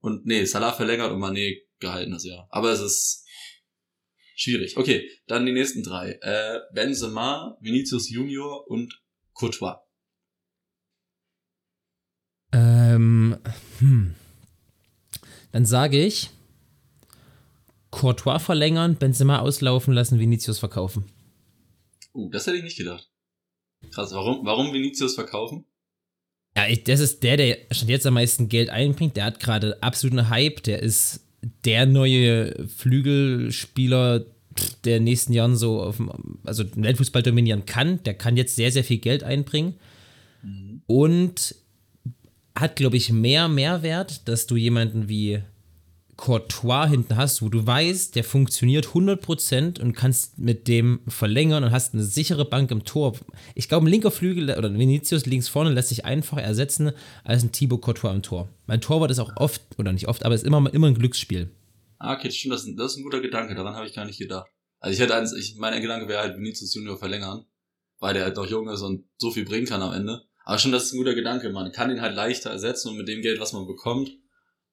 Und 0.00 0.26
nee, 0.26 0.44
Salah 0.44 0.72
verlängert 0.72 1.10
und 1.10 1.18
Mané 1.18 1.62
gehalten 1.80 2.12
das 2.12 2.24
Jahr. 2.24 2.46
Aber 2.50 2.70
es 2.70 2.80
ist 2.80 3.26
schwierig. 4.36 4.76
Okay, 4.76 5.10
dann 5.26 5.46
die 5.46 5.52
nächsten 5.52 5.82
drei. 5.82 6.18
Äh, 6.20 6.60
Benzema, 6.72 7.56
Vinicius 7.60 8.10
Junior 8.10 8.68
und 8.68 9.02
Courtois. 9.32 9.85
Ähm, 12.96 13.36
hm. 13.78 14.14
Dann 15.52 15.64
sage 15.64 16.04
ich, 16.04 16.30
Courtois 17.90 18.38
verlängern, 18.38 18.96
Benzema 18.96 19.38
auslaufen 19.38 19.94
lassen, 19.94 20.18
Vinicius 20.18 20.58
verkaufen. 20.58 21.04
Uh, 22.14 22.30
das 22.30 22.46
hätte 22.46 22.56
ich 22.56 22.64
nicht 22.64 22.78
gedacht. 22.78 23.08
Krass, 23.90 24.12
warum, 24.12 24.44
warum 24.44 24.72
Vinicius 24.72 25.14
verkaufen? 25.14 25.64
Ja, 26.56 26.66
ich, 26.68 26.84
das 26.84 27.00
ist 27.00 27.22
der, 27.22 27.36
der 27.36 27.58
schon 27.70 27.88
jetzt 27.88 28.06
am 28.06 28.14
meisten 28.14 28.48
Geld 28.48 28.70
einbringt. 28.70 29.16
Der 29.16 29.26
hat 29.26 29.40
gerade 29.40 29.82
absoluten 29.82 30.30
Hype. 30.30 30.62
Der 30.62 30.82
ist 30.82 31.20
der 31.64 31.86
neue 31.86 32.66
Flügelspieler 32.68 34.24
der 34.84 34.96
in 34.96 35.02
den 35.02 35.04
nächsten 35.04 35.34
Jahren 35.34 35.54
so 35.54 35.82
auf 35.82 35.98
dem, 35.98 36.38
also 36.44 36.64
Weltfußball 36.76 37.22
dominieren 37.22 37.66
kann. 37.66 38.02
Der 38.04 38.14
kann 38.14 38.38
jetzt 38.38 38.56
sehr, 38.56 38.72
sehr 38.72 38.84
viel 38.84 38.98
Geld 38.98 39.22
einbringen. 39.22 39.74
Und 40.86 41.54
hat, 42.56 42.76
glaube 42.76 42.96
ich, 42.96 43.12
mehr 43.12 43.48
Mehrwert, 43.48 44.26
dass 44.28 44.46
du 44.46 44.56
jemanden 44.56 45.08
wie 45.08 45.42
Courtois 46.16 46.86
hinten 46.88 47.16
hast, 47.16 47.42
wo 47.42 47.50
du 47.50 47.66
weißt, 47.66 48.14
der 48.16 48.24
funktioniert 48.24 48.86
100% 48.88 49.78
und 49.80 49.92
kannst 49.92 50.38
mit 50.38 50.66
dem 50.66 51.00
verlängern 51.06 51.62
und 51.64 51.72
hast 51.72 51.92
eine 51.92 52.04
sichere 52.04 52.46
Bank 52.46 52.70
im 52.70 52.84
Tor. 52.84 53.14
Ich 53.54 53.68
glaube, 53.68 53.86
ein 53.86 53.90
linker 53.90 54.10
Flügel 54.10 54.44
oder 54.56 54.68
ein 54.70 54.78
Vinicius 54.78 55.26
links 55.26 55.48
vorne 55.48 55.70
lässt 55.72 55.90
sich 55.90 56.06
einfacher 56.06 56.42
ersetzen 56.42 56.92
als 57.22 57.42
ein 57.42 57.52
Thibaut 57.52 57.82
Courtois 57.82 58.14
im 58.14 58.22
Tor. 58.22 58.48
Mein 58.66 58.80
Torwart 58.80 59.10
ist 59.10 59.18
auch 59.18 59.36
oft, 59.36 59.60
oder 59.78 59.92
nicht 59.92 60.08
oft, 60.08 60.24
aber 60.24 60.34
ist 60.34 60.44
immer, 60.44 60.72
immer 60.72 60.86
ein 60.86 60.94
Glücksspiel. 60.94 61.50
Ah, 61.98 62.14
okay, 62.14 62.30
stimmt, 62.30 62.54
das, 62.54 62.64
ist- 62.64 62.78
das 62.78 62.92
ist 62.92 62.98
ein 62.98 63.04
guter 63.04 63.20
Gedanke, 63.20 63.54
daran 63.54 63.74
habe 63.74 63.86
ich 63.86 63.94
gar 63.94 64.06
nicht 64.06 64.18
gedacht. 64.18 64.50
Also 64.80 64.94
ich 64.94 65.00
hätte 65.00 65.14
eins, 65.14 65.34
ich, 65.34 65.56
mein 65.58 65.80
Gedanke 65.82 66.08
wäre 66.08 66.22
halt 66.22 66.36
Vinicius 66.38 66.74
Junior 66.74 66.96
verlängern, 66.98 67.44
weil 67.98 68.14
der 68.14 68.24
halt 68.24 68.36
noch 68.36 68.46
jung 68.46 68.68
ist 68.70 68.80
und 68.80 69.04
so 69.18 69.30
viel 69.30 69.44
bringen 69.44 69.66
kann 69.66 69.82
am 69.82 69.92
Ende. 69.92 70.22
Aber 70.46 70.58
schon, 70.58 70.70
das 70.70 70.84
ist 70.84 70.92
ein 70.92 70.98
guter 70.98 71.16
Gedanke, 71.16 71.50
man 71.50 71.72
kann 71.72 71.90
ihn 71.90 72.00
halt 72.00 72.14
leichter 72.14 72.50
ersetzen 72.50 72.90
und 72.90 72.96
mit 72.96 73.08
dem 73.08 73.20
Geld, 73.20 73.40
was 73.40 73.52
man 73.52 73.66
bekommt, 73.66 74.12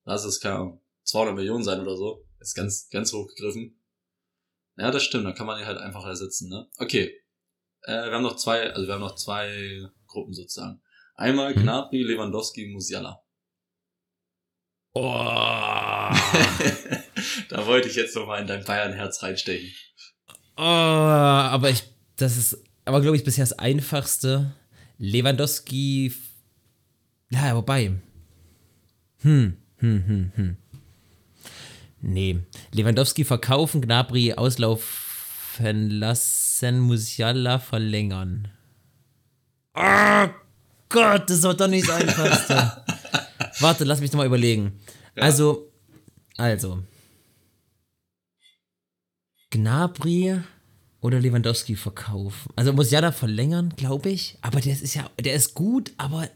lass 0.06 0.24
es 0.24 0.40
keine 0.40 0.56
Ahnung, 0.56 0.82
200 1.06 1.36
Millionen 1.36 1.64
sein 1.64 1.82
oder 1.82 1.98
so, 1.98 2.28
ist 2.40 2.54
ganz, 2.54 2.90
ganz 2.92 3.12
hoch 3.12 3.28
gegriffen. 3.28 3.82
Ja, 4.78 4.92
das 4.92 5.02
stimmt, 5.02 5.26
dann 5.26 5.34
kann 5.34 5.48
man 5.48 5.60
ihn 5.60 5.66
halt 5.66 5.80
einfach 5.80 6.06
ersetzen, 6.06 6.48
ne? 6.50 6.70
Okay, 6.78 7.20
äh, 7.82 8.06
wir 8.06 8.12
haben 8.12 8.22
noch 8.22 8.36
zwei, 8.36 8.72
also 8.72 8.86
wir 8.86 8.94
haben 8.94 9.02
noch 9.02 9.16
zwei 9.16 9.82
Gruppen 10.06 10.36
sozusagen. 10.36 10.80
Einmal 11.16 11.56
Mhm. 11.56 11.64
Gnabry, 11.64 12.04
Lewandowski, 12.04 12.68
Musiala. 12.68 13.24
Oh. 14.94 15.02
da 17.50 17.66
wollte 17.66 17.88
ich 17.88 17.96
jetzt 17.96 18.16
noch 18.16 18.28
mal 18.28 18.40
in 18.42 18.46
dein 18.46 18.64
Bayern-Herz 18.64 19.24
reinstechen. 19.24 19.74
Oh, 20.56 20.62
aber 20.62 21.72
ich, 21.72 21.82
das 22.16 22.38
ist, 22.38 22.64
aber 22.86 23.02
glaube 23.02 23.18
ich, 23.18 23.24
bisher 23.24 23.42
das 23.42 23.58
einfachste. 23.58 24.54
Lewandowski, 24.98 26.14
ja, 27.30 27.56
wobei. 27.56 27.94
Hm, 29.22 29.58
hm, 29.78 30.04
hm, 30.08 30.32
hm. 30.36 30.58
Nee, 32.02 32.40
Lewandowski 32.72 33.24
verkaufen, 33.24 33.82
Gnabry 33.82 34.34
auslaufen 34.34 35.90
lassen, 35.90 36.80
Musiala 36.82 37.60
verlängern. 37.60 38.50
Oh 39.74 40.28
Gott, 40.90 41.30
das 41.30 41.44
war 41.44 41.54
doch 41.56 41.68
nicht 41.68 41.88
das 41.88 41.96
Einfachste. 41.96 42.84
Warte, 43.60 43.84
lass 43.86 44.02
mich 44.02 44.12
noch 44.12 44.18
mal 44.18 44.28
überlegen. 44.28 44.80
Also, 45.16 45.72
also. 46.38 46.84
Gnabry 49.50 50.42
oder 51.04 51.20
Lewandowski 51.20 51.76
verkaufen. 51.76 52.52
Also 52.56 52.72
Musiala 52.72 53.12
verlängern, 53.12 53.74
glaube 53.76 54.10
ich. 54.10 54.38
Aber 54.42 54.62
der 54.62 54.74
ist 54.74 54.96
ja, 54.96 55.10
der 55.20 55.36
ist 55.36 55.54
gut, 55.54 55.92
aber. 55.98 56.30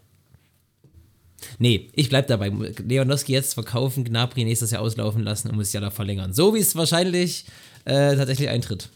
Nee, 1.57 1.89
ich 1.93 2.09
bleib 2.09 2.27
dabei. 2.27 2.49
Lewandowski 2.49 3.31
jetzt 3.31 3.53
verkaufen, 3.53 4.03
Gnabry 4.03 4.43
nächstes 4.43 4.71
Jahr 4.71 4.81
auslaufen 4.81 5.23
lassen 5.23 5.49
und 5.49 5.55
Musiala 5.55 5.89
verlängern. 5.89 6.33
So 6.33 6.53
wie 6.53 6.59
es 6.59 6.75
wahrscheinlich 6.75 7.45
äh, 7.85 8.15
tatsächlich 8.15 8.49
eintritt. 8.49 8.89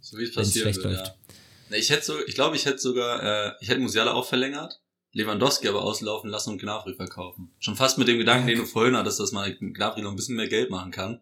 So 0.00 0.18
wie 0.18 0.24
es 0.24 0.36
wird, 0.36 0.76
läuft. 0.76 1.06
ja. 1.06 1.76
Ich 1.76 1.88
hätte 1.88 2.04
so, 2.04 2.14
ich 2.26 2.34
glaube, 2.34 2.56
ich 2.56 2.66
hätte 2.66 2.78
sogar, 2.78 3.22
äh, 3.22 3.52
ich 3.60 3.68
hätte 3.68 3.80
Musiala 3.80 4.12
auch 4.12 4.26
verlängert, 4.26 4.82
Lewandowski 5.12 5.68
aber 5.68 5.82
auslaufen 5.82 6.28
lassen 6.28 6.50
und 6.50 6.60
Gnabry 6.60 6.94
verkaufen. 6.94 7.50
Schon 7.60 7.76
fast 7.76 7.96
mit 7.96 8.08
dem 8.08 8.18
Gedanken, 8.18 8.46
den 8.46 8.58
du 8.58 8.66
vorhin 8.66 8.94
hattest, 8.94 9.20
dass 9.20 9.32
man 9.32 9.56
Gnabry 9.58 10.02
noch 10.02 10.10
ein 10.10 10.16
bisschen 10.16 10.36
mehr 10.36 10.48
Geld 10.48 10.68
machen 10.68 10.90
kann. 10.90 11.20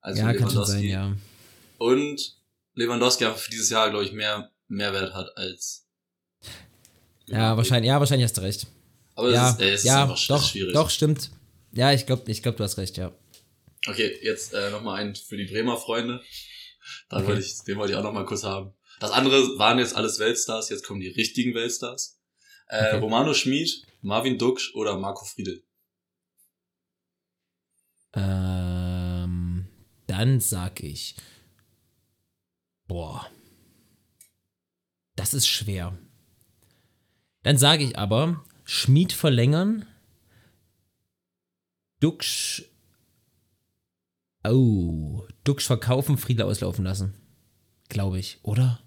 Als 0.00 0.18
ja, 0.18 0.32
kann 0.34 0.50
schon 0.50 0.64
sein, 0.64 0.84
ja. 0.84 1.16
Und 1.78 2.39
Lewandowski 2.74 3.24
einfach 3.24 3.38
für 3.38 3.50
dieses 3.50 3.70
Jahr, 3.70 3.90
glaube 3.90 4.04
ich, 4.04 4.12
mehr 4.12 4.50
Mehrwert 4.68 5.14
hat 5.14 5.36
als. 5.36 5.86
Ja, 7.26 7.56
wahrscheinlich, 7.56 7.88
ja, 7.88 7.98
wahrscheinlich 8.00 8.24
hast 8.24 8.36
du 8.36 8.40
recht. 8.42 8.66
Aber 9.14 9.30
ja, 9.30 9.48
es 9.50 9.54
ist, 9.54 9.60
ey, 9.60 9.70
es 9.70 9.84
ja, 9.84 10.04
ist 10.04 10.10
einfach 10.10 10.26
doch, 10.28 10.48
schwierig. 10.48 10.72
doch, 10.74 10.90
stimmt. 10.90 11.30
Ja, 11.72 11.92
ich 11.92 12.06
glaube, 12.06 12.30
ich 12.30 12.42
glaub, 12.42 12.56
du 12.56 12.64
hast 12.64 12.78
recht, 12.78 12.96
ja. 12.96 13.12
Okay, 13.86 14.18
jetzt 14.22 14.52
äh, 14.54 14.70
nochmal 14.70 15.00
einen 15.00 15.14
für 15.14 15.36
die 15.36 15.44
Bremer 15.46 15.76
Freunde. 15.76 16.22
Dann 17.08 17.20
Okay. 17.22 17.28
wollte 17.28 17.42
ich, 17.42 17.62
den 17.64 17.78
wollte 17.78 17.92
ich 17.92 17.98
auch 17.98 18.02
nochmal 18.02 18.24
kurz 18.26 18.42
haben. 18.44 18.74
Das 18.98 19.10
andere 19.12 19.58
waren 19.58 19.78
jetzt 19.78 19.94
alles 19.96 20.18
Weltstars, 20.18 20.68
jetzt 20.70 20.84
kommen 20.84 21.00
die 21.00 21.08
richtigen 21.08 21.54
Weltstars. 21.54 22.18
Äh, 22.68 22.86
Okay. 22.88 22.98
Romano 22.98 23.34
Schmid, 23.34 23.86
Marvin 24.00 24.38
Duksch 24.38 24.74
oder 24.74 24.96
Marco 24.98 25.24
Friedel. 25.24 25.62
Ähm, 28.14 29.66
dann 30.06 30.40
sag 30.40 30.80
ich. 30.82 31.14
Boah. 32.90 33.30
Das 35.14 35.32
ist 35.32 35.46
schwer. 35.46 35.96
Dann 37.44 37.56
sage 37.56 37.84
ich 37.84 37.96
aber, 37.96 38.44
Schmied 38.64 39.12
verlängern, 39.12 39.86
Duxch. 42.00 42.64
Oh, 44.42 45.22
Duxch 45.44 45.68
verkaufen, 45.68 46.18
Friedel 46.18 46.46
auslaufen 46.46 46.84
lassen. 46.84 47.14
Glaube 47.88 48.18
ich, 48.18 48.40
oder? 48.42 48.80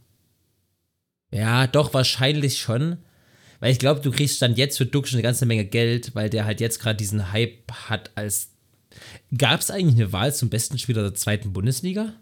Ja, 1.32 1.66
doch, 1.68 1.94
wahrscheinlich 1.94 2.60
schon. 2.60 2.98
Weil 3.62 3.72
ich 3.72 3.80
glaube, 3.80 4.02
du 4.02 4.12
kriegst 4.12 4.42
dann 4.42 4.58
jetzt 4.58 4.78
für 4.80 4.86
Duxch 4.86 5.14
eine 5.14 5.24
ganze 5.24 5.46
Menge 5.46 5.64
Geld, 5.64 6.14
weil 6.14 6.30
der 6.30 6.44
halt 6.44 6.60
jetzt 6.60 6.80
gerade 6.82 6.98
diesen 6.98 7.32
Hype 7.32 7.72
hat 7.72 8.12
als 8.16 8.50
Gab 9.38 9.62
es 9.62 9.72
eigentlich 9.72 9.96
eine 9.96 10.12
Wahl 10.12 10.36
zum 10.36 10.50
besten 10.50 10.78
Spieler 10.78 11.04
der 11.04 11.16
zweiten 11.16 11.54
Bundesliga? 11.54 12.14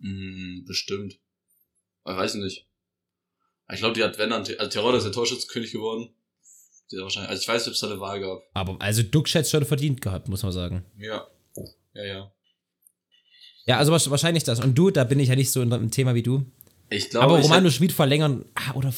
Hm, 0.00 0.64
bestimmt. 0.66 1.14
Ich 1.14 2.12
weiß 2.16 2.34
nicht. 2.34 2.66
Ich 3.72 3.78
glaube, 3.78 3.94
die 3.94 4.04
hat, 4.04 4.18
wenn 4.18 4.30
dann, 4.30 4.42
also 4.42 4.66
Terodde 4.70 4.98
ist 4.98 5.04
der 5.04 5.12
Torschützenkönig 5.12 5.72
geworden. 5.72 6.10
Der 6.92 7.02
wahrscheinlich, 7.02 7.30
also 7.30 7.42
ich 7.42 7.48
weiß 7.48 7.62
nicht, 7.62 7.68
ob 7.68 7.74
es 7.74 7.80
da 7.80 7.88
eine 7.90 7.98
Wahl 8.00 8.20
gab. 8.20 8.42
Aber 8.54 8.80
also 8.80 9.02
Duxch 9.02 9.34
hätte 9.34 9.48
schon 9.50 9.64
verdient 9.64 10.00
gehabt, 10.00 10.28
muss 10.28 10.44
man 10.44 10.52
sagen. 10.52 10.84
Ja. 10.98 11.26
Ja, 11.94 12.04
ja. 12.04 12.32
Ja, 13.66 13.78
also 13.78 13.92
wahrsch- 13.92 14.10
wahrscheinlich 14.10 14.44
das. 14.44 14.60
Und 14.60 14.76
du, 14.76 14.90
da 14.90 15.02
bin 15.02 15.18
ich 15.18 15.28
ja 15.28 15.34
nicht 15.34 15.50
so 15.50 15.60
in 15.62 15.70
dem 15.70 15.90
Thema 15.90 16.14
wie 16.14 16.22
du. 16.22 16.44
Ich 16.90 17.10
glaube, 17.10 17.24
aber 17.26 17.40
Romano 17.40 17.68
Schmid 17.70 17.90
verlängern, 17.92 18.44
ah, 18.54 18.74
oder. 18.74 18.94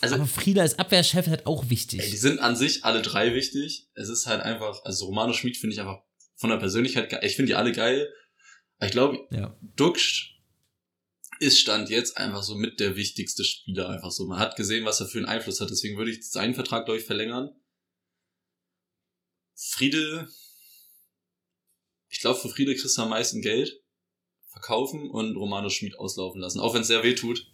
also, 0.00 0.14
aber 0.16 0.26
Frieda 0.26 0.62
als 0.62 0.76
Abwehrchef 0.80 1.26
ist 1.26 1.30
halt 1.30 1.46
auch 1.46 1.62
ey, 1.62 1.66
die 1.66 1.70
wichtig. 1.70 2.20
sind 2.20 2.40
an 2.40 2.56
sich 2.56 2.84
alle 2.84 3.02
drei 3.02 3.32
wichtig. 3.34 3.86
Es 3.94 4.08
ist 4.08 4.26
halt 4.26 4.42
einfach, 4.42 4.84
also 4.84 5.06
Romano 5.06 5.32
Schmid 5.32 5.56
finde 5.56 5.74
ich 5.74 5.80
einfach 5.80 6.00
von 6.34 6.50
der 6.50 6.56
Persönlichkeit 6.56 7.10
geil. 7.10 7.20
Ich 7.22 7.36
finde 7.36 7.50
die 7.50 7.54
alle 7.54 7.70
geil. 7.70 8.08
Ich 8.80 8.90
glaube, 8.90 9.26
Ja. 9.30 9.56
Duxch 9.76 10.40
ist 11.40 11.58
Stand 11.58 11.90
jetzt 11.90 12.16
einfach 12.16 12.42
so 12.42 12.54
mit 12.54 12.80
der 12.80 12.96
wichtigste 12.96 13.44
Spieler 13.44 13.88
einfach 13.88 14.10
so. 14.10 14.26
Man 14.26 14.38
hat 14.38 14.56
gesehen, 14.56 14.84
was 14.84 15.00
er 15.00 15.06
für 15.06 15.18
einen 15.18 15.26
Einfluss 15.26 15.60
hat, 15.60 15.70
deswegen 15.70 15.96
würde 15.96 16.10
ich 16.10 16.28
seinen 16.28 16.54
Vertrag, 16.54 16.84
glaube 16.84 16.98
ich, 17.00 17.06
verlängern. 17.06 17.50
Friede, 19.56 20.28
ich 22.08 22.20
glaube, 22.20 22.38
für 22.38 22.48
Friede 22.48 22.74
kriegst 22.74 22.96
du 22.96 23.02
am 23.02 23.08
meisten 23.10 23.40
Geld 23.40 23.80
verkaufen 24.50 25.10
und 25.10 25.36
Romano 25.36 25.68
Schmid 25.70 25.98
auslaufen 25.98 26.40
lassen, 26.40 26.60
auch 26.60 26.74
wenn 26.74 26.82
es 26.82 26.86
sehr 26.88 27.02
weh 27.02 27.14
tut. 27.14 27.50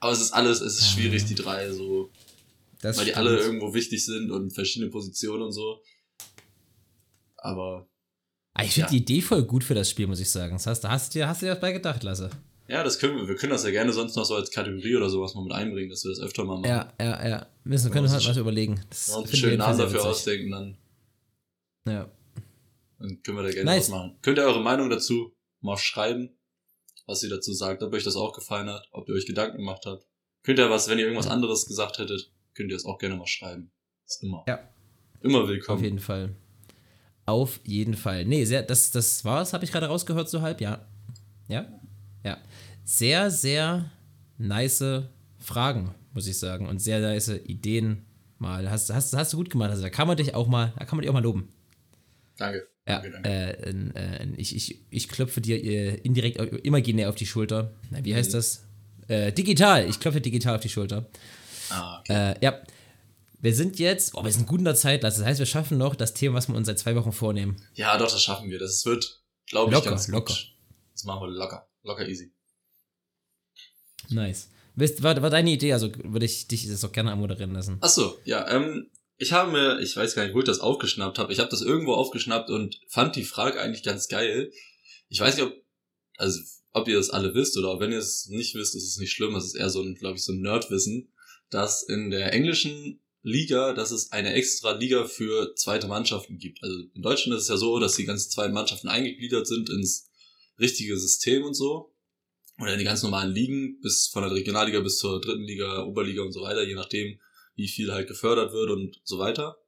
Aber 0.00 0.12
es 0.12 0.20
ist 0.20 0.32
alles, 0.32 0.60
es 0.60 0.78
ist 0.78 0.90
schwierig, 0.92 1.24
die 1.24 1.34
drei 1.34 1.72
so, 1.72 2.10
Das 2.80 2.96
weil 2.96 3.06
die 3.06 3.10
stimmt. 3.12 3.26
alle 3.26 3.38
irgendwo 3.40 3.74
wichtig 3.74 4.04
sind 4.04 4.30
und 4.30 4.52
verschiedene 4.52 4.90
Positionen 4.90 5.42
und 5.42 5.52
so. 5.52 5.82
Aber 7.36 7.88
ich 8.64 8.72
finde 8.72 8.86
Ja. 8.86 8.90
die 8.90 8.96
Idee 8.98 9.20
voll 9.22 9.42
gut 9.44 9.64
für 9.64 9.74
das 9.74 9.88
Spiel, 9.90 10.06
muss 10.06 10.20
ich 10.20 10.30
sagen. 10.30 10.52
Das 10.54 10.66
heißt, 10.66 10.84
da 10.84 10.90
hast 10.90 11.14
du 11.14 11.18
dir, 11.18 11.28
hast 11.28 11.42
du 11.42 11.46
dir 11.46 11.52
was 11.52 11.60
bei 11.60 11.72
gedacht, 11.72 12.02
Lasse. 12.02 12.30
Ja, 12.68 12.82
das 12.84 12.98
können 12.98 13.16
wir. 13.16 13.26
Wir 13.28 13.36
können 13.36 13.52
das 13.52 13.64
ja 13.64 13.70
gerne 13.70 13.92
sonst 13.92 14.14
noch 14.16 14.24
so 14.24 14.34
als 14.34 14.50
Kategorie 14.50 14.94
oder 14.96 15.08
sowas 15.08 15.34
mal 15.34 15.42
mit 15.44 15.52
einbringen, 15.52 15.88
dass 15.88 16.04
wir 16.04 16.10
das 16.10 16.20
öfter 16.20 16.44
mal 16.44 16.58
machen. 16.58 16.68
Ja, 16.70 16.92
ja, 17.00 17.28
ja. 17.28 17.46
Wir 17.64 17.78
können 17.90 18.04
uns 18.04 18.12
halt 18.12 18.26
was 18.28 18.36
überlegen. 18.36 18.80
Das 18.90 19.08
uns 19.08 19.28
einen 19.30 19.36
schönen 19.36 19.58
Namen 19.58 19.78
dafür 19.78 20.04
ausdenken, 20.04 20.50
dann, 20.50 20.76
Ja. 21.86 22.10
dann 22.98 23.22
können 23.22 23.38
wir 23.38 23.44
da 23.44 23.50
gerne 23.50 23.64
Nice. 23.70 23.84
was 23.84 23.88
machen. 23.90 24.18
Könnt 24.22 24.38
ihr 24.38 24.44
eure 24.44 24.60
Meinung 24.62 24.90
dazu 24.90 25.32
mal 25.60 25.78
schreiben, 25.78 26.30
was 27.06 27.22
ihr 27.22 27.30
dazu 27.30 27.52
sagt, 27.54 27.82
ob 27.82 27.92
euch 27.94 28.04
das 28.04 28.16
auch 28.16 28.34
gefallen 28.34 28.68
hat, 28.68 28.86
ob 28.92 29.08
ihr 29.08 29.14
euch 29.14 29.24
Gedanken 29.26 29.56
gemacht 29.58 29.84
habt. 29.86 30.06
Könnt 30.42 30.58
ihr 30.58 30.68
was, 30.70 30.88
wenn 30.88 30.98
ihr 30.98 31.04
irgendwas 31.06 31.26
anderes 31.26 31.66
gesagt 31.66 31.98
hättet, 31.98 32.30
könnt 32.54 32.70
ihr 32.70 32.76
es 32.76 32.84
auch 32.84 32.98
gerne 32.98 33.16
mal 33.16 33.26
schreiben. 33.26 33.70
Ist 34.06 34.22
immer. 34.22 34.44
Ja. 34.46 34.60
Immer 35.22 35.42
Auf 35.42 35.48
willkommen. 35.48 35.82
jeden 35.82 35.98
Fall. 36.00 36.34
Auf 37.28 37.60
jeden 37.64 37.92
Fall. 37.92 38.24
Nee, 38.24 38.46
sehr, 38.46 38.62
das, 38.62 38.90
das 38.90 39.22
war's, 39.22 39.52
habe 39.52 39.62
ich 39.62 39.70
gerade 39.70 39.84
rausgehört, 39.84 40.30
so 40.30 40.40
halb, 40.40 40.62
ja. 40.62 40.86
Ja? 41.46 41.66
Ja. 42.24 42.38
Sehr, 42.84 43.30
sehr 43.30 43.90
nice 44.38 44.82
Fragen, 45.38 45.94
muss 46.14 46.26
ich 46.26 46.38
sagen. 46.38 46.66
Und 46.66 46.80
sehr 46.80 47.00
nice 47.00 47.28
Ideen 47.28 48.06
mal. 48.38 48.70
Hast, 48.70 48.88
hast, 48.88 49.14
hast 49.14 49.34
du 49.34 49.36
gut 49.36 49.50
gemacht. 49.50 49.68
Also 49.68 49.82
da 49.82 49.90
kann 49.90 50.08
man 50.08 50.16
dich 50.16 50.34
auch 50.34 50.48
mal, 50.48 50.72
da 50.78 50.86
kann 50.86 50.96
man 50.96 51.02
dich 51.02 51.10
auch 51.10 51.14
mal 51.14 51.22
loben. 51.22 51.50
Danke. 52.38 52.66
Ja, 52.88 53.00
Danke, 53.00 53.10
danke. 53.10 53.28
äh, 53.28 54.22
äh, 54.22 54.28
ich, 54.38 54.56
ich, 54.56 54.80
ich 54.88 55.08
klopfe 55.10 55.42
dir 55.42 55.62
äh, 55.62 55.96
indirekt 55.96 56.38
imaginär 56.64 57.10
auf 57.10 57.16
die 57.16 57.26
Schulter. 57.26 57.72
Na, 57.90 58.02
wie 58.06 58.14
heißt 58.14 58.32
das? 58.32 58.64
Äh, 59.06 59.32
digital. 59.32 59.86
Ich 59.86 60.00
klopfe 60.00 60.22
digital 60.22 60.54
auf 60.54 60.62
die 60.62 60.70
Schulter. 60.70 61.04
ah, 61.68 62.00
okay. 62.00 62.32
Äh, 62.32 62.34
ja. 62.40 62.58
Wir 63.40 63.54
sind 63.54 63.78
jetzt, 63.78 64.14
oh, 64.14 64.24
wir 64.24 64.32
sind 64.32 64.46
gut 64.46 64.58
in 64.58 64.64
der 64.64 64.74
Zeit. 64.74 65.04
Das 65.04 65.22
heißt, 65.22 65.38
wir 65.38 65.46
schaffen 65.46 65.78
noch 65.78 65.94
das 65.94 66.12
Thema, 66.12 66.36
was 66.36 66.48
wir 66.48 66.56
uns 66.56 66.66
seit 66.66 66.78
zwei 66.78 66.96
Wochen 66.96 67.12
vornehmen. 67.12 67.56
Ja, 67.74 67.96
doch, 67.96 68.10
das 68.10 68.22
schaffen 68.22 68.50
wir. 68.50 68.58
Das 68.58 68.84
wird, 68.84 69.22
glaube 69.46 69.70
ich, 69.70 69.76
Locker, 69.76 69.90
ganz 69.90 70.06
gut. 70.06 70.14
locker. 70.14 70.34
Das 70.92 71.04
machen 71.04 71.22
wir 71.22 71.28
locker. 71.28 71.68
Locker 71.84 72.08
easy. 72.08 72.32
Nice. 74.10 74.48
War, 74.74 75.20
war 75.22 75.30
deine 75.30 75.50
Idee, 75.50 75.72
also 75.72 75.90
würde 76.04 76.26
ich 76.26 76.48
dich 76.48 76.68
das 76.68 76.84
auch 76.84 76.92
gerne 76.92 77.14
moderieren 77.16 77.52
lassen. 77.52 77.78
Ach 77.80 77.88
so, 77.88 78.18
ja, 78.24 78.48
ähm, 78.48 78.90
ich 79.16 79.32
habe 79.32 79.50
mir, 79.50 79.80
ich 79.80 79.96
weiß 79.96 80.14
gar 80.14 80.24
nicht, 80.24 80.34
wo 80.34 80.38
ich 80.38 80.44
das 80.44 80.60
aufgeschnappt 80.60 81.18
habe. 81.18 81.32
Ich 81.32 81.40
habe 81.40 81.50
das 81.50 81.62
irgendwo 81.62 81.94
aufgeschnappt 81.94 82.50
und 82.50 82.80
fand 82.88 83.16
die 83.16 83.24
Frage 83.24 83.60
eigentlich 83.60 83.82
ganz 83.82 84.08
geil. 84.08 84.52
Ich 85.08 85.20
weiß 85.20 85.36
nicht, 85.36 85.46
ob, 85.46 85.52
also, 86.16 86.40
ob 86.72 86.86
ihr 86.88 86.96
das 86.96 87.10
alle 87.10 87.34
wisst 87.34 87.56
oder 87.56 87.80
wenn 87.80 87.92
ihr 87.92 87.98
es 87.98 88.26
nicht 88.26 88.54
wisst, 88.54 88.76
ist 88.76 88.84
es 88.84 88.98
nicht 88.98 89.12
schlimm. 89.12 89.34
Es 89.34 89.46
ist 89.46 89.56
eher 89.56 89.70
so 89.70 89.82
ein, 89.82 89.94
glaube 89.96 90.16
ich, 90.16 90.24
so 90.24 90.32
ein 90.32 90.40
Nerdwissen, 90.40 91.12
dass 91.50 91.82
in 91.82 92.10
der 92.10 92.32
englischen 92.32 93.00
Liga, 93.28 93.72
dass 93.72 93.90
es 93.90 94.12
eine 94.12 94.34
extra 94.34 94.72
Liga 94.72 95.04
für 95.04 95.54
zweite 95.54 95.86
Mannschaften 95.86 96.38
gibt. 96.38 96.62
Also 96.62 96.76
in 96.94 97.02
Deutschland 97.02 97.36
ist 97.36 97.44
es 97.44 97.48
ja 97.48 97.56
so, 97.56 97.78
dass 97.78 97.96
die 97.96 98.04
ganzen 98.04 98.30
zweiten 98.30 98.54
Mannschaften 98.54 98.88
eingegliedert 98.88 99.46
sind 99.46 99.70
ins 99.70 100.08
richtige 100.58 100.98
System 100.98 101.44
und 101.44 101.54
so. 101.54 101.94
Oder 102.60 102.72
in 102.72 102.78
die 102.78 102.84
ganz 102.84 103.02
normalen 103.02 103.32
Ligen, 103.32 103.80
bis 103.80 104.08
von 104.08 104.22
der 104.22 104.32
Regionalliga 104.32 104.80
bis 104.80 104.98
zur 104.98 105.20
dritten 105.20 105.44
Liga, 105.44 105.84
Oberliga 105.84 106.22
und 106.22 106.32
so 106.32 106.42
weiter, 106.42 106.66
je 106.66 106.74
nachdem, 106.74 107.20
wie 107.54 107.68
viel 107.68 107.92
halt 107.92 108.08
gefördert 108.08 108.52
wird 108.52 108.70
und 108.70 109.00
so 109.04 109.18
weiter. 109.18 109.58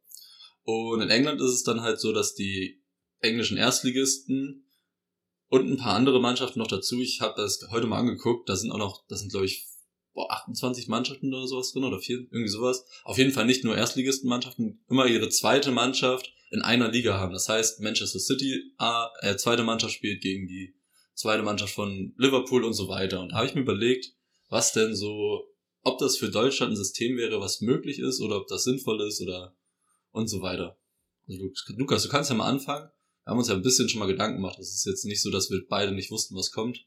Und 0.62 1.00
in 1.00 1.11
England 1.11 1.40
ist 1.40 1.52
es 1.52 1.62
dann 1.62 1.82
halt 1.82 2.00
so, 2.00 2.12
dass 2.12 2.34
die 2.34 2.82
englischen 3.20 3.56
Erstligisten 3.56 4.66
und 5.48 5.70
ein 5.70 5.76
paar 5.76 5.94
andere 5.94 6.20
Mannschaften 6.20 6.58
noch 6.58 6.68
dazu, 6.68 7.00
ich 7.00 7.20
habe 7.20 7.34
das 7.36 7.61
heute 7.70 7.86
mal 7.86 7.98
angeguckt, 7.98 8.48
da 8.48 8.56
sind 8.56 8.70
auch 8.70 8.78
noch, 8.78 9.04
das 9.08 9.20
sind 9.20 9.30
glaube 9.30 9.46
ich 9.46 9.66
boah, 10.20 10.30
28 10.30 10.88
Mannschaften 10.88 11.32
oder 11.32 11.46
sowas 11.46 11.72
drin 11.72 11.84
oder 11.84 11.98
vier, 11.98 12.18
irgendwie 12.18 12.48
sowas. 12.48 12.84
Auf 13.04 13.18
jeden 13.18 13.32
Fall 13.32 13.46
nicht 13.46 13.64
nur 13.64 13.76
Erstligistenmannschaften, 13.76 14.84
immer 14.88 15.06
ihre 15.06 15.28
zweite 15.30 15.70
Mannschaft 15.70 16.32
in 16.50 16.62
einer 16.62 16.90
Liga 16.90 17.18
haben. 17.18 17.32
Das 17.32 17.48
heißt, 17.48 17.80
Manchester 17.80 18.18
City, 18.18 18.74
äh, 18.78 19.36
zweite 19.36 19.62
Mannschaft 19.62 19.94
spielt 19.94 20.20
gegen 20.20 20.46
die 20.46 20.74
zweite 21.14 21.42
Mannschaft 21.42 21.72
von 21.72 22.12
Liverpool 22.16 22.64
und 22.64 22.74
so 22.74 22.88
weiter. 22.88 23.20
Und 23.20 23.30
da 23.30 23.36
habe 23.36 23.46
ich 23.46 23.54
mir 23.54 23.62
überlegt, 23.62 24.14
was 24.48 24.72
denn 24.72 24.94
so, 24.94 25.46
ob 25.82 25.98
das 25.98 26.16
für 26.16 26.30
Deutschland 26.30 26.72
ein 26.72 26.76
System 26.76 27.16
wäre, 27.16 27.40
was 27.40 27.60
möglich 27.60 27.98
ist 27.98 28.20
oder 28.20 28.36
ob 28.36 28.48
das 28.48 28.64
sinnvoll 28.64 29.00
ist 29.06 29.22
oder 29.22 29.56
und 30.12 30.28
so 30.28 30.42
weiter. 30.42 30.76
Also, 31.28 31.40
Lukas, 31.76 32.02
du 32.02 32.08
kannst 32.08 32.30
ja 32.30 32.36
mal 32.36 32.48
anfangen. 32.48 32.90
Wir 33.24 33.30
haben 33.30 33.38
uns 33.38 33.48
ja 33.48 33.54
ein 33.54 33.62
bisschen 33.62 33.88
schon 33.88 34.00
mal 34.00 34.06
Gedanken 34.06 34.36
gemacht. 34.38 34.58
Es 34.58 34.74
ist 34.74 34.86
jetzt 34.86 35.04
nicht 35.04 35.22
so, 35.22 35.30
dass 35.30 35.50
wir 35.50 35.62
beide 35.68 35.92
nicht 35.92 36.10
wussten, 36.10 36.34
was 36.34 36.50
kommt. 36.50 36.84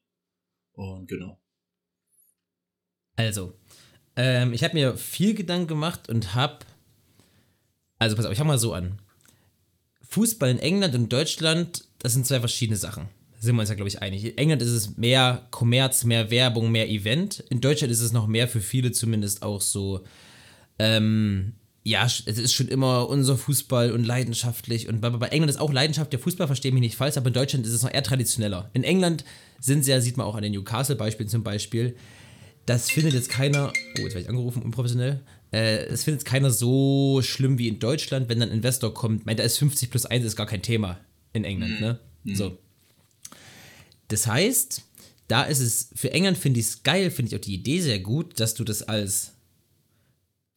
Und 0.73 1.07
genau. 1.07 1.39
Also, 3.16 3.53
ähm, 4.16 4.53
ich 4.53 4.64
habe 4.64 4.74
mir 4.74 4.97
viel 4.97 5.34
Gedanken 5.34 5.68
gemacht 5.68 6.09
und 6.09 6.36
habe, 6.36 6.59
also 7.99 8.16
pass 8.16 8.26
auf, 8.26 8.32
ich 8.32 8.38
fange 8.38 8.49
mal 8.49 8.57
so 8.57 8.74
an. 8.74 8.99
Fußball 10.09 10.51
in 10.51 10.59
England 10.59 10.95
und 10.95 11.11
Deutschland, 11.11 11.86
das 11.99 12.14
sind 12.14 12.26
zwei 12.26 12.39
verschiedene 12.39 12.78
Sachen. 12.78 13.09
Da 13.34 13.41
sind 13.41 13.55
wir 13.55 13.61
uns 13.61 13.70
ja, 13.70 13.76
glaube 13.76 13.88
ich, 13.88 14.01
einig. 14.01 14.24
In 14.24 14.38
England 14.38 14.61
ist 14.61 14.70
es 14.70 14.97
mehr 14.97 15.47
Kommerz, 15.49 16.03
mehr 16.03 16.30
Werbung, 16.30 16.72
mehr 16.72 16.89
Event. 16.89 17.43
In 17.49 17.61
Deutschland 17.61 17.91
ist 17.91 18.01
es 18.01 18.14
noch 18.14 18.28
mehr 18.28 18.47
für 18.47 18.61
viele 18.61 18.91
zumindest 18.91 19.41
auch 19.41 19.61
so, 19.61 20.03
ähm, 20.78 21.53
ja, 21.84 22.05
es 22.05 22.22
ist 22.22 22.53
schon 22.53 22.70
immer 22.70 23.09
unser 23.09 23.38
Fußball 23.38 23.91
und 23.91 24.05
leidenschaftlich 24.05 24.88
und 24.88 25.01
bei, 25.01 25.09
bei 25.09 25.28
England 25.28 25.49
ist 25.49 25.59
auch 25.59 25.74
Leidenschaft 25.74 26.14
der 26.14 26.20
Fußball, 26.20 26.47
verstehe 26.47 26.72
mich 26.72 26.82
nicht 26.82 26.95
falsch, 26.95 27.18
aber 27.18 27.28
in 27.28 27.34
Deutschland 27.34 27.66
ist 27.66 27.74
es 27.74 27.84
noch 27.84 27.93
eher 27.93 28.03
traditioneller. 28.03 28.70
In 28.74 28.86
England 28.86 29.26
sind 29.59 29.84
sie 29.84 29.91
ja, 29.91 29.99
sieht 29.99 30.16
man 30.16 30.26
auch 30.26 30.36
an 30.36 30.43
den 30.43 30.53
Newcastle-Beispielen 30.53 31.28
zum 31.28 31.43
Beispiel, 31.43 31.95
das 32.66 32.89
findet 32.89 33.14
jetzt 33.14 33.30
keiner, 33.30 33.72
oh, 33.72 34.01
jetzt 34.01 34.14
werde 34.14 34.22
ich 34.22 34.30
angerufen, 34.30 34.61
unprofessionell, 34.61 35.22
äh, 35.51 35.89
das 35.89 36.03
findet 36.03 36.22
jetzt 36.22 36.30
keiner 36.30 36.49
so 36.49 37.22
schlimm 37.22 37.57
wie 37.57 37.68
in 37.68 37.80
Deutschland, 37.80 38.30
wenn 38.30 38.39
dann 38.39 38.49
ein 38.49 38.55
Investor 38.55 38.93
kommt, 38.93 39.26
meint, 39.26 39.39
da 39.39 39.43
ist 39.43 39.57
50 39.57 39.89
plus 39.89 40.05
1 40.05 40.26
ist 40.26 40.36
gar 40.36 40.47
kein 40.47 40.61
Thema 40.61 40.99
in 41.34 41.43
England, 41.43 41.82
ne? 41.82 41.99
So. 42.26 42.57
Das 44.07 44.28
heißt, 44.28 44.82
da 45.28 45.43
ist 45.43 45.59
es, 45.59 45.89
für 45.95 46.11
England 46.11 46.38
finde 46.38 46.59
ich 46.59 46.68
es 46.68 46.84
geil, 46.84 47.11
finde 47.11 47.30
ich 47.30 47.36
auch 47.36 47.43
die 47.43 47.55
Idee 47.55 47.82
sehr 47.82 47.99
gut, 47.99 48.39
dass 48.39 48.53
du 48.53 48.64
das 48.64 48.84
als 48.84 49.34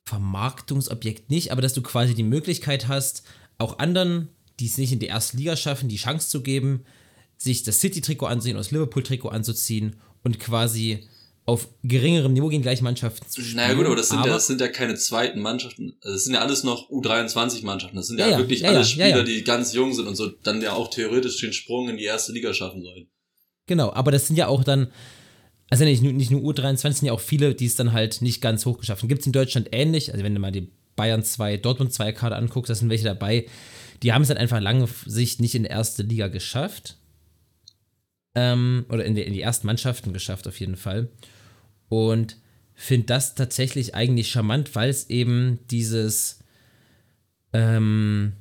Vermarktungsobjekt 0.05 1.31
nicht, 1.31 1.51
aber 1.51 1.63
dass 1.63 1.75
du 1.75 1.83
quasi 1.83 2.15
die 2.15 2.23
Möglichkeit 2.23 2.87
hast, 2.87 3.25
auch 3.59 3.79
anderen, 3.79 4.29
die 4.61 4.67
es 4.67 4.79
nicht 4.79 4.93
in 4.93 4.99
die 4.99 5.07
erste 5.07 5.37
Liga 5.37 5.57
schaffen, 5.57 5.89
die 5.89 5.97
Chance 5.97 6.29
zu 6.29 6.43
geben, 6.43 6.85
sich 7.37 7.63
das 7.63 7.81
City-Trikot 7.81 8.27
anzuziehen 8.27 8.57
oder 8.57 8.63
das 8.63 8.71
Liverpool-Trikot 8.71 9.29
anzuziehen 9.29 9.97
und 10.23 10.39
quasi 10.39 11.07
auf 11.47 11.69
geringerem 11.85 12.33
Niveau 12.33 12.49
gegen 12.49 12.63
gleiche 12.63 12.83
Mannschaften 12.83 13.29
zu 13.31 13.41
spielen. 13.41 13.57
Naja 13.57 13.75
gut, 13.75 13.87
aber 13.87 13.95
das 13.95 14.09
sind, 14.09 14.19
aber, 14.19 14.29
ja, 14.29 14.35
das 14.35 14.49
sind 14.49 14.61
ja 14.61 14.67
keine 14.67 14.97
zweiten 14.97 15.41
Mannschaften. 15.41 15.97
Also 16.03 16.17
Das 16.17 16.25
sind 16.25 16.35
ja 16.35 16.41
alles 16.41 16.65
noch 16.65 16.91
U23-Mannschaften. 16.91 17.97
Das 17.97 18.09
sind 18.09 18.19
ja, 18.19 18.29
Ja, 18.29 18.39
wirklich 18.39 18.61
ja, 18.61 18.71
alle 18.71 18.85
Spieler, 18.85 19.23
die 19.23 19.45
ganz 19.45 19.73
jung 19.73 19.95
sind 19.95 20.09
und 20.09 20.17
so 20.17 20.29
dann 20.29 20.61
ja 20.61 20.73
auch 20.73 20.91
theoretisch 20.91 21.41
den 21.41 21.53
Sprung 21.53 21.89
in 21.89 21.99
die 21.99 22.05
erste 22.05 22.33
Liga 22.33 22.53
schaffen 22.53 22.83
sollen. 22.83 23.07
Genau, 23.67 23.93
aber 23.93 24.11
das 24.11 24.27
sind 24.27 24.37
ja 24.37 24.49
auch 24.49 24.65
dann, 24.65 24.89
also 25.71 25.85
nicht 25.85 26.03
nur, 26.03 26.13
nicht 26.13 26.33
nur 26.33 26.41
U23, 26.43 26.93
sind 26.93 27.07
ja 27.07 27.13
auch 27.13 27.21
viele, 27.21 27.55
die 27.55 27.67
es 27.67 27.77
dann 27.77 27.93
halt 27.93 28.23
nicht 28.23 28.41
ganz 28.41 28.67
hoch 28.67 28.79
geschafft 28.79 29.03
haben. 29.03 29.09
Gibt 29.09 29.21
es 29.21 29.27
in 29.27 29.33
Deutschland 29.33 29.69
ähnlich, 29.71 30.13
also 30.13 30.25
wenn 30.25 30.35
du 30.35 30.41
mal 30.41 30.53
die 30.53 30.73
Bayern 30.97 31.23
2, 31.23 31.59
Dortmund 31.59 31.93
2 31.93 32.11
Karte 32.11 32.35
anguckst, 32.35 32.71
da 32.71 32.75
sind 32.75 32.91
welche 32.91 33.05
dabei, 33.05 33.47
die 34.03 34.13
haben 34.13 34.23
es 34.23 34.29
dann 34.29 34.37
einfach 34.37 34.61
lange 34.61 34.89
Sicht 35.07 35.41
nicht 35.41 35.55
in 35.55 35.63
die 35.63 35.69
erste 35.69 36.03
Liga 36.03 36.27
geschafft. 36.27 36.97
Ähm, 38.35 38.85
oder 38.91 39.05
in 39.05 39.15
die, 39.15 39.23
in 39.23 39.33
die 39.33 39.41
ersten 39.41 39.67
Mannschaften 39.67 40.13
geschafft, 40.13 40.47
auf 40.47 40.59
jeden 40.61 40.77
Fall. 40.77 41.09
Und 41.89 42.37
finde 42.75 43.07
das 43.07 43.35
tatsächlich 43.35 43.95
eigentlich 43.95 44.31
charmant, 44.31 44.75
weil 44.75 44.91
es 44.91 45.09
eben 45.09 45.59
dieses, 45.71 46.41
ähm, 47.53 48.33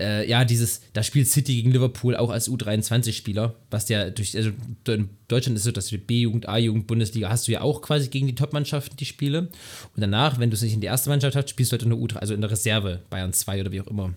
äh, 0.00 0.28
ja, 0.28 0.44
dieses, 0.44 0.82
da 0.92 1.02
spielt 1.02 1.28
City 1.28 1.54
gegen 1.56 1.72
Liverpool 1.72 2.16
auch 2.16 2.30
als 2.30 2.50
U23-Spieler, 2.50 3.54
was 3.70 3.88
ja 3.88 4.10
durch, 4.10 4.36
also 4.36 4.50
in 4.88 5.08
Deutschland 5.28 5.56
ist 5.56 5.62
es 5.62 5.64
so, 5.64 5.72
dass 5.72 5.86
du 5.86 5.98
die 5.98 6.04
B-Jugend, 6.04 6.48
A-Jugend, 6.48 6.86
Bundesliga 6.86 7.28
hast 7.28 7.48
du 7.48 7.52
ja 7.52 7.60
auch 7.60 7.82
quasi 7.82 8.08
gegen 8.08 8.26
die 8.26 8.34
Top-Mannschaften 8.34 8.96
die 8.96 9.04
Spiele. 9.04 9.42
Und 9.42 10.00
danach, 10.00 10.38
wenn 10.38 10.50
du 10.50 10.54
es 10.54 10.62
nicht 10.62 10.74
in 10.74 10.80
die 10.80 10.86
erste 10.86 11.10
Mannschaft 11.10 11.36
hast, 11.36 11.50
spielst 11.50 11.72
du 11.72 11.74
halt 11.74 11.82
in 11.82 11.90
der 11.90 11.98
U3, 11.98 12.16
also 12.16 12.34
in 12.34 12.40
der 12.40 12.50
Reserve, 12.50 13.02
Bayern 13.10 13.32
2 13.32 13.60
oder 13.60 13.72
wie 13.72 13.80
auch 13.80 13.86
immer. 13.86 14.14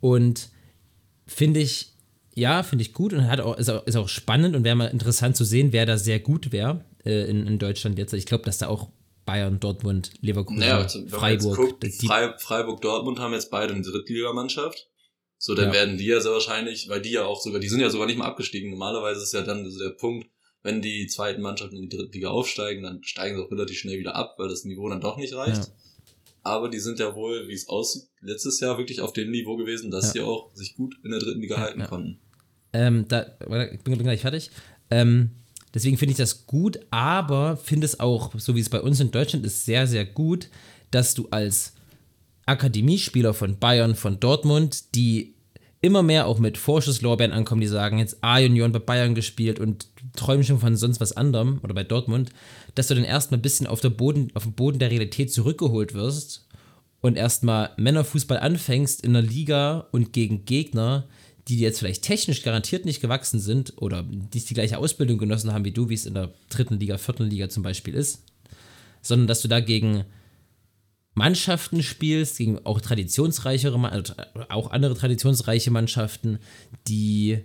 Und 0.00 0.48
finde 1.26 1.60
ich, 1.60 1.92
ja, 2.38 2.62
finde 2.62 2.82
ich 2.82 2.92
gut 2.92 3.12
und 3.12 3.26
hat 3.28 3.40
auch, 3.40 3.56
ist, 3.58 3.68
auch, 3.70 3.86
ist 3.86 3.96
auch 3.96 4.08
spannend 4.08 4.54
und 4.56 4.64
wäre 4.64 4.76
mal 4.76 4.86
interessant 4.86 5.36
zu 5.36 5.44
sehen, 5.44 5.72
wer 5.72 5.86
da 5.86 5.98
sehr 5.98 6.20
gut 6.20 6.52
wäre 6.52 6.84
äh, 7.04 7.28
in, 7.28 7.46
in 7.46 7.58
Deutschland 7.58 7.98
jetzt. 7.98 8.12
Ich 8.12 8.26
glaube, 8.26 8.44
dass 8.44 8.58
da 8.58 8.68
auch 8.68 8.88
Bayern, 9.26 9.60
Dortmund, 9.60 10.12
Leverkusen, 10.22 10.60
Naja, 10.60 10.78
also, 10.78 11.06
Freiburg, 11.08 11.56
guckt, 11.56 11.86
Frei, 12.06 12.34
Freiburg, 12.38 12.80
Dortmund 12.80 13.18
haben 13.18 13.34
jetzt 13.34 13.50
beide 13.50 13.74
eine 13.74 13.82
Drittligamannschaft. 13.82 14.88
So, 15.36 15.54
dann 15.54 15.66
Ja. 15.68 15.72
werden 15.74 15.98
die 15.98 16.06
ja 16.06 16.20
sehr 16.20 16.32
wahrscheinlich, 16.32 16.88
weil 16.88 17.00
die 17.02 17.10
ja 17.12 17.24
auch 17.24 17.40
sogar, 17.40 17.60
die 17.60 17.68
sind 17.68 17.80
ja 17.80 17.90
sogar 17.90 18.06
nicht 18.06 18.18
mal 18.18 18.24
abgestiegen. 18.26 18.70
Normalerweise 18.70 19.22
ist 19.22 19.34
ja 19.34 19.42
dann 19.42 19.70
so 19.70 19.78
der 19.78 19.90
Punkt, 19.90 20.28
wenn 20.62 20.82
die 20.82 21.06
zweiten 21.06 21.42
Mannschaften 21.42 21.76
in 21.76 21.88
die 21.88 21.96
Drittliga 21.96 22.28
aufsteigen, 22.30 22.82
dann 22.82 23.02
steigen 23.04 23.36
sie 23.36 23.42
auch 23.44 23.50
relativ 23.50 23.78
schnell 23.78 23.98
wieder 23.98 24.16
ab, 24.16 24.34
weil 24.38 24.48
das 24.48 24.64
Niveau 24.64 24.88
dann 24.88 25.00
doch 25.00 25.16
nicht 25.16 25.34
reicht. 25.34 25.64
Ja. 25.64 25.72
Aber 26.42 26.68
die 26.70 26.78
sind 26.78 26.98
ja 26.98 27.14
wohl, 27.14 27.46
wie 27.48 27.52
es 27.52 27.68
aussieht, 27.68 28.04
letztes 28.20 28.58
Jahr 28.60 28.78
wirklich 28.78 29.00
auf 29.02 29.12
dem 29.12 29.30
Niveau 29.30 29.56
gewesen, 29.56 29.90
dass 29.90 30.06
Ja. 30.06 30.12
sie 30.12 30.20
auch 30.22 30.50
sich 30.54 30.74
gut 30.74 30.96
in 31.04 31.10
der 31.10 31.20
dritten 31.20 31.40
Liga 31.40 31.58
halten 31.58 31.84
konnten. 31.84 32.20
Ähm, 32.72 33.06
da, 33.08 33.26
ich 33.72 33.80
bin, 33.80 33.98
gleich 33.98 34.20
fertig. 34.20 34.50
Ähm, 34.90 35.30
deswegen 35.74 35.96
finde 35.96 36.12
ich 36.12 36.18
das 36.18 36.46
gut, 36.46 36.78
aber 36.90 37.56
finde 37.56 37.86
es 37.86 38.00
auch, 38.00 38.32
so 38.38 38.54
wie 38.54 38.60
es 38.60 38.68
bei 38.68 38.80
uns 38.80 39.00
in 39.00 39.10
Deutschland 39.10 39.44
ist, 39.46 39.64
sehr, 39.64 39.86
sehr 39.86 40.04
gut, 40.04 40.48
dass 40.90 41.14
du 41.14 41.28
als 41.30 41.74
Akademiespieler 42.46 43.34
von 43.34 43.58
Bayern, 43.58 43.94
von 43.94 44.20
Dortmund, 44.20 44.94
die 44.94 45.34
immer 45.80 46.02
mehr 46.02 46.26
auch 46.26 46.38
mit 46.38 46.58
Vorschusslorbeeren 46.58 47.32
ankommen, 47.32 47.60
die 47.60 47.68
sagen, 47.68 47.98
jetzt 47.98 48.18
A-Union 48.22 48.72
bei 48.72 48.78
Bayern 48.80 49.14
gespielt 49.14 49.60
und 49.60 49.86
träumen 50.16 50.44
schon 50.44 50.58
von 50.58 50.76
sonst 50.76 51.00
was 51.00 51.12
anderem 51.12 51.60
oder 51.62 51.74
bei 51.74 51.84
Dortmund, 51.84 52.30
dass 52.74 52.88
du 52.88 52.94
dann 52.94 53.04
erstmal 53.04 53.38
ein 53.38 53.42
bisschen 53.42 53.66
auf, 53.66 53.80
der 53.80 53.90
Boden, 53.90 54.30
auf 54.34 54.42
den 54.42 54.54
Boden 54.54 54.78
der 54.78 54.90
Realität 54.90 55.32
zurückgeholt 55.32 55.94
wirst 55.94 56.46
und 57.00 57.16
erstmal 57.16 57.70
Männerfußball 57.76 58.38
anfängst 58.38 59.04
in 59.04 59.12
der 59.12 59.22
Liga 59.22 59.86
und 59.92 60.12
gegen 60.12 60.44
Gegner, 60.44 61.06
die 61.48 61.58
jetzt 61.58 61.78
vielleicht 61.78 62.02
technisch 62.02 62.42
garantiert 62.42 62.84
nicht 62.84 63.00
gewachsen 63.00 63.40
sind 63.40 63.74
oder 63.76 64.02
nicht 64.02 64.50
die 64.50 64.54
gleiche 64.54 64.78
Ausbildung 64.78 65.18
genossen 65.18 65.52
haben 65.52 65.64
wie 65.64 65.72
du, 65.72 65.88
wie 65.88 65.94
es 65.94 66.06
in 66.06 66.14
der 66.14 66.32
dritten 66.50 66.78
Liga, 66.78 66.98
vierten 66.98 67.24
Liga 67.24 67.48
zum 67.48 67.62
Beispiel 67.62 67.94
ist, 67.94 68.22
sondern 69.00 69.26
dass 69.26 69.40
du 69.40 69.48
da 69.48 69.60
gegen 69.60 70.04
Mannschaften 71.14 71.82
spielst, 71.82 72.38
gegen 72.38 72.64
auch 72.64 72.80
traditionsreichere, 72.80 73.78
also 73.90 74.14
auch 74.50 74.70
andere 74.70 74.94
traditionsreiche 74.94 75.70
Mannschaften, 75.70 76.38
die 76.86 77.40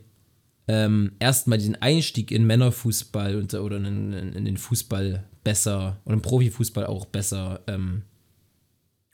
ähm, 0.68 1.14
erstmal 1.20 1.58
den 1.58 1.82
Einstieg 1.82 2.32
in 2.32 2.46
Männerfußball 2.46 3.36
und, 3.36 3.54
oder 3.54 3.78
in, 3.78 4.14
in, 4.14 4.46
den 4.46 4.58
Fußball 4.58 5.24
besser 5.44 6.02
oder 6.06 6.14
im 6.14 6.22
Profifußball 6.22 6.86
auch 6.86 7.06
besser 7.06 7.62
ähm, 7.68 8.04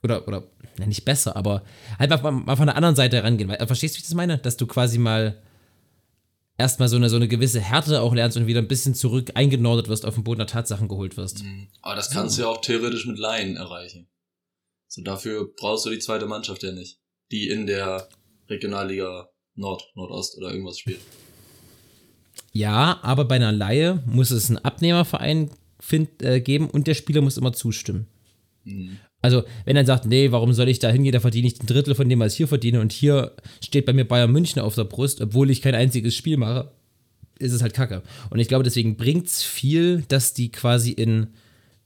oder, 0.04 0.28
oder 0.28 0.44
ja, 0.78 0.86
nicht 0.86 1.06
besser, 1.06 1.36
aber 1.36 1.64
halt 1.98 2.10
mal, 2.10 2.32
mal 2.32 2.56
von 2.56 2.68
der 2.68 2.76
anderen 2.76 2.96
Seite 2.96 3.18
herangehen. 3.18 3.50
Weil, 3.50 3.66
verstehst 3.68 3.96
du, 3.96 3.98
wie 3.98 4.02
ich 4.02 4.08
das 4.08 4.16
meine? 4.16 4.38
Dass 4.38 4.58
du 4.58 4.68
quasi 4.68 4.98
mal 4.98 5.42
erstmal 6.58 6.90
so 6.90 6.98
eine, 6.98 7.10
so 7.10 7.16
eine 7.16 7.28
gewisse 7.28 7.62
Härte 7.62 8.02
auch 8.02 8.14
lernst 8.14 8.38
und 8.38 8.48
wieder 8.48 8.60
ein 8.60 8.68
bisschen 8.68 8.94
zurück 8.94 9.32
eingenordet 9.36 9.88
wirst, 9.88 10.06
auf 10.06 10.16
den 10.16 10.24
Boden 10.24 10.40
der 10.40 10.48
Tatsachen 10.48 10.88
geholt 10.88 11.18
wirst. 11.18 11.44
Mhm. 11.44 11.68
Aber 11.82 11.96
das 11.96 12.12
kannst 12.12 12.38
du 12.38 12.44
ja 12.44 12.48
auch 12.48 12.62
theoretisch 12.62 13.06
mit 13.06 13.18
Laien 13.18 13.56
erreichen. 13.56 14.08
So, 14.88 15.02
dafür 15.02 15.54
brauchst 15.56 15.86
du 15.86 15.90
die 15.90 16.00
zweite 16.00 16.26
Mannschaft 16.26 16.64
ja 16.64 16.72
nicht, 16.72 17.00
die 17.32 17.48
in 17.48 17.68
der 17.68 18.10
Regionalliga 18.50 19.30
Nord, 19.56 19.92
Nordost 19.96 20.38
oder 20.38 20.52
irgendwas 20.52 20.80
spielt. 20.80 21.00
Ja, 22.52 23.00
aber 23.04 23.26
bei 23.26 23.36
einer 23.36 23.52
Laie 23.52 24.02
muss 24.06 24.32
es 24.32 24.50
einen 24.50 24.58
Abnehmerverein 24.58 25.52
find, 25.80 26.22
äh, 26.24 26.42
geben 26.42 26.70
und 26.70 26.88
der 26.88 26.96
Spieler 26.96 27.22
muss 27.22 27.38
immer 27.38 27.54
zustimmen. 27.54 28.08
Mhm. 28.64 29.00
Also, 29.22 29.44
wenn 29.66 29.76
er 29.76 29.86
sagt, 29.86 30.06
nee, 30.06 30.32
warum 30.32 30.54
soll 30.54 30.70
ich 30.70 30.80
da 30.80 30.90
hingehen, 30.90 31.12
da 31.12 31.20
verdiene 31.20 31.48
ich 31.48 31.62
ein 31.62 31.68
Drittel 31.68 31.96
von 31.96 32.08
dem, 32.08 32.20
was 32.20 32.34
ich 32.34 32.38
hier 32.38 32.48
verdiene 32.48 32.80
und 32.80 32.94
hier 32.94 33.36
steht 33.64 33.86
bei 33.86 33.94
mir 33.94 34.06
Bayern 34.06 34.32
München 34.32 34.62
auf 34.62 34.76
der 34.76 34.86
Brust, 34.86 35.22
obwohl 35.22 35.50
ich 35.50 35.62
kein 35.62 35.76
einziges 35.76 36.16
Spiel 36.16 36.38
mache, 36.38 36.72
ist 37.38 37.54
es 37.54 37.62
halt 37.62 37.74
kacke. 37.74 38.02
Und 38.30 38.40
ich 38.40 38.48
glaube, 38.48 38.64
deswegen 38.64 38.96
bringt 38.96 39.28
es 39.28 39.44
viel, 39.44 40.04
dass 40.08 40.34
die 40.34 40.52
quasi 40.52 40.92
in 40.92 41.28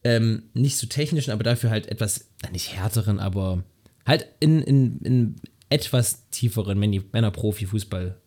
ähm, 0.03 0.43
nicht 0.53 0.77
so 0.77 0.88
technischen, 0.88 1.31
aber 1.31 1.43
dafür 1.43 1.69
halt 1.69 1.88
etwas, 1.88 2.29
nicht 2.51 2.75
härteren, 2.75 3.19
aber 3.19 3.63
halt 4.05 4.27
in, 4.39 4.61
in, 4.61 4.99
in 4.99 5.36
etwas 5.69 6.29
tieferen 6.29 6.77
Männer-Profi-Fußball 6.77 8.17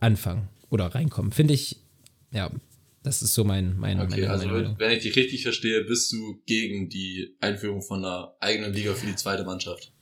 anfangen 0.00 0.48
oder 0.70 0.86
reinkommen. 0.86 1.32
Finde 1.32 1.54
ich, 1.54 1.80
ja, 2.32 2.50
das 3.08 3.22
ist 3.22 3.34
so 3.34 3.42
mein, 3.42 3.76
mein 3.78 4.00
Okay, 4.00 4.20
meine, 4.20 4.30
also 4.30 4.46
meine 4.46 4.64
wenn, 4.64 4.78
wenn 4.78 4.90
ich 4.92 5.02
dich 5.02 5.16
richtig 5.16 5.42
verstehe, 5.42 5.82
bist 5.84 6.12
du 6.12 6.40
gegen 6.46 6.88
die 6.88 7.36
Einführung 7.40 7.82
von 7.82 8.04
einer 8.04 8.34
eigenen 8.40 8.72
Liga 8.72 8.92
für 8.94 9.06
die 9.06 9.16
zweite 9.16 9.44
Mannschaft. 9.44 9.92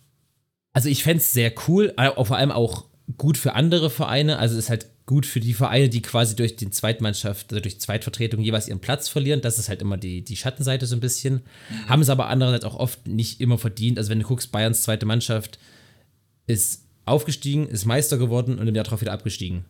Also 0.72 0.88
ich 0.88 1.02
fände 1.02 1.18
es 1.18 1.32
sehr 1.32 1.54
cool, 1.68 1.94
aber 1.96 2.24
vor 2.24 2.36
allem 2.36 2.50
auch 2.50 2.84
gut 3.16 3.38
für 3.38 3.54
andere 3.54 3.88
Vereine. 3.88 4.38
Also 4.38 4.56
es 4.56 4.64
ist 4.64 4.70
halt 4.70 4.88
gut 5.06 5.24
für 5.24 5.40
die 5.40 5.54
Vereine, 5.54 5.88
die 5.88 6.02
quasi 6.02 6.34
durch 6.34 6.56
die 6.56 6.68
Zweitmannschaft, 6.68 7.52
also 7.52 7.62
durch 7.62 7.80
Zweitvertretung 7.80 8.42
jeweils 8.42 8.68
ihren 8.68 8.80
Platz 8.80 9.08
verlieren. 9.08 9.40
Das 9.40 9.58
ist 9.58 9.68
halt 9.68 9.80
immer 9.80 9.96
die, 9.96 10.22
die 10.22 10.36
Schattenseite 10.36 10.84
so 10.86 10.96
ein 10.96 11.00
bisschen. 11.00 11.42
Mhm. 11.70 11.88
Haben 11.88 12.02
es 12.02 12.10
aber 12.10 12.26
andererseits 12.26 12.64
auch 12.64 12.74
oft 12.74 13.06
nicht 13.06 13.40
immer 13.40 13.56
verdient. 13.56 13.98
Also 13.98 14.10
wenn 14.10 14.18
du 14.18 14.26
guckst, 14.26 14.50
Bayerns 14.50 14.82
zweite 14.82 15.06
Mannschaft 15.06 15.58
ist 16.46 16.82
aufgestiegen, 17.04 17.68
ist 17.68 17.86
Meister 17.86 18.18
geworden 18.18 18.58
und 18.58 18.66
im 18.66 18.74
Jahr 18.74 18.84
darauf 18.84 19.00
wieder 19.00 19.12
abgestiegen. 19.12 19.64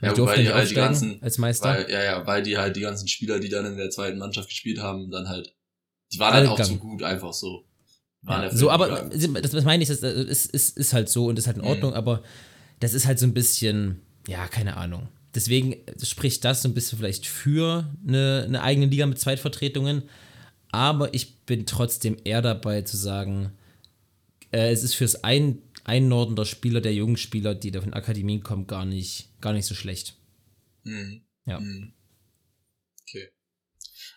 Ja, 0.00 0.12
die 0.12 0.22
weil 0.22 0.42
die 0.42 0.52
halt 0.52 0.70
die 0.70 0.74
ganzen, 0.74 1.22
als 1.22 1.38
Meister. 1.38 1.70
Weil, 1.70 1.90
ja, 1.90 2.02
ja, 2.02 2.26
weil 2.26 2.42
die 2.42 2.56
halt 2.56 2.76
die 2.76 2.80
ganzen 2.80 3.08
Spieler, 3.08 3.40
die 3.40 3.48
dann 3.48 3.66
in 3.66 3.76
der 3.76 3.90
zweiten 3.90 4.18
Mannschaft 4.18 4.48
gespielt 4.48 4.80
haben, 4.80 5.10
dann 5.10 5.28
halt, 5.28 5.54
die 6.12 6.18
waren 6.18 6.34
halt 6.34 6.48
auch 6.48 6.60
zu 6.60 6.76
gut, 6.78 7.02
einfach 7.02 7.32
so. 7.32 7.64
Ja, 8.26 8.50
so, 8.50 8.70
aber 8.70 9.08
das, 9.10 9.52
das 9.52 9.64
meine 9.64 9.82
ich, 9.82 9.88
das 9.88 10.02
ist, 10.02 10.52
ist, 10.52 10.76
ist 10.76 10.92
halt 10.92 11.08
so 11.08 11.26
und 11.26 11.38
ist 11.38 11.46
halt 11.46 11.56
in 11.56 11.62
mhm. 11.62 11.68
Ordnung, 11.68 11.90
mhm. 11.92 11.96
aber 11.96 12.22
das 12.80 12.94
ist 12.94 13.06
halt 13.06 13.18
so 13.18 13.26
ein 13.26 13.34
bisschen, 13.34 14.00
ja, 14.26 14.46
keine 14.48 14.76
Ahnung. 14.76 15.08
Deswegen 15.34 15.76
spricht 16.02 16.44
das 16.44 16.62
so 16.62 16.68
ein 16.68 16.74
bisschen 16.74 16.98
vielleicht 16.98 17.26
für 17.26 17.88
eine, 18.06 18.44
eine 18.46 18.62
eigene 18.62 18.86
Liga 18.86 19.06
mit 19.06 19.18
Zweitvertretungen. 19.18 20.02
Aber 20.70 21.14
ich 21.14 21.40
bin 21.40 21.66
trotzdem 21.66 22.16
eher 22.24 22.42
dabei 22.42 22.82
zu 22.82 22.96
sagen, 22.96 23.52
äh, 24.52 24.72
es 24.72 24.82
ist 24.82 24.94
fürs 24.94 25.22
ein, 25.24 25.58
Einnorden 25.88 26.36
der 26.36 26.44
Spieler, 26.44 26.80
der 26.80 26.94
jungen 26.94 27.16
Spieler, 27.16 27.54
die 27.54 27.70
da 27.70 27.80
von 27.80 27.94
Akademien 27.94 28.42
kommen, 28.42 28.66
gar 28.66 28.84
nicht, 28.84 29.30
gar 29.40 29.52
nicht 29.52 29.66
so 29.66 29.74
schlecht. 29.74 30.16
Mhm. 30.84 31.22
Ja. 31.46 31.60
Mhm. 31.60 31.94
Okay. 33.02 33.28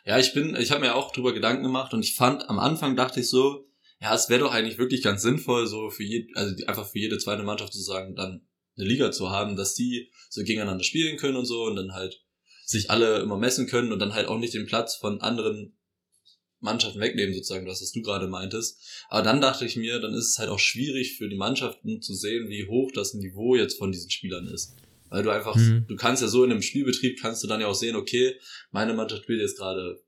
Ja, 0.05 0.19
ich 0.19 0.33
bin, 0.33 0.55
ich 0.55 0.71
habe 0.71 0.81
mir 0.81 0.95
auch 0.95 1.11
drüber 1.11 1.33
Gedanken 1.33 1.63
gemacht 1.63 1.93
und 1.93 2.03
ich 2.03 2.15
fand, 2.15 2.49
am 2.49 2.59
Anfang 2.59 2.95
dachte 2.95 3.21
ich 3.21 3.29
so, 3.29 3.67
ja, 4.01 4.13
es 4.13 4.29
wäre 4.29 4.41
doch 4.41 4.51
eigentlich 4.51 4.79
wirklich 4.79 5.01
ganz 5.01 5.21
sinnvoll, 5.21 5.67
so 5.67 5.89
für 5.89 6.03
jede, 6.03 6.27
also 6.35 6.55
einfach 6.65 6.87
für 6.87 6.99
jede 6.99 7.19
zweite 7.19 7.43
Mannschaft 7.43 7.73
zu 7.73 7.81
sagen, 7.81 8.15
dann 8.15 8.45
eine 8.75 8.87
Liga 8.87 9.11
zu 9.11 9.29
haben, 9.29 9.55
dass 9.55 9.75
die 9.75 10.11
so 10.29 10.43
gegeneinander 10.43 10.83
spielen 10.83 11.17
können 11.17 11.37
und 11.37 11.45
so 11.45 11.63
und 11.63 11.75
dann 11.75 11.93
halt 11.93 12.21
sich 12.65 12.89
alle 12.89 13.19
immer 13.19 13.37
messen 13.37 13.67
können 13.67 13.91
und 13.91 13.99
dann 13.99 14.13
halt 14.13 14.27
auch 14.27 14.39
nicht 14.39 14.53
den 14.53 14.65
Platz 14.65 14.95
von 14.95 15.21
anderen 15.21 15.77
Mannschaften 16.61 16.99
wegnehmen, 16.99 17.33
sozusagen, 17.33 17.65
das, 17.65 17.81
was 17.81 17.91
du 17.91 18.01
gerade 18.01 18.27
meintest. 18.27 18.79
Aber 19.09 19.23
dann 19.23 19.41
dachte 19.41 19.65
ich 19.65 19.75
mir, 19.75 19.99
dann 19.99 20.13
ist 20.13 20.29
es 20.29 20.39
halt 20.39 20.49
auch 20.49 20.59
schwierig 20.59 21.17
für 21.17 21.27
die 21.27 21.35
Mannschaften 21.35 22.01
zu 22.01 22.13
sehen, 22.13 22.49
wie 22.49 22.67
hoch 22.67 22.91
das 22.93 23.13
Niveau 23.13 23.55
jetzt 23.55 23.77
von 23.77 23.91
diesen 23.91 24.11
Spielern 24.11 24.47
ist. 24.47 24.75
Weil 25.09 25.23
du 25.23 25.29
einfach, 25.29 25.55
mhm. 25.55 25.85
du 25.87 25.95
kannst 25.97 26.21
ja 26.21 26.29
so 26.29 26.43
in 26.45 26.51
einem 26.51 26.61
Spielbetrieb, 26.61 27.19
kannst 27.19 27.43
du 27.43 27.47
dann 27.47 27.59
ja 27.59 27.67
auch 27.67 27.75
sehen, 27.75 27.95
okay, 27.95 28.35
meine 28.71 28.93
Mannschaft 28.93 29.23
spielt 29.23 29.41
jetzt 29.41 29.57
gerade, 29.57 30.01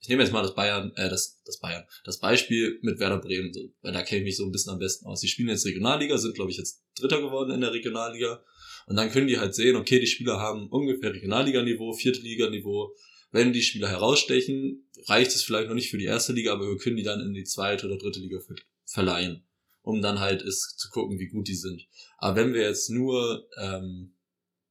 ich 0.00 0.08
nehme 0.08 0.22
jetzt 0.22 0.32
mal 0.32 0.42
das 0.42 0.54
Bayern, 0.54 0.92
äh, 0.96 1.10
das, 1.10 1.42
das 1.44 1.58
Bayern, 1.58 1.84
das 2.04 2.18
Beispiel 2.18 2.78
mit 2.82 2.98
Werder 2.98 3.18
Bremen, 3.18 3.52
so, 3.52 3.74
weil 3.82 3.92
da 3.92 4.02
kenne 4.02 4.20
ich 4.20 4.24
mich 4.24 4.36
so 4.36 4.46
ein 4.46 4.52
bisschen 4.52 4.72
am 4.72 4.78
besten 4.78 5.06
aus. 5.06 5.20
Die 5.20 5.28
spielen 5.28 5.48
jetzt 5.48 5.66
Regionalliga, 5.66 6.16
sind, 6.16 6.34
glaube 6.34 6.50
ich, 6.50 6.56
jetzt 6.56 6.82
Dritter 6.98 7.20
geworden 7.20 7.50
in 7.50 7.60
der 7.60 7.74
Regionalliga. 7.74 8.42
Und 8.86 8.96
dann 8.96 9.10
können 9.10 9.26
die 9.26 9.38
halt 9.38 9.54
sehen, 9.54 9.76
okay, 9.76 10.00
die 10.00 10.06
Spieler 10.06 10.38
haben 10.38 10.68
ungefähr 10.70 11.12
Regionalliga-Niveau, 11.12 11.92
vierte 11.92 12.20
Liga-Niveau, 12.20 12.94
wenn 13.30 13.52
die 13.52 13.62
Spieler 13.62 13.88
herausstechen, 13.88 14.88
reicht 15.06 15.34
es 15.34 15.42
vielleicht 15.42 15.68
noch 15.68 15.74
nicht 15.74 15.90
für 15.90 15.98
die 15.98 16.06
erste 16.06 16.32
Liga, 16.32 16.52
aber 16.52 16.68
wir 16.68 16.78
können 16.78 16.96
die 16.96 17.02
dann 17.02 17.20
in 17.20 17.34
die 17.34 17.44
zweite 17.44 17.86
oder 17.86 17.98
dritte 17.98 18.20
Liga 18.20 18.38
verleihen, 18.84 19.46
um 19.82 20.00
dann 20.00 20.20
halt 20.20 20.42
es 20.42 20.76
zu 20.76 20.88
gucken, 20.90 21.18
wie 21.18 21.28
gut 21.28 21.48
die 21.48 21.54
sind. 21.54 21.86
Aber 22.18 22.36
wenn 22.36 22.54
wir 22.54 22.62
jetzt 22.62 22.90
nur 22.90 23.48
ähm, 23.58 24.14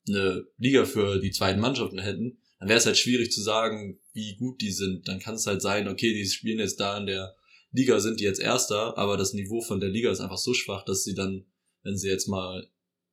eine 0.07 0.45
Liga 0.57 0.85
für 0.85 1.19
die 1.19 1.31
zweiten 1.31 1.59
Mannschaften 1.59 1.99
hätten, 1.99 2.39
dann 2.59 2.69
wäre 2.69 2.79
es 2.79 2.85
halt 2.85 2.97
schwierig 2.97 3.31
zu 3.31 3.41
sagen, 3.41 3.99
wie 4.13 4.35
gut 4.35 4.61
die 4.61 4.71
sind. 4.71 5.07
Dann 5.07 5.19
kann 5.19 5.35
es 5.35 5.45
halt 5.45 5.61
sein, 5.61 5.87
okay, 5.87 6.13
die 6.13 6.25
spielen 6.25 6.59
jetzt 6.59 6.79
da 6.79 6.97
in 6.97 7.05
der 7.05 7.35
Liga, 7.71 7.99
sind 7.99 8.19
die 8.19 8.23
jetzt 8.23 8.39
Erster, 8.39 8.97
aber 8.97 9.17
das 9.17 9.33
Niveau 9.33 9.61
von 9.61 9.79
der 9.79 9.89
Liga 9.89 10.11
ist 10.11 10.19
einfach 10.19 10.37
so 10.37 10.53
schwach, 10.53 10.83
dass 10.85 11.03
sie 11.03 11.13
dann, 11.13 11.45
wenn 11.83 11.97
sie 11.97 12.09
jetzt 12.09 12.27
mal 12.27 12.67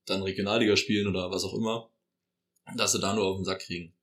dann 0.07 0.23
Regionalliga 0.23 0.77
spielen 0.77 1.07
oder 1.07 1.31
was 1.31 1.45
auch 1.45 1.55
immer, 1.55 1.91
dass 2.77 2.93
sie 2.93 3.01
da 3.01 3.15
nur 3.15 3.25
auf 3.27 3.37
den 3.37 3.45
Sack 3.45 3.61
kriegen. 3.61 3.95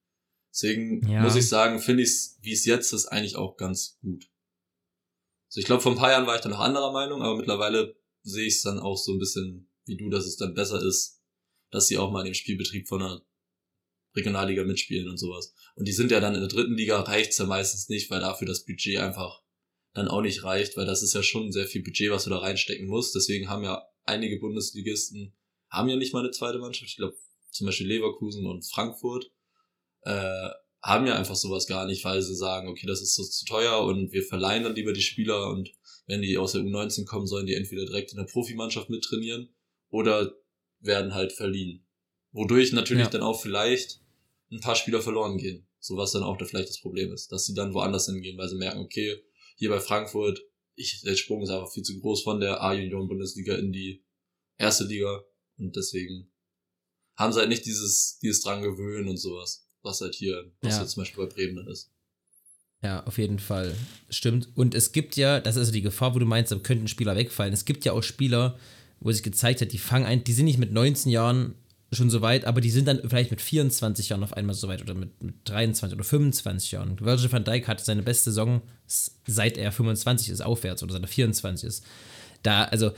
Deswegen 0.51 1.07
ja. 1.07 1.21
muss 1.21 1.35
ich 1.35 1.47
sagen, 1.47 1.79
finde 1.79 2.03
ich 2.03 2.09
es, 2.09 2.37
wie 2.41 2.51
es 2.51 2.65
jetzt 2.65 2.91
ist, 2.91 3.07
eigentlich 3.07 3.37
auch 3.37 3.57
ganz 3.57 3.97
gut. 4.01 4.29
Also 5.47 5.59
ich 5.59 5.65
glaube, 5.65 5.81
vor 5.81 5.93
ein 5.93 5.97
paar 5.97 6.11
Jahren 6.11 6.27
war 6.27 6.35
ich 6.35 6.41
da 6.41 6.49
noch 6.49 6.59
anderer 6.59 6.91
Meinung, 6.91 7.21
aber 7.21 7.37
mittlerweile 7.37 7.95
sehe 8.23 8.47
ich 8.47 8.55
es 8.55 8.61
dann 8.61 8.79
auch 8.79 8.97
so 8.97 9.13
ein 9.13 9.19
bisschen 9.19 9.69
wie 9.85 9.97
du, 9.97 10.09
dass 10.09 10.25
es 10.25 10.37
dann 10.37 10.53
besser 10.53 10.81
ist, 10.81 11.21
dass 11.71 11.87
sie 11.87 11.97
auch 11.97 12.11
mal 12.11 12.21
in 12.21 12.25
dem 12.27 12.33
Spielbetrieb 12.33 12.87
von 12.87 13.01
einer 13.01 13.25
Regionalliga 14.15 14.63
mitspielen 14.63 15.09
und 15.09 15.17
sowas. 15.17 15.53
Und 15.75 15.87
die 15.87 15.93
sind 15.93 16.11
ja 16.11 16.19
dann 16.19 16.35
in 16.35 16.41
der 16.41 16.49
dritten 16.49 16.75
Liga, 16.75 16.99
reicht's 16.99 17.37
ja 17.37 17.45
meistens 17.45 17.89
nicht, 17.89 18.09
weil 18.11 18.19
dafür 18.19 18.47
das 18.47 18.65
Budget 18.65 18.97
einfach 18.97 19.41
dann 19.93 20.07
auch 20.07 20.21
nicht 20.21 20.43
reicht, 20.43 20.77
weil 20.77 20.85
das 20.85 21.03
ist 21.03 21.13
ja 21.13 21.23
schon 21.23 21.51
sehr 21.51 21.67
viel 21.67 21.83
Budget, 21.83 22.11
was 22.11 22.25
du 22.25 22.29
da 22.29 22.37
reinstecken 22.37 22.87
musst. 22.87 23.15
Deswegen 23.15 23.49
haben 23.49 23.63
ja 23.63 23.83
einige 24.03 24.39
Bundesligisten, 24.39 25.33
haben 25.69 25.89
ja 25.89 25.95
nicht 25.95 26.13
mal 26.13 26.19
eine 26.19 26.31
zweite 26.31 26.59
Mannschaft. 26.59 26.91
Ich 26.91 26.97
glaube, 26.97 27.15
zum 27.51 27.65
Beispiel 27.65 27.87
Leverkusen 27.87 28.45
und 28.45 28.65
Frankfurt 28.65 29.31
äh, 30.03 30.49
haben 30.83 31.05
ja 31.05 31.15
einfach 31.15 31.35
sowas 31.35 31.67
gar 31.67 31.85
nicht, 31.85 32.03
weil 32.03 32.21
sie 32.21 32.35
sagen, 32.35 32.67
okay, 32.67 32.87
das 32.87 33.01
ist 33.01 33.15
so 33.15 33.23
zu 33.23 33.45
teuer 33.45 33.83
und 33.83 34.11
wir 34.11 34.23
verleihen 34.23 34.63
dann 34.63 34.75
lieber 34.75 34.93
die 34.93 35.01
Spieler 35.01 35.49
und 35.49 35.71
wenn 36.07 36.21
die 36.21 36.37
aus 36.37 36.53
der 36.53 36.61
U19 36.61 37.05
kommen, 37.05 37.27
sollen 37.27 37.45
die 37.45 37.53
entweder 37.53 37.85
direkt 37.85 38.11
in 38.11 38.17
der 38.17 38.25
Profimannschaft 38.25 38.89
mittrainieren 38.89 39.53
oder 39.89 40.33
werden 40.79 41.13
halt 41.13 41.31
verliehen. 41.31 41.85
Wodurch 42.31 42.71
natürlich 42.73 43.05
ja. 43.05 43.09
dann 43.09 43.21
auch 43.21 43.39
vielleicht 43.39 44.01
ein 44.51 44.59
paar 44.59 44.75
Spieler 44.75 45.01
verloren 45.01 45.37
gehen. 45.37 45.67
So 45.79 45.97
was 45.97 46.11
dann 46.11 46.23
auch 46.23 46.37
da 46.37 46.45
vielleicht 46.45 46.69
das 46.69 46.81
Problem 46.81 47.13
ist, 47.13 47.31
dass 47.31 47.45
sie 47.45 47.53
dann 47.53 47.73
woanders 47.73 48.07
hingehen, 48.07 48.37
weil 48.37 48.49
sie 48.49 48.57
merken, 48.57 48.79
okay, 48.79 49.21
hier 49.55 49.69
bei 49.69 49.79
Frankfurt, 49.79 50.41
ich, 50.75 51.01
der 51.01 51.15
Sprung 51.15 51.41
ist 51.41 51.49
einfach 51.49 51.71
viel 51.71 51.83
zu 51.83 51.99
groß 51.99 52.23
von 52.23 52.39
der 52.39 52.61
A-Junioren-Bundesliga 52.61 53.55
in 53.55 53.71
die 53.71 54.03
erste 54.57 54.85
Liga 54.85 55.23
und 55.57 55.75
deswegen 55.75 56.31
haben 57.15 57.33
sie 57.33 57.39
halt 57.39 57.49
nicht 57.49 57.65
dieses, 57.65 58.19
dieses 58.21 58.41
dran 58.41 58.61
gewöhnen 58.61 59.09
und 59.09 59.17
sowas 59.17 59.67
was 59.83 60.01
halt 60.01 60.15
hier, 60.15 60.51
was 60.61 60.75
ja. 60.75 60.81
jetzt 60.81 60.91
zum 60.91 61.01
Beispiel 61.01 61.25
bei 61.25 61.33
Bremen 61.33 61.55
dann 61.57 61.67
ist. 61.67 61.91
Ja, 62.83 63.03
auf 63.05 63.17
jeden 63.17 63.39
Fall. 63.39 63.75
Stimmt. 64.09 64.49
Und 64.55 64.73
es 64.73 64.91
gibt 64.91 65.15
ja, 65.15 65.39
das 65.39 65.55
ist 65.55 65.73
die 65.73 65.81
Gefahr, 65.81 66.15
wo 66.15 66.19
du 66.19 66.25
meinst, 66.25 66.51
da 66.51 66.55
könnten 66.57 66.87
Spieler 66.87 67.15
wegfallen. 67.15 67.53
Es 67.53 67.65
gibt 67.65 67.85
ja 67.85 67.91
auch 67.91 68.01
Spieler, 68.01 68.57
wo 68.99 69.11
sich 69.11 69.23
gezeigt 69.23 69.61
hat, 69.61 69.71
die 69.71 69.77
fangen 69.77 70.05
ein, 70.05 70.23
die 70.23 70.33
sind 70.33 70.45
nicht 70.45 70.57
mit 70.57 70.71
19 70.71 71.11
Jahren 71.11 71.55
schon 71.93 72.09
so 72.09 72.21
weit, 72.21 72.45
aber 72.45 72.61
die 72.61 72.69
sind 72.69 72.87
dann 72.87 73.01
vielleicht 73.07 73.31
mit 73.31 73.41
24 73.41 74.09
Jahren 74.09 74.23
auf 74.23 74.33
einmal 74.33 74.55
so 74.55 74.67
weit 74.67 74.81
oder 74.81 74.93
mit, 74.93 75.21
mit 75.21 75.35
23 75.45 75.95
oder 75.95 76.05
25 76.05 76.71
Jahren. 76.71 76.99
Virgil 76.99 77.31
van 77.31 77.43
Dijk 77.43 77.67
hatte 77.67 77.83
seine 77.83 78.01
beste 78.01 78.31
Saison, 78.31 78.61
seit 78.87 79.57
er 79.57 79.71
25 79.71 80.29
ist, 80.29 80.41
aufwärts 80.41 80.83
oder 80.83 80.93
seit 80.93 81.03
er 81.03 81.07
24 81.07 81.67
ist. 81.67 81.85
Da, 82.43 82.63
also, 82.63 82.91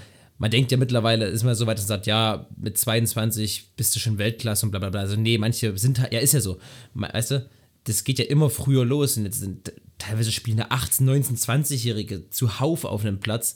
man 0.43 0.51
denkt 0.51 0.73
ja 0.73 0.77
mittlerweile, 0.77 1.27
ist 1.27 1.45
man 1.45 1.55
so 1.55 1.67
weit 1.67 1.79
und 1.79 1.85
sagt, 1.85 2.05
ja, 2.05 2.47
mit 2.57 2.77
22 2.77 3.75
bist 3.77 3.95
du 3.95 4.01
schon 4.01 4.17
Weltklasse 4.17 4.65
und 4.65 4.71
bla 4.71 4.79
bla 4.79 4.89
bla. 4.89 4.99
Also, 4.99 5.15
nee, 5.15 5.37
manche 5.37 5.77
sind 5.77 6.01
halt, 6.01 6.11
ja, 6.11 6.19
ist 6.19 6.33
ja 6.33 6.41
so. 6.41 6.59
Weißt 6.95 7.31
du, 7.31 7.49
das 7.85 8.03
geht 8.03 8.19
ja 8.19 8.25
immer 8.25 8.49
früher 8.49 8.83
los 8.83 9.15
und 9.15 9.23
jetzt 9.23 9.39
sind 9.39 9.71
teilweise 9.97 10.33
spielen 10.33 10.57
da 10.57 10.65
18, 10.67 11.05
19, 11.05 11.37
20-Jährige 11.37 12.29
zuhauf 12.29 12.83
auf 12.83 13.05
einem 13.05 13.21
Platz. 13.21 13.55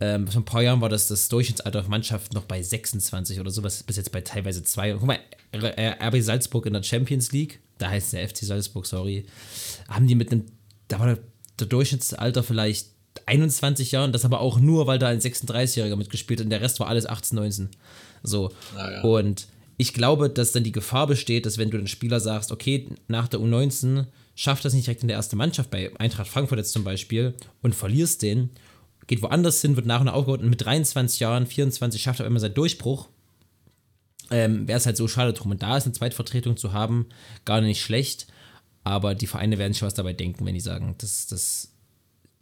Ähm, 0.00 0.26
vor 0.26 0.40
ein 0.40 0.46
paar 0.46 0.62
Jahren 0.62 0.80
war 0.80 0.88
das 0.88 1.06
das 1.06 1.28
Durchschnittsalter 1.28 1.80
auf 1.80 1.88
Mannschaft 1.88 2.32
noch 2.32 2.44
bei 2.44 2.62
26 2.62 3.38
oder 3.38 3.50
sowas, 3.50 3.82
bis 3.82 3.98
jetzt 3.98 4.10
bei 4.10 4.22
teilweise 4.22 4.62
zwei. 4.62 4.92
Guck 4.92 5.06
mal, 5.06 5.18
RB 5.54 6.22
Salzburg 6.22 6.64
in 6.64 6.72
der 6.72 6.82
Champions 6.82 7.32
League, 7.32 7.60
da 7.76 7.90
heißt 7.90 8.14
der 8.14 8.26
FC 8.26 8.38
Salzburg, 8.38 8.86
sorry, 8.86 9.26
haben 9.86 10.06
die 10.06 10.14
mit 10.14 10.32
einem, 10.32 10.46
da 10.88 10.98
war 10.98 11.18
der 11.58 11.66
Durchschnittsalter 11.66 12.42
vielleicht 12.42 12.91
21 13.26 13.92
Jahren, 13.92 14.12
das 14.12 14.24
aber 14.24 14.40
auch 14.40 14.58
nur, 14.58 14.86
weil 14.86 14.98
da 14.98 15.08
ein 15.08 15.20
36-Jähriger 15.20 15.96
mitgespielt 15.96 16.40
hat 16.40 16.44
und 16.44 16.50
der 16.50 16.60
Rest 16.60 16.80
war 16.80 16.88
alles 16.88 17.06
18, 17.06 17.36
19. 17.36 17.68
So. 18.22 18.50
Naja. 18.74 19.02
Und 19.02 19.46
ich 19.76 19.92
glaube, 19.92 20.30
dass 20.30 20.52
dann 20.52 20.64
die 20.64 20.72
Gefahr 20.72 21.06
besteht, 21.06 21.46
dass 21.46 21.58
wenn 21.58 21.70
du 21.70 21.78
den 21.78 21.88
Spieler 21.88 22.20
sagst, 22.20 22.52
okay, 22.52 22.88
nach 23.08 23.28
der 23.28 23.40
U19 23.40 24.06
schafft 24.34 24.64
das 24.64 24.72
nicht 24.72 24.86
direkt 24.86 25.02
in 25.02 25.08
der 25.08 25.16
ersten 25.16 25.36
Mannschaft, 25.36 25.70
bei 25.70 25.90
Eintracht 25.98 26.28
Frankfurt 26.28 26.58
jetzt 26.58 26.72
zum 26.72 26.84
Beispiel, 26.84 27.34
und 27.62 27.74
verlierst 27.74 28.22
den 28.22 28.50
geht 29.06 29.22
woanders 29.22 29.60
hin, 29.60 29.76
wird 29.76 29.86
nach 29.86 30.00
und 30.00 30.06
nach 30.06 30.14
aufgebaut 30.14 30.40
und 30.40 30.50
mit 30.50 30.64
23 30.64 31.20
Jahren, 31.20 31.46
24 31.46 32.00
schafft 32.00 32.20
er 32.20 32.26
immer 32.26 32.40
seinen 32.40 32.54
Durchbruch. 32.54 33.08
Ähm, 34.30 34.66
Wäre 34.66 34.78
es 34.78 34.86
halt 34.86 34.96
so 34.96 35.08
schade 35.08 35.32
drum. 35.32 35.50
Und 35.50 35.62
da 35.62 35.76
ist 35.76 35.84
eine 35.84 35.92
Zweitvertretung 35.92 36.56
zu 36.56 36.72
haben, 36.72 37.06
gar 37.44 37.60
nicht 37.60 37.82
schlecht. 37.82 38.26
Aber 38.84 39.14
die 39.14 39.26
Vereine 39.26 39.58
werden 39.58 39.74
schon 39.74 39.86
was 39.86 39.94
dabei 39.94 40.12
denken, 40.12 40.46
wenn 40.46 40.54
die 40.54 40.60
sagen, 40.60 40.94
dass 40.98 41.26
das. 41.26 41.68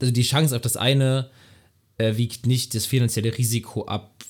Also 0.00 0.12
die 0.12 0.22
Chance 0.22 0.56
auf 0.56 0.62
das 0.62 0.76
eine 0.76 1.30
äh, 1.98 2.16
wiegt 2.16 2.46
nicht 2.46 2.74
das 2.74 2.86
finanzielle 2.86 3.36
Risiko 3.36 3.84
ab, 3.84 4.24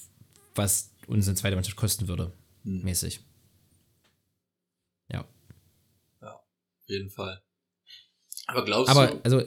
was 0.54 0.90
uns 1.06 1.26
eine 1.26 1.36
zweite 1.36 1.56
Mannschaft 1.56 1.76
kosten 1.76 2.08
würde. 2.08 2.32
Hm. 2.64 2.82
Mäßig. 2.82 3.20
Ja. 5.10 5.26
Ja, 6.20 6.34
auf 6.34 6.88
jeden 6.88 7.10
Fall. 7.10 7.42
Aber 8.46 8.64
glaubst 8.64 8.90
Aber, 8.90 9.06
du. 9.08 9.20
also, 9.22 9.42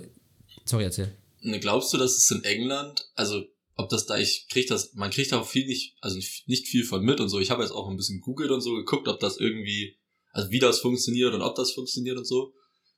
sorry, 0.65 0.85
erzähl. 0.85 1.15
Ne, 1.41 1.59
glaubst 1.59 1.93
du, 1.93 1.97
dass 1.97 2.15
es 2.15 2.31
in 2.31 2.43
England, 2.45 3.09
also 3.15 3.43
ob 3.75 3.89
das 3.89 4.05
da, 4.05 4.17
ich 4.17 4.47
krieg 4.49 4.67
das, 4.67 4.93
man 4.93 5.11
kriegt 5.11 5.31
da 5.31 5.41
auch 5.41 5.47
viel 5.47 5.65
nicht, 5.65 5.97
also 5.99 6.15
nicht, 6.15 6.47
nicht 6.47 6.67
viel 6.67 6.85
von 6.85 7.03
mit 7.03 7.19
und 7.19 7.27
so. 7.27 7.39
Ich 7.39 7.51
habe 7.51 7.63
jetzt 7.63 7.71
auch 7.71 7.89
ein 7.89 7.97
bisschen 7.97 8.21
googelt 8.21 8.51
und 8.51 8.61
so 8.61 8.75
geguckt, 8.75 9.07
ob 9.07 9.19
das 9.19 9.37
irgendwie, 9.37 9.97
also 10.31 10.51
wie 10.51 10.59
das 10.59 10.79
funktioniert 10.79 11.33
und 11.33 11.41
ob 11.41 11.55
das 11.55 11.71
funktioniert 11.73 12.17
und 12.17 12.25
so. 12.25 12.53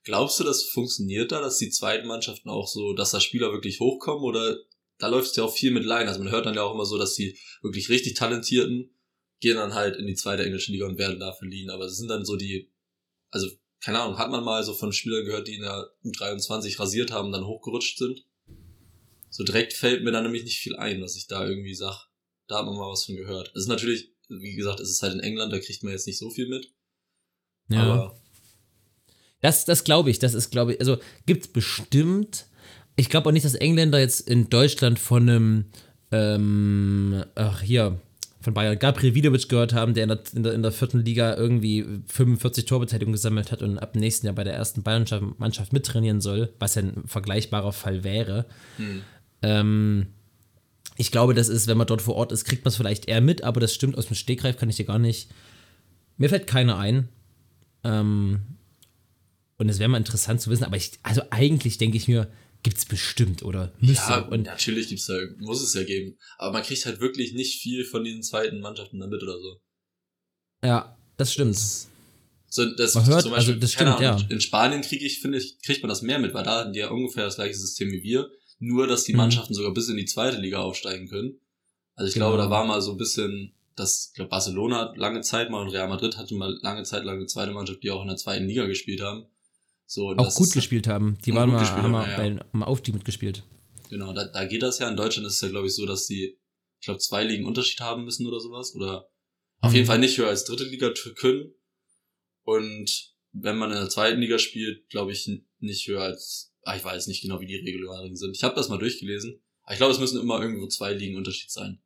Glaubst 0.05 0.39
du, 0.39 0.43
das 0.43 0.63
funktioniert 0.63 1.31
da, 1.31 1.41
dass 1.41 1.57
die 1.57 1.69
zweiten 1.69 2.07
Mannschaften 2.07 2.49
auch 2.49 2.67
so, 2.67 2.93
dass 2.93 3.11
da 3.11 3.19
Spieler 3.19 3.51
wirklich 3.51 3.79
hochkommen 3.79 4.23
oder 4.23 4.57
da 4.97 5.07
läuft 5.07 5.31
es 5.31 5.35
ja 5.35 5.43
auch 5.43 5.53
viel 5.53 5.71
mit 5.71 5.83
Laien. 5.83 6.07
Also 6.07 6.21
man 6.23 6.31
hört 6.31 6.45
dann 6.45 6.55
ja 6.55 6.63
auch 6.63 6.73
immer 6.73 6.85
so, 6.85 6.97
dass 6.97 7.15
die 7.15 7.37
wirklich 7.61 7.89
richtig 7.89 8.13
Talentierten 8.13 8.95
gehen 9.41 9.57
dann 9.57 9.73
halt 9.73 9.97
in 9.97 10.07
die 10.07 10.15
zweite 10.15 10.45
englische 10.45 10.71
Liga 10.71 10.85
und 10.85 10.97
werden 10.97 11.19
da 11.19 11.33
verliehen. 11.33 11.69
Aber 11.69 11.85
es 11.85 11.97
sind 11.97 12.07
dann 12.07 12.23
so 12.23 12.37
die, 12.37 12.71
also 13.31 13.49
keine 13.81 13.99
Ahnung, 13.99 14.17
hat 14.17 14.31
man 14.31 14.43
mal 14.43 14.63
so 14.63 14.73
von 14.73 14.93
Spielern 14.93 15.25
gehört, 15.25 15.49
die 15.49 15.55
in 15.55 15.63
der 15.63 15.91
U23 16.05 16.79
rasiert 16.79 17.11
haben, 17.11 17.33
dann 17.33 17.45
hochgerutscht 17.45 17.97
sind? 17.97 18.23
so 19.35 19.43
direkt 19.43 19.73
fällt 19.73 20.01
mir 20.01 20.11
da 20.11 20.21
nämlich 20.21 20.45
nicht 20.45 20.59
viel 20.59 20.77
ein, 20.77 21.01
was 21.01 21.17
ich 21.17 21.27
da 21.27 21.45
irgendwie 21.45 21.75
sag. 21.75 22.07
Da 22.47 22.59
hat 22.59 22.65
man 22.65 22.75
mal 22.75 22.89
was 22.89 23.03
von 23.03 23.17
gehört. 23.17 23.51
Es 23.53 23.63
ist 23.63 23.67
natürlich, 23.67 24.13
wie 24.29 24.55
gesagt, 24.55 24.79
es 24.79 24.89
ist 24.89 25.01
halt 25.01 25.13
in 25.13 25.19
England, 25.19 25.51
da 25.51 25.59
kriegt 25.59 25.83
man 25.83 25.91
jetzt 25.91 26.07
nicht 26.07 26.19
so 26.19 26.29
viel 26.29 26.47
mit. 26.47 26.71
Ja. 27.67 27.81
Aber 27.81 28.21
Das, 29.41 29.65
das 29.65 29.83
glaube 29.83 30.09
ich, 30.09 30.19
das 30.19 30.33
ist, 30.33 30.49
glaube 30.49 30.73
ich, 30.73 30.79
also 30.79 30.97
gibt 31.25 31.53
bestimmt. 31.53 32.45
Ich 32.95 33.09
glaube 33.09 33.29
auch 33.29 33.33
nicht, 33.33 33.45
dass 33.45 33.55
Engländer 33.55 33.99
jetzt 33.99 34.21
in 34.27 34.49
Deutschland 34.49 34.97
von 34.99 35.29
einem, 35.29 35.65
ähm, 36.11 37.23
ach 37.35 37.61
hier, 37.61 37.99
von 38.41 38.53
Bayern 38.53 38.77
Gabriel 38.77 39.15
Vidovic 39.15 39.49
gehört 39.49 39.73
haben, 39.73 39.95
der 39.95 40.03
in 40.03 40.09
der, 40.09 40.19
in 40.35 40.43
der, 40.43 40.53
in 40.53 40.61
der 40.61 40.71
vierten 40.71 40.99
Liga 41.03 41.35
irgendwie 41.35 41.83
45 42.07 42.65
Torbeteiligung 42.65 43.11
gesammelt 43.11 43.51
hat 43.51 43.63
und 43.63 43.79
ab 43.79 43.95
nächsten 43.95 44.27
Jahr 44.27 44.35
bei 44.35 44.43
der 44.43 44.53
ersten 44.53 44.83
Bayern-Mannschaft 44.83 45.73
mittrainieren 45.73 46.21
soll, 46.21 46.53
was 46.59 46.75
ja 46.75 46.83
ein 46.83 47.03
vergleichbarer 47.07 47.73
Fall 47.73 48.03
wäre. 48.03 48.45
hm, 48.77 49.01
Ähm, 49.41 50.07
ich 50.95 51.11
glaube, 51.11 51.33
das 51.33 51.49
ist, 51.49 51.67
wenn 51.67 51.77
man 51.77 51.87
dort 51.87 52.03
vor 52.03 52.15
Ort 52.15 52.31
ist, 52.31 52.45
kriegt 52.45 52.63
man 52.63 52.69
es 52.69 52.77
vielleicht 52.77 53.07
eher 53.07 53.19
mit, 53.19 53.43
aber 53.43 53.59
das 53.59 53.73
stimmt 53.73 53.97
aus 53.97 54.07
dem 54.07 54.15
Stegreif, 54.15 54.57
kann 54.57 54.69
ich 54.69 54.77
dir 54.77 54.85
gar 54.85 54.99
nicht. 54.99 55.29
Mir 56.17 56.29
fällt 56.29 56.47
keiner 56.47 56.77
ein. 56.77 57.09
Ähm, 57.83 58.41
und 59.57 59.69
es 59.69 59.79
wäre 59.79 59.89
mal 59.89 59.97
interessant 59.97 60.41
zu 60.41 60.49
wissen, 60.49 60.63
aber 60.65 60.77
ich, 60.77 60.91
also 61.03 61.21
eigentlich 61.31 61.77
denke 61.77 61.97
ich 61.97 62.07
mir, 62.07 62.31
gibt 62.63 62.77
es 62.77 62.85
bestimmt 62.85 63.43
oder 63.43 63.71
müsste. 63.79 64.11
ja, 64.11 64.19
und 64.21 64.43
natürlich 64.43 64.87
gibt's 64.89 65.05
da, 65.05 65.17
muss 65.37 65.61
es 65.61 65.73
ja 65.75 65.83
geben. 65.83 66.17
Aber 66.37 66.53
man 66.53 66.63
kriegt 66.63 66.85
halt 66.85 66.99
wirklich 66.99 67.33
nicht 67.33 67.61
viel 67.61 67.85
von 67.85 68.03
diesen 68.03 68.23
zweiten 68.23 68.59
Mannschaften 68.59 68.99
da 68.99 69.07
mit 69.07 69.21
oder 69.21 69.39
so. 69.39 69.61
ja, 70.63 70.97
das 71.17 71.31
stimmt. 71.33 71.57
So, 72.47 72.65
das 72.75 72.95
Man 72.95 73.05
hört, 73.05 73.21
zum 73.21 73.31
Beispiel, 73.31 73.53
also 73.55 73.59
das 73.61 73.71
stimmt, 73.73 73.89
Ahnung, 73.91 74.01
ja. 74.03 74.17
In 74.29 74.39
Spanien 74.41 74.81
kriege 74.81 75.05
ich, 75.05 75.19
finde 75.19 75.37
ich, 75.37 75.59
kriegt 75.61 75.81
man 75.83 75.89
das 75.89 76.01
mehr 76.01 76.19
mit, 76.19 76.33
weil 76.33 76.43
da 76.43 76.59
hatten 76.61 76.73
die 76.73 76.79
ja 76.79 76.89
ungefähr 76.89 77.25
das 77.25 77.35
gleiche 77.35 77.55
System 77.55 77.91
wie 77.91 78.01
wir. 78.03 78.29
Nur, 78.59 78.87
dass 78.87 79.03
die 79.03 79.11
Mhm. 79.11 79.17
Mannschaften 79.17 79.53
sogar 79.53 79.73
bis 79.73 79.89
in 79.89 79.97
die 79.97 80.05
zweite 80.05 80.37
Liga 80.39 80.59
aufsteigen 80.59 81.07
können. 81.07 81.39
Also 81.95 82.07
ich 82.07 82.13
Genau. 82.13 82.27
glaube, 82.29 82.41
da 82.43 82.49
war 82.49 82.65
mal 82.65 82.81
so 82.81 82.91
ein 82.91 82.97
bisschen, 82.97 83.53
das, 83.75 84.07
ich 84.09 84.15
glaube, 84.15 84.29
Barcelona 84.29 84.79
hat 84.79 84.97
lange 84.97 85.21
Zeit 85.21 85.49
mal 85.49 85.61
und 85.61 85.69
Real 85.71 85.87
Madrid 85.89 86.17
hatte 86.17 86.33
mal 86.35 86.57
lange 86.61 86.83
Zeit 86.83 87.03
lang 87.03 87.17
eine 87.17 87.25
zweite 87.25 87.51
Mannschaft, 87.51 87.83
die 87.83 87.91
auch 87.91 88.01
in 88.01 88.07
der 88.07 88.17
zweiten 88.17 88.47
Liga 88.47 88.65
gespielt 88.65 89.01
haben. 89.01 89.25
So, 89.87 90.09
Auch 90.15 90.33
gut 90.33 90.51
gespielt 90.51 90.87
haben. 90.87 91.17
Die 91.25 91.33
waren 91.33 91.49
mal, 91.51 91.59
gespielt 91.59 91.83
haben 91.83 91.93
ja, 91.93 92.17
bei, 92.17 92.27
ja. 92.29 92.45
mal 92.51 92.65
Aufstieg 92.65 92.95
mitgespielt. 92.95 93.43
Genau, 93.89 94.13
da, 94.13 94.25
da 94.25 94.45
geht 94.45 94.63
das 94.63 94.79
ja. 94.79 94.89
In 94.89 94.97
Deutschland 94.97 95.27
ist 95.27 95.35
es 95.35 95.41
ja, 95.41 95.49
glaube 95.49 95.67
ich, 95.67 95.75
so, 95.75 95.85
dass 95.85 96.07
die, 96.07 96.39
ich 96.79 96.85
glaube, 96.85 96.99
zwei 96.99 97.23
Ligen 97.23 97.45
Unterschied 97.45 97.79
haben 97.81 98.03
müssen 98.03 98.25
oder 98.25 98.39
sowas. 98.39 98.73
Oder 98.75 99.07
auf 99.61 99.71
Mhm. 99.71 99.75
jeden 99.75 99.87
Fall 99.87 99.99
nicht 99.99 100.17
höher 100.17 100.27
als 100.27 100.45
dritte 100.45 100.63
Liga 100.63 100.91
können. 101.15 101.53
Und 102.43 103.13
wenn 103.31 103.57
man 103.57 103.71
in 103.71 103.77
der 103.77 103.89
zweiten 103.89 104.21
Liga 104.21 104.39
spielt, 104.39 104.89
glaube 104.89 105.11
ich, 105.11 105.29
nicht 105.59 105.87
höher 105.87 106.01
als, 106.01 106.53
ah, 106.63 106.75
ich 106.75 106.83
weiß 106.83 107.07
nicht 107.07 107.21
genau, 107.21 107.39
wie 107.39 107.47
die 107.47 107.55
Regularien 107.55 108.15
sind. 108.15 108.35
Ich 108.35 108.43
habe 108.43 108.55
das 108.55 108.69
mal 108.69 108.77
durchgelesen. 108.79 109.41
Aber 109.63 109.73
ich 109.73 109.77
glaube, 109.77 109.93
es 109.93 109.99
müssen 109.99 110.19
immer 110.19 110.41
irgendwo 110.41 110.67
zwei 110.67 110.93
Ligen 110.93 111.17
Unterschied 111.17 111.51
sein. 111.51 111.81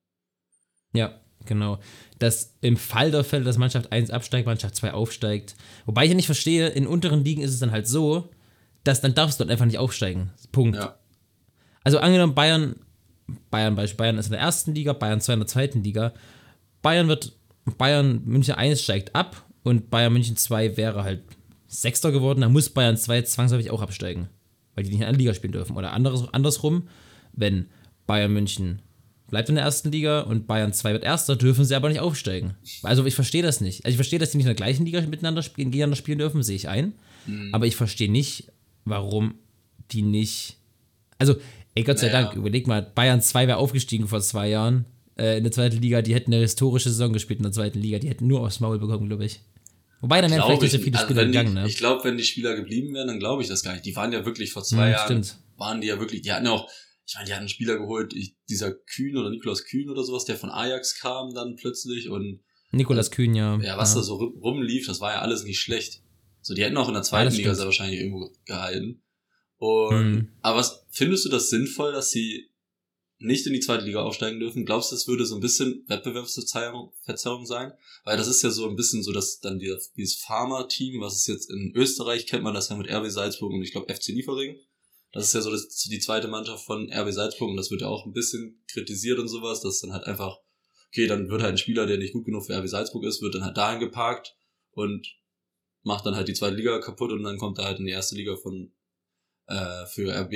Ja, 0.93 1.21
genau. 1.45 1.79
Dass 2.19 2.55
im 2.61 2.77
Fall 2.77 3.11
der 3.11 3.23
Fälle, 3.23 3.43
dass 3.43 3.57
Mannschaft 3.57 3.91
1 3.91 4.09
absteigt, 4.09 4.45
Mannschaft 4.45 4.75
2 4.75 4.93
aufsteigt. 4.93 5.55
Wobei 5.85 6.03
ich 6.03 6.09
ja 6.09 6.15
nicht 6.15 6.25
verstehe, 6.25 6.69
in 6.69 6.87
unteren 6.87 7.23
Ligen 7.23 7.41
ist 7.41 7.53
es 7.53 7.59
dann 7.59 7.71
halt 7.71 7.87
so, 7.87 8.29
dass 8.83 9.01
dann 9.01 9.15
darfst 9.15 9.39
du 9.39 9.43
dort 9.43 9.51
einfach 9.51 9.65
nicht 9.65 9.77
aufsteigen. 9.77 10.31
Punkt. 10.51 10.77
Ja. 10.77 10.97
Also 11.83 11.99
angenommen, 11.99 12.35
Bayern, 12.35 12.75
Bayern 13.51 13.75
Beispiel, 13.75 13.97
Bayern 13.97 14.17
ist 14.17 14.27
in 14.27 14.33
der 14.33 14.41
ersten 14.41 14.73
Liga, 14.75 14.93
Bayern 14.93 15.21
2 15.21 15.33
in 15.33 15.39
der 15.39 15.47
zweiten 15.47 15.83
Liga. 15.83 16.13
Bayern 16.81 17.07
wird, 17.07 17.33
Bayern 17.77 18.21
München 18.25 18.55
1 18.55 18.81
steigt 18.81 19.15
ab 19.15 19.45
und 19.63 19.89
Bayern 19.89 20.13
München 20.13 20.37
2 20.37 20.77
wäre 20.77 21.03
halt 21.03 21.23
Sechster 21.67 22.11
geworden, 22.11 22.41
dann 22.41 22.51
muss 22.51 22.69
Bayern 22.69 22.97
2 22.97 23.21
zwangsläufig 23.23 23.69
auch 23.69 23.81
absteigen. 23.81 24.29
Weil 24.75 24.83
die 24.83 24.91
nicht 24.91 25.01
in 25.01 25.05
einer 25.05 25.17
Liga 25.17 25.33
spielen 25.33 25.53
dürfen. 25.53 25.77
Oder 25.77 25.93
anderes, 25.93 26.27
andersrum, 26.33 26.87
wenn 27.33 27.69
Bayern 28.07 28.33
München 28.33 28.81
bleibt 29.30 29.49
in 29.49 29.55
der 29.55 29.63
ersten 29.63 29.91
Liga 29.91 30.21
und 30.21 30.47
Bayern 30.47 30.73
2 30.73 30.93
wird 30.93 31.03
Erster, 31.03 31.36
dürfen 31.36 31.65
sie 31.65 31.75
aber 31.75 31.89
nicht 31.89 31.99
aufsteigen. 31.99 32.55
Also 32.84 33.05
ich 33.05 33.15
verstehe 33.15 33.41
das 33.43 33.61
nicht. 33.61 33.86
Also 33.86 33.91
ich 33.93 33.97
verstehe, 33.97 34.19
dass 34.19 34.32
sie 34.32 34.38
nicht 34.38 34.45
in 34.45 34.49
der 34.49 34.55
gleichen 34.55 34.86
Liga 34.86 35.01
miteinander 35.01 35.41
spielen, 35.43 35.71
gegeneinander 35.71 35.95
spielen 35.97 36.17
dürfen, 36.19 36.43
sehe 36.43 36.55
ich 36.55 36.67
ein. 36.67 36.93
Mhm. 37.25 37.53
Aber 37.53 37.65
ich 37.67 37.75
verstehe 37.75 38.11
nicht, 38.11 38.51
warum 38.86 39.36
die 39.91 40.01
nicht. 40.01 40.57
Also, 41.17 41.36
ey, 41.75 41.84
Gott 41.84 41.99
sei 41.99 42.07
Naja. 42.07 42.23
Dank, 42.23 42.36
überleg 42.36 42.67
mal, 42.67 42.82
Bayern 42.82 43.21
2 43.21 43.47
wäre 43.47 43.57
aufgestiegen 43.57 44.07
vor 44.07 44.21
zwei 44.21 44.49
Jahren 44.49 44.86
äh, 45.17 45.38
in 45.38 45.43
der 45.43 45.51
zweiten 45.51 45.82
Liga. 45.82 46.01
Die 46.01 46.13
hätten 46.13 46.34
eine 46.34 46.41
historische 46.41 46.89
Saison 46.89 47.11
gespielt 47.13 47.39
in 47.39 47.43
der 47.43 47.51
zweiten 47.51 47.80
Liga. 47.80 47.99
Die 47.99 48.09
hätten 48.09 48.27
nur 48.27 48.41
aufs 48.41 48.59
Maul 48.59 48.80
bekommen, 48.80 49.07
glaube 49.07 49.25
ich. 49.25 49.41
Wobei, 50.01 50.21
dann 50.21 50.32
wären 50.32 50.43
vielleicht 50.43 50.61
nicht 50.61 50.71
so 50.71 50.77
viele 50.80 50.95
also 50.97 51.07
Spieler 51.07 51.25
die, 51.25 51.32
gegangen, 51.32 51.53
ne? 51.55 51.67
Ich 51.67 51.75
glaube, 51.77 52.03
wenn 52.05 52.15
die 52.17 52.23
Spieler 52.23 52.55
geblieben 52.55 52.93
wären, 52.93 53.07
dann 53.07 53.19
glaube 53.19 53.41
ich 53.41 53.49
das 53.49 53.63
gar 53.63 53.73
nicht. 53.73 53.86
Die 53.86 53.95
waren 53.97 54.13
ja 54.13 54.25
wirklich 54.25 54.53
vor 54.53 54.63
zwei 54.63 54.86
Hm, 54.86 54.91
Jahren, 54.93 55.05
stimmt. 55.23 55.38
waren 55.57 55.82
die 55.82 55.88
ja 55.88 55.99
wirklich, 55.99 56.21
die 56.21 56.32
hatten 56.32 56.45
ja 56.45 56.51
auch, 56.53 56.69
ich 57.10 57.16
meine, 57.16 57.26
die 57.26 57.32
hatten 57.34 57.39
einen 57.41 57.49
Spieler 57.49 57.78
geholt, 57.78 58.14
ich, 58.14 58.36
dieser 58.49 58.72
Kühn 58.72 59.18
oder 59.18 59.30
Nikolaus 59.32 59.64
Kühn 59.66 59.89
oder 59.89 60.03
sowas, 60.03 60.26
der 60.26 60.38
von 60.38 60.49
Ajax 60.51 60.99
kam 60.99 61.34
dann 61.34 61.55
plötzlich 61.55 62.07
und 62.10 62.39
Nikolas 62.72 63.10
Kühn, 63.10 63.34
ja. 63.34 63.57
ja, 63.62 63.78
was 63.80 63.95
da 63.95 64.03
so 64.03 64.16
rum- 64.18 64.38
rumlief, 64.43 64.86
das 64.86 64.99
war 65.01 65.12
ja 65.14 65.22
alles 65.22 65.43
nicht 65.43 65.60
schlecht. 65.60 66.03
So, 66.41 66.53
die 66.53 66.64
hätten 66.64 66.78
auch 66.78 66.88
in 66.88 66.93
der 66.93 67.01
zweiten 67.03 67.26
das 67.26 67.38
Liga 67.38 67.55
sehr 67.55 67.66
wahrscheinlich 67.66 67.99
irgendwo 67.99 68.32
gehalten. 68.45 69.01
Und, 69.57 70.12
Mhm. 70.14 70.28
aber 70.43 70.60
was, 70.60 70.86
findest 70.91 71.26
du 71.26 71.30
das 71.30 71.49
sinnvoll, 71.49 71.91
dass 71.93 72.12
sie 72.12 72.45
nicht 73.18 73.45
in 73.47 73.53
die 73.53 73.60
zweite 73.60 73.84
Liga 73.86 74.01
aufsteigen 74.03 74.39
dürfen? 74.39 74.66
Glaubst 74.66 74.91
du, 74.91 74.95
das 74.95 75.07
würde 75.07 75.26
so 75.26 75.36
ein 75.36 75.41
bisschen 75.41 75.84
Wettbewerbsverzerrung 75.88 76.93
Verzerrung 77.03 77.45
sein? 77.45 77.74
Weil 78.05 78.18
das 78.18 78.28
ist 78.28 78.41
ja 78.43 78.51
so 78.51 78.70
ein 78.70 78.76
bisschen 78.76 79.01
so, 79.03 79.12
dass 79.12 79.39
dann 79.39 79.57
die, 79.60 79.76
dieses 79.97 80.16
Pharma-Team, 80.18 81.01
was 81.01 81.16
es 81.16 81.28
jetzt 81.28 81.49
in 81.49 81.74
Österreich 81.76 82.28
kennt 82.28 82.43
man 82.43 82.53
das 82.53 82.70
ja 82.70 82.78
mit 82.78 82.89
RB 82.89 83.10
Salzburg 83.10 83.51
und 83.51 83.64
ich 83.64 83.72
glaube 83.72 83.93
FC 83.93 84.10
Liefering. 84.10 84.57
Das 85.12 85.28
ist 85.28 85.34
ja 85.34 85.41
so 85.41 85.51
das, 85.51 85.68
die 85.68 85.99
zweite 85.99 86.28
Mannschaft 86.28 86.66
von 86.66 86.91
RB 86.91 87.12
Salzburg 87.12 87.49
und 87.49 87.57
das 87.57 87.72
wird 87.72 87.82
ja 87.82 87.88
auch 87.88 88.05
ein 88.05 88.14
bisschen 88.14 88.64
kritisiert 88.72 89.20
und 89.20 89.28
sowas, 89.28 89.62
dass 89.62 89.80
dann 89.80 89.93
halt 89.93 90.05
einfach 90.05 90.38
okay, 90.89 91.07
dann 91.07 91.30
wird 91.30 91.41
halt 91.41 91.53
ein 91.53 91.57
Spieler, 91.57 91.86
der 91.86 91.97
nicht 91.97 92.14
gut 92.14 92.26
genug 92.26 92.45
für 92.45 92.57
RB 92.57 92.68
Salzburg 92.68 93.05
ist, 93.05 93.22
wird 93.22 93.36
dann 93.36 93.43
halt 93.43 93.57
dahin 93.57 93.80
geparkt 93.80 94.36
und 94.72 95.07
macht 95.84 96.05
dann 96.05 96.16
halt 96.16 96.28
die 96.28 96.34
zweite 96.34 96.55
Liga 96.55 96.80
kaputt 96.80 97.12
und 97.12 97.24
dann 97.24 97.38
kommt 97.38 97.57
er 97.60 97.66
halt 97.66 97.80
in 97.80 97.86
die 97.86 97.91
erste 97.91 98.16
Liga 98.16 98.36
von 98.36 98.74
äh, 99.47 99.86
für 99.88 100.12
RB. 100.12 100.34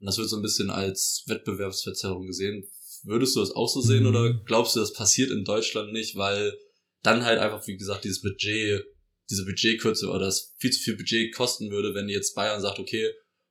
Und 0.00 0.06
das 0.06 0.18
wird 0.18 0.28
so 0.28 0.36
ein 0.36 0.42
bisschen 0.42 0.70
als 0.70 1.24
Wettbewerbsverzerrung 1.26 2.26
gesehen. 2.26 2.64
Würdest 3.02 3.34
du 3.34 3.40
das 3.40 3.50
auch 3.50 3.68
so 3.68 3.80
sehen 3.80 4.02
Mhm. 4.02 4.08
oder 4.08 4.34
glaubst 4.44 4.76
du, 4.76 4.80
das 4.80 4.92
passiert 4.92 5.30
in 5.30 5.44
Deutschland 5.44 5.92
nicht, 5.92 6.16
weil 6.16 6.56
dann 7.02 7.24
halt 7.24 7.38
einfach, 7.38 7.66
wie 7.66 7.76
gesagt, 7.76 8.04
dieses 8.04 8.20
Budget, 8.20 8.84
diese 9.30 9.44
Budgetkürze 9.44 10.08
oder 10.08 10.26
das 10.26 10.54
viel 10.58 10.70
zu 10.70 10.80
viel 10.80 10.96
Budget 10.96 11.34
kosten 11.34 11.70
würde, 11.70 11.94
wenn 11.94 12.08
jetzt 12.08 12.34
Bayern 12.34 12.60
sagt, 12.60 12.78
okay, 12.78 13.10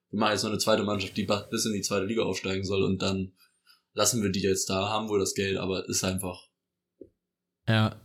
wir 0.09 0.19
machen 0.19 0.33
jetzt 0.33 0.43
noch 0.43 0.51
eine 0.51 0.59
zweite 0.59 0.83
Mannschaft, 0.83 1.17
die 1.17 1.27
bis 1.49 1.65
in 1.65 1.73
die 1.73 1.81
zweite 1.81 2.05
Liga 2.05 2.23
aufsteigen 2.23 2.63
soll 2.63 2.83
und 2.83 3.01
dann 3.01 3.33
lassen 3.93 4.21
wir 4.21 4.29
die 4.29 4.41
jetzt 4.41 4.69
da, 4.69 4.89
haben 4.89 5.09
wohl 5.09 5.19
das 5.19 5.33
Geld, 5.33 5.57
aber 5.57 5.87
ist 5.89 6.03
einfach, 6.03 6.47
Ja. 7.67 7.99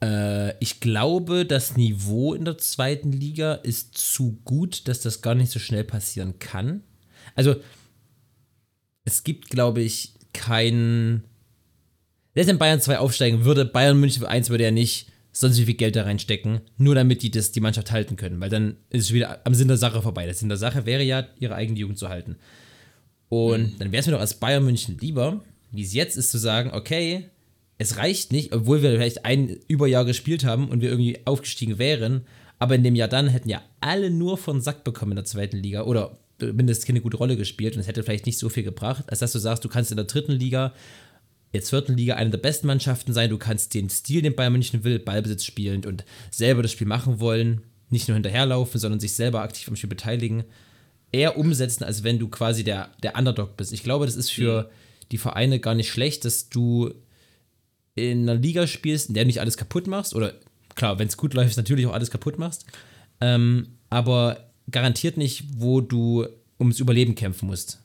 Äh, 0.00 0.56
ich 0.62 0.80
glaube, 0.80 1.44
das 1.44 1.76
Niveau 1.76 2.34
in 2.34 2.44
der 2.44 2.58
zweiten 2.58 3.10
Liga 3.10 3.54
ist 3.54 3.98
zu 3.98 4.40
gut, 4.44 4.86
dass 4.86 5.00
das 5.00 5.22
gar 5.22 5.34
nicht 5.34 5.50
so 5.50 5.58
schnell 5.58 5.82
passieren 5.84 6.38
kann. 6.38 6.84
Also, 7.34 7.56
es 9.04 9.24
gibt, 9.24 9.48
glaube 9.50 9.80
ich, 9.80 10.14
keinen. 10.32 11.24
Selbst 12.34 12.48
wenn 12.48 12.58
Bayern 12.58 12.80
2 12.80 12.98
aufsteigen 12.98 13.44
würde, 13.44 13.64
Bayern 13.64 13.98
München 13.98 14.24
1 14.24 14.50
würde 14.50 14.64
ja 14.64 14.70
nicht 14.70 15.10
sonst 15.40 15.58
wie 15.58 15.66
viel 15.66 15.74
Geld 15.74 15.94
da 15.94 16.02
reinstecken, 16.02 16.62
nur 16.78 16.96
damit 16.96 17.22
die 17.22 17.30
das, 17.30 17.52
die 17.52 17.60
Mannschaft 17.60 17.92
halten 17.92 18.16
können, 18.16 18.40
weil 18.40 18.50
dann 18.50 18.76
ist 18.90 19.04
es 19.04 19.12
wieder 19.12 19.40
am 19.46 19.54
Sinn 19.54 19.68
der 19.68 19.76
Sache 19.76 20.02
vorbei. 20.02 20.24
Der 20.24 20.34
Sinn 20.34 20.48
der 20.48 20.58
Sache 20.58 20.84
wäre 20.84 21.04
ja, 21.04 21.28
ihre 21.38 21.54
eigene 21.54 21.78
Jugend 21.78 21.96
zu 21.96 22.08
halten. 22.08 22.36
Und 23.28 23.74
dann 23.78 23.92
wäre 23.92 24.00
es 24.00 24.06
mir 24.06 24.14
doch 24.14 24.20
als 24.20 24.34
Bayern 24.34 24.64
München 24.64 24.98
lieber, 24.98 25.40
wie 25.70 25.84
es 25.84 25.94
jetzt 25.94 26.16
ist, 26.16 26.32
zu 26.32 26.38
sagen, 26.38 26.72
okay, 26.72 27.26
es 27.76 27.98
reicht 27.98 28.32
nicht, 28.32 28.52
obwohl 28.52 28.82
wir 28.82 28.90
vielleicht 28.90 29.24
ein 29.24 29.60
Überjahr 29.68 30.04
gespielt 30.04 30.44
haben 30.44 30.70
und 30.70 30.80
wir 30.80 30.90
irgendwie 30.90 31.20
aufgestiegen 31.24 31.78
wären, 31.78 32.22
aber 32.58 32.74
in 32.74 32.82
dem 32.82 32.96
Jahr 32.96 33.06
dann 33.06 33.28
hätten 33.28 33.48
ja 33.48 33.62
alle 33.80 34.10
nur 34.10 34.38
von 34.38 34.60
Sack 34.60 34.82
bekommen 34.82 35.12
in 35.12 35.16
der 35.16 35.24
zweiten 35.24 35.58
Liga 35.58 35.82
oder 35.82 36.18
mindestens 36.40 36.86
keine 36.86 37.00
gute 37.00 37.16
Rolle 37.16 37.36
gespielt 37.36 37.76
und 37.76 37.80
es 37.80 37.86
hätte 37.86 38.02
vielleicht 38.02 38.26
nicht 38.26 38.38
so 38.38 38.48
viel 38.48 38.64
gebracht, 38.64 39.04
als 39.06 39.20
dass 39.20 39.30
du 39.30 39.38
sagst, 39.38 39.64
du 39.64 39.68
kannst 39.68 39.92
in 39.92 39.96
der 39.96 40.06
dritten 40.06 40.32
Liga, 40.32 40.72
jetzt 41.52 41.70
vierten 41.70 41.96
Liga 41.96 42.14
eine 42.14 42.30
der 42.30 42.38
besten 42.38 42.66
Mannschaften 42.66 43.12
sein, 43.12 43.30
du 43.30 43.38
kannst 43.38 43.74
den 43.74 43.88
Stil, 43.88 44.22
den 44.22 44.34
Bayern 44.34 44.52
München 44.52 44.84
will, 44.84 44.98
Ballbesitz 44.98 45.44
spielend 45.44 45.86
und 45.86 46.04
selber 46.30 46.62
das 46.62 46.72
Spiel 46.72 46.86
machen 46.86 47.20
wollen, 47.20 47.62
nicht 47.90 48.08
nur 48.08 48.14
hinterherlaufen, 48.14 48.80
sondern 48.80 49.00
sich 49.00 49.14
selber 49.14 49.42
aktiv 49.42 49.68
am 49.68 49.76
Spiel 49.76 49.88
beteiligen, 49.88 50.44
eher 51.10 51.38
umsetzen, 51.38 51.84
als 51.84 52.04
wenn 52.04 52.18
du 52.18 52.28
quasi 52.28 52.64
der, 52.64 52.90
der 53.02 53.16
Underdog 53.16 53.56
bist. 53.56 53.72
Ich 53.72 53.82
glaube, 53.82 54.04
das 54.04 54.16
ist 54.16 54.30
für 54.30 54.70
die 55.10 55.18
Vereine 55.18 55.58
gar 55.58 55.74
nicht 55.74 55.90
schlecht, 55.90 56.24
dass 56.24 56.50
du 56.50 56.92
in 57.94 58.28
einer 58.28 58.38
Liga 58.38 58.66
spielst, 58.66 59.08
in 59.08 59.14
der 59.14 59.24
du 59.24 59.28
nicht 59.28 59.40
alles 59.40 59.56
kaputt 59.56 59.86
machst, 59.86 60.14
oder 60.14 60.34
klar, 60.74 60.98
wenn 60.98 61.08
es 61.08 61.16
gut 61.16 61.34
läuft, 61.34 61.56
natürlich 61.56 61.86
auch 61.86 61.94
alles 61.94 62.10
kaputt 62.10 62.38
machst, 62.38 62.66
ähm, 63.20 63.68
aber 63.90 64.50
garantiert 64.70 65.16
nicht, 65.16 65.44
wo 65.56 65.80
du 65.80 66.26
ums 66.60 66.78
Überleben 66.78 67.14
kämpfen 67.14 67.46
musst. 67.46 67.80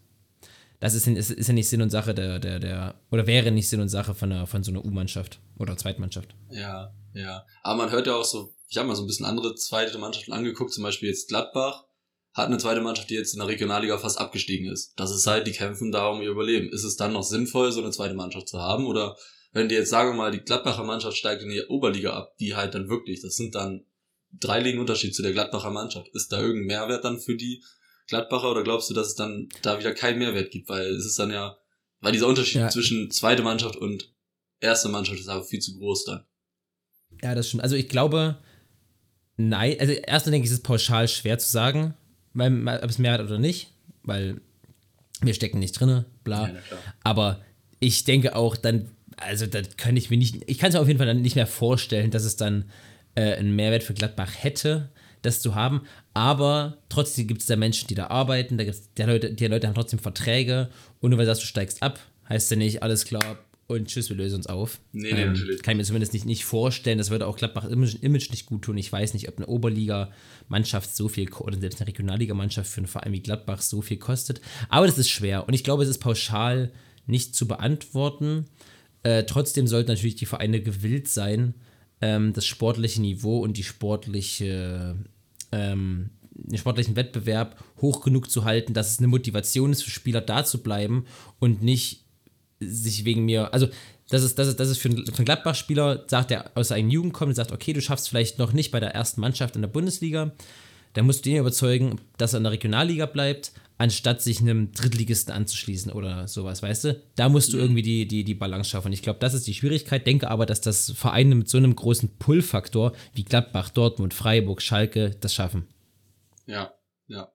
Das 0.84 0.96
ist, 0.96 1.08
ist, 1.08 1.32
ist 1.32 1.48
ja 1.48 1.54
nicht 1.54 1.70
Sinn 1.70 1.82
und 1.82 1.92
Sache 1.92 2.14
der, 2.14 2.40
der, 2.40 2.60
der, 2.60 2.96
oder 3.10 3.26
wäre 3.26 3.52
nicht 3.52 3.70
Sinn 3.70 3.80
und 3.80 3.88
Sache 3.88 4.14
von, 4.14 4.30
einer, 4.30 4.48
von 4.48 4.66
so 4.66 4.72
einer 4.72 4.84
U-Mannschaft 4.84 5.40
oder 5.58 5.78
Zweitmannschaft. 5.78 6.36
Ja, 6.52 6.94
ja. 7.14 7.46
Aber 7.62 7.78
man 7.78 7.92
hört 7.92 8.06
ja 8.06 8.16
auch 8.16 8.26
so, 8.26 8.54
ich 8.68 8.76
habe 8.76 8.90
mal 8.90 8.96
so 8.98 9.04
ein 9.04 9.08
bisschen 9.08 9.26
andere 9.26 9.56
zweite 9.56 9.98
Mannschaften 9.98 10.34
angeguckt, 10.34 10.74
zum 10.74 10.84
Beispiel 10.84 11.08
jetzt 11.08 11.30
Gladbach 11.30 11.86
hat 12.34 12.48
eine 12.48 12.58
zweite 12.58 12.82
Mannschaft, 12.82 13.10
die 13.10 13.14
jetzt 13.14 13.32
in 13.32 13.40
der 13.40 13.48
Regionalliga 13.48 13.98
fast 13.98 14.20
abgestiegen 14.20 14.70
ist. 14.70 14.92
Das 14.98 15.10
ist 15.12 15.26
halt, 15.26 15.48
die 15.48 15.54
kämpfen 15.54 15.94
da 15.94 16.10
um 16.10 16.22
ihr 16.22 16.32
Überleben. 16.32 16.68
Ist 16.68 16.84
es 16.84 16.98
dann 16.98 17.14
noch 17.14 17.24
sinnvoll, 17.24 17.72
so 17.72 17.82
eine 17.82 17.92
zweite 17.92 18.14
Mannschaft 18.14 18.50
zu 18.50 18.60
haben? 18.60 18.86
Oder 18.86 19.16
wenn 19.54 19.70
die 19.70 19.76
jetzt, 19.76 19.90
sagen 19.90 20.10
wir 20.10 20.18
mal, 20.18 20.32
die 20.32 20.42
Gladbacher 20.42 20.84
Mannschaft 20.84 21.16
steigt 21.16 21.44
in 21.44 21.50
die 21.50 21.64
Oberliga 21.70 22.12
ab, 22.12 22.36
die 22.42 22.58
halt 22.58 22.76
dann 22.76 22.90
wirklich, 22.90 23.22
das 23.22 23.38
sind 23.38 23.56
dann 23.56 23.86
drei 24.34 24.60
Ligen 24.60 24.82
Unterschied 24.82 25.16
zu 25.16 25.22
der 25.22 25.32
Gladbacher 25.32 25.70
Mannschaft. 25.70 26.10
Ist 26.14 26.34
da 26.34 26.42
irgendein 26.42 26.66
Mehrwert 26.66 27.06
dann 27.06 27.22
für 27.22 27.38
die 27.38 27.64
Gladbacher 28.08 28.52
oder 28.52 28.64
glaubst 28.64 28.90
du, 28.90 28.94
dass 28.94 29.08
es 29.08 29.16
dann 29.16 29.50
da 29.62 29.80
wieder 29.80 29.94
keinen 29.94 30.20
Mehrwert 30.20 30.52
gibt? 30.52 30.70
Weil 30.70 30.88
es 30.88 31.06
ist 31.06 31.18
dann 31.20 31.32
ja, 31.32 31.58
weil 32.02 32.12
dieser 32.12 32.28
Unterschied 32.28 32.62
Ja. 32.62 32.70
zwischen 32.70 33.12
zweite 33.12 33.44
Mannschaft 33.44 33.76
und 33.76 34.14
erste 34.60 34.90
Mannschaft 34.90 35.20
ist 35.20 35.30
aber 35.30 35.44
viel 35.44 35.60
zu 35.60 35.78
groß 35.78 36.06
dann. 36.06 36.26
Ja, 37.22 37.36
das 37.36 37.48
stimmt. 37.48 37.64
Also 37.64 37.76
ich 37.76 37.88
glaube, 37.90 38.38
nein, 39.38 39.78
also 39.80 39.94
erstmal 39.94 40.32
denke 40.32 40.46
ich, 40.46 40.52
es 40.52 40.58
ist 40.60 40.64
pauschal 40.64 41.08
schwer 41.08 41.38
zu 41.40 41.50
sagen, 41.50 41.94
weil, 42.34 42.52
ob 42.84 42.90
es 42.90 42.98
mehr 42.98 43.14
hat 43.14 43.22
oder 43.22 43.40
nicht, 43.40 43.72
weil 44.04 44.42
wir 45.22 45.34
stecken 45.34 45.60
nicht 45.60 45.80
drinne, 45.80 46.06
bla. 46.24 46.50
Ja. 46.50 46.56
Aber 47.04 47.42
ich 47.80 48.04
denke 48.04 48.36
auch 48.36 48.58
dann, 48.58 48.90
also 49.18 49.46
da 49.46 49.62
könnte 49.78 50.00
ich 50.00 50.10
mir 50.10 50.18
nicht, 50.18 50.44
ich 50.48 50.58
kann 50.58 50.70
es 50.70 50.74
mir 50.76 50.82
auf 50.82 50.88
jeden 50.88 50.98
Fall 50.98 51.08
dann 51.08 51.22
nicht 51.22 51.36
mehr 51.36 51.48
vorstellen, 51.48 52.12
dass 52.12 52.26
es 52.26 52.36
dann 52.36 52.70
äh, 53.16 53.36
einen 53.36 53.56
Mehrwert 53.56 53.84
für 53.84 53.94
Gladbach 53.94 54.32
hätte, 54.36 54.90
das 55.24 55.42
zu 55.42 55.56
haben. 55.56 55.82
Aber 56.14 56.78
trotzdem 56.90 57.28
gibt 57.28 57.42
es 57.42 57.48
da 57.48 57.56
Menschen, 57.56 57.88
die 57.88 57.96
da 57.96 58.08
arbeiten, 58.08 58.58
da 58.58 58.64
gibt's, 58.64 58.90
die, 58.98 59.04
Leute, 59.04 59.34
die 59.34 59.48
Leute 59.48 59.68
haben 59.68 59.76
trotzdem 59.76 60.00
Verträge 60.00 60.70
und 61.02 61.10
nur 61.10 61.18
weil 61.18 61.26
du 61.26 61.32
sagst, 61.32 61.44
du 61.44 61.48
steigst 61.48 61.82
ab, 61.82 62.00
heißt 62.30 62.52
ja 62.52 62.58
nicht, 62.58 62.84
alles 62.84 63.06
klar 63.06 63.40
und 63.68 63.88
tschüss, 63.88 64.10
wir 64.10 64.18
lösen 64.18 64.36
uns 64.36 64.48
auf. 64.48 64.80
Ähm, 64.94 65.02
Nee, 65.02 65.14
nee, 65.14 65.26
natürlich. 65.26 65.62
Kann 65.64 65.74
ich 65.74 65.78
mir 65.78 65.84
zumindest 65.86 66.14
nicht, 66.14 66.26
nicht 66.26 66.46
vorstellen, 66.46 66.98
das 66.98 67.10
würde 67.10 67.28
auch 67.28 67.38
Gladbach 67.38 67.66
Image, 67.66 67.96
Image 68.02 68.30
nicht 68.30 68.46
gut 68.46 68.64
tun. 68.64 68.78
Ich 68.78 68.92
weiß 68.92 69.14
nicht, 69.14 69.30
ob 69.30 69.38
eine 69.38 69.48
Oberliga-Mannschaft 69.48 70.96
so 70.96 71.08
viel, 71.08 71.32
oder 71.32 71.58
selbst 71.60 71.80
eine 71.82 71.88
Regionalliga-Mannschaft 71.88 72.70
für 72.70 72.80
einen 72.80 72.88
Verein 72.88 73.14
wie 73.14 73.22
Gladbach 73.22 73.62
so 73.62 73.82
viel 73.82 73.98
kostet. 73.98 74.42
Aber 74.70 74.86
das 74.86 74.98
ist 74.98 75.10
schwer 75.10 75.48
und 75.48 75.54
ich 75.54 75.64
glaube, 75.64 75.84
es 75.84 75.90
ist 75.90 76.00
pauschal 76.00 76.72
nicht 77.08 77.36
zu 77.36 77.48
beantworten. 77.48 78.46
Äh, 79.04 79.24
trotzdem 79.24 79.68
sollten 79.68 79.90
natürlich 79.92 80.16
die 80.16 80.26
Vereine 80.26 80.62
gewillt 80.62 81.08
sein, 81.08 81.56
ähm, 82.02 82.34
das 82.34 82.46
sportliche 82.46 83.02
Niveau 83.02 83.40
und 83.40 83.58
die 83.58 83.64
sportliche, 83.64 84.96
ähm, 85.54 86.10
den 86.32 86.58
sportlichen 86.58 86.96
Wettbewerb 86.96 87.64
hoch 87.82 88.02
genug 88.02 88.30
zu 88.30 88.44
halten, 88.44 88.74
dass 88.74 88.92
es 88.92 89.00
eine 89.00 89.08
Motivation 89.08 89.72
ist 89.72 89.84
für 89.84 89.92
Spieler 89.92 90.22
da 90.22 90.44
zu 90.44 90.64
bleiben 90.64 91.06
und 91.40 91.62
nicht 91.62 92.06
sich 92.60 93.06
wegen 93.06 93.26
mir, 93.26 93.54
also 93.54 93.68
das 94.10 94.24
ist, 94.24 94.38
das 94.38 94.48
ist, 94.48 94.60
das 94.60 94.70
ist 94.70 94.78
für 94.78 94.90
einen, 94.90 95.06
Gladbach-Spieler, 95.06 96.06
sagt 96.08 96.32
der 96.32 96.52
aus 96.56 96.70
der 96.70 96.78
Jugend 96.78 97.14
kommt 97.14 97.36
sagt, 97.36 97.52
okay, 97.52 97.74
du 97.74 97.82
schaffst 97.82 98.10
vielleicht 98.10 98.40
noch 98.40 98.54
nicht 98.54 98.72
bei 98.72 98.80
der 98.80 98.94
ersten 98.94 99.22
Mannschaft 99.22 99.56
in 99.56 99.62
der 99.62 99.70
Bundesliga, 99.70 100.32
dann 100.94 101.06
musst 101.06 101.26
du 101.26 101.30
ihn 101.30 101.38
überzeugen, 101.38 102.00
dass 102.18 102.34
er 102.34 102.38
in 102.38 102.44
der 102.44 102.54
Regionalliga 102.54 103.06
bleibt, 103.06 103.54
anstatt 103.78 104.22
sich 104.22 104.40
einem 104.40 104.72
Drittligisten 104.72 105.34
anzuschließen 105.34 105.92
oder 105.92 106.28
sowas, 106.28 106.62
weißt 106.62 106.84
du? 106.86 107.02
Da 107.16 107.28
musst 107.30 107.52
du 107.54 107.58
irgendwie 107.58 107.82
die, 107.82 108.08
die, 108.08 108.24
die 108.24 108.36
Balance 108.36 108.70
schaffen. 108.70 108.94
Ich 108.94 109.02
glaube, 109.02 109.20
das 109.20 109.34
ist 109.34 109.48
die 109.48 109.54
Schwierigkeit. 109.54 110.06
Denke 110.08 110.30
aber, 110.30 110.46
dass 110.46 110.62
das 110.62 110.92
Vereine 110.92 111.36
mit 111.36 111.50
so 111.50 111.58
einem 111.58 111.76
großen 111.76 112.18
Pull-Faktor 112.18 112.94
wie 113.14 113.24
Gladbach, 113.24 113.70
Dortmund, 113.70 114.14
Freiburg, 114.14 114.62
Schalke 114.62 115.12
das 115.20 115.34
schaffen. 115.34 115.68
Ja, 116.46 116.74
ja. 117.08 117.32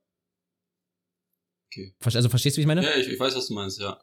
Verste- 2.00 2.16
Also 2.16 2.28
verstehst 2.28 2.56
du, 2.56 2.58
wie 2.58 2.62
ich 2.62 2.66
meine? 2.66 2.82
Ja, 2.82 2.96
ich, 2.96 3.08
ich 3.08 3.20
weiß, 3.20 3.36
was 3.36 3.48
du 3.48 3.54
meinst, 3.54 3.78
ja. 3.80 4.00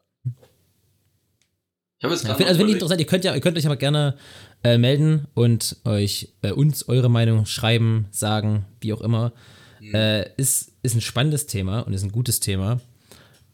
Ich 1.97 2.03
habe 2.03 2.13
jetzt 2.13 2.23
Ja, 2.23 2.29
gerade 2.29 2.37
find- 2.37 2.49
also 2.49 2.59
wenn 2.59 2.67
ihr 2.67 2.73
interessant, 2.73 2.99
ihr 2.99 3.07
könnt 3.07 3.23
ja, 3.23 3.33
ihr 3.33 3.41
könnt 3.41 3.57
euch 3.57 3.65
aber 3.65 3.77
gerne 3.77 4.17
äh, 4.63 4.77
melden 4.77 5.27
und 5.33 5.77
euch 5.85 6.33
äh, 6.41 6.51
uns 6.51 6.87
eure 6.87 7.09
Meinung 7.09 7.45
schreiben, 7.45 8.07
sagen, 8.11 8.65
wie 8.81 8.93
auch 8.93 9.01
immer. 9.01 9.33
Äh, 9.93 10.31
ist, 10.37 10.73
ist 10.83 10.95
ein 10.95 11.01
spannendes 11.01 11.47
Thema 11.47 11.81
und 11.81 11.93
ist 11.93 12.03
ein 12.03 12.11
gutes 12.11 12.39
Thema. 12.39 12.81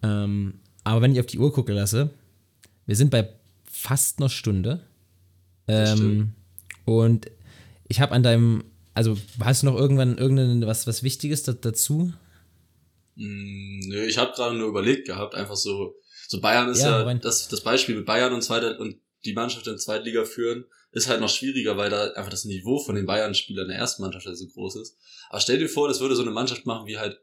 Ähm, 0.04 0.60
aber 0.84 1.02
wenn 1.02 1.14
ich 1.14 1.20
auf 1.20 1.26
die 1.26 1.40
Uhr 1.40 1.54
gucke 1.54 1.74
lasse, 1.74 2.10
wir 2.86 2.96
sind 2.96 3.12
bei 3.12 3.30
fast 3.70 4.20
einer 4.20 4.30
Stunde. 4.30 4.82
Ähm, 5.68 6.34
und 6.86 7.30
ich 7.88 8.00
habe 8.02 8.14
an 8.14 8.24
deinem, 8.24 8.64
also 8.94 9.18
hast 9.40 9.64
du 9.64 9.68
noch 9.68 9.76
irgendwann 9.78 10.18
irgendein 10.18 10.66
was, 10.68 10.88
was 10.88 11.04
Wichtiges 11.04 11.44
da, 11.44 11.54
dazu? 11.54 12.14
Mm, 13.16 13.80
Nö, 13.88 14.04
ich 14.06 14.18
habe 14.18 14.34
gerade 14.34 14.56
nur 14.56 14.70
überlegt 14.70 15.08
gehabt, 15.08 15.36
einfach 15.36 15.56
so, 15.56 15.96
so 16.28 16.42
Bayern 16.42 16.70
ist 16.70 16.82
Ja, 16.82 17.06
ja, 17.06 17.14
das, 17.16 17.48
das 17.48 17.62
Beispiel 17.62 17.96
mit 17.96 18.06
Bayern 18.06 18.34
und 18.34 18.42
zweiter 18.42 18.80
und 18.80 18.98
die 19.26 19.34
Mannschaft 19.34 19.68
in 19.68 19.74
der 19.74 19.80
zweiten 19.80 20.06
Liga 20.06 20.26
führen, 20.26 20.66
ist 20.92 21.08
halt 21.08 21.22
noch 21.22 21.30
schwieriger, 21.30 21.78
weil 21.78 21.90
da 21.90 22.12
einfach 22.12 22.32
das 22.32 22.46
Niveau 22.46 22.80
von 22.80 22.96
den 22.96 23.06
Bayern-Spielern 23.06 23.70
der 23.70 23.78
ersten 23.78 24.02
Mannschaft 24.02 24.26
halt 24.26 24.38
so 24.38 24.48
groß 24.48 24.76
ist. 24.78 24.98
Aber 25.30 25.40
stell 25.40 25.58
dir 25.58 25.70
vor, 25.70 25.88
das 25.88 26.02
würde 26.02 26.16
so 26.16 26.22
eine 26.22 26.32
Mannschaft 26.32 26.66
machen 26.66 26.88
wie 26.88 26.98
halt 26.98 27.22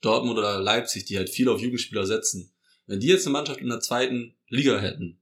Dortmund 0.00 0.38
oder 0.38 0.60
Leipzig, 0.60 1.04
die 1.04 1.18
halt 1.18 1.28
viel 1.30 1.48
auf 1.48 1.60
Jugendspieler 1.60 2.06
setzen. 2.06 2.52
Wenn 2.86 3.00
die 3.00 3.08
jetzt 3.08 3.26
eine 3.26 3.34
Mannschaft 3.34 3.60
in 3.60 3.68
der 3.68 3.80
zweiten 3.80 4.34
Liga 4.48 4.78
hätten, 4.78 5.20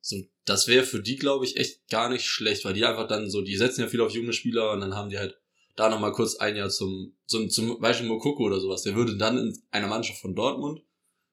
so, 0.00 0.16
das 0.46 0.66
wäre 0.66 0.84
für 0.84 1.00
die, 1.00 1.16
glaube 1.16 1.44
ich, 1.44 1.56
echt 1.56 1.88
gar 1.88 2.08
nicht 2.08 2.24
schlecht, 2.24 2.64
weil 2.64 2.72
die 2.72 2.84
einfach 2.84 3.06
dann 3.06 3.30
so, 3.30 3.42
die 3.42 3.56
setzen 3.56 3.82
ja 3.82 3.88
viel 3.88 4.00
auf 4.00 4.12
junge 4.12 4.32
Spieler 4.32 4.72
und 4.72 4.80
dann 4.80 4.94
haben 4.94 5.10
die 5.10 5.18
halt 5.18 5.38
da 5.76 5.88
nochmal 5.88 6.12
kurz 6.12 6.36
ein 6.36 6.56
Jahr 6.56 6.70
zum, 6.70 7.16
zum, 7.26 7.50
zum 7.50 7.80
Beispiel 7.80 8.08
Mokoko 8.08 8.44
oder 8.44 8.60
sowas. 8.60 8.82
Der 8.82 8.94
würde 8.94 9.16
dann 9.16 9.38
in 9.38 9.62
einer 9.70 9.86
Mannschaft 9.86 10.20
von 10.20 10.34
Dortmund, 10.34 10.82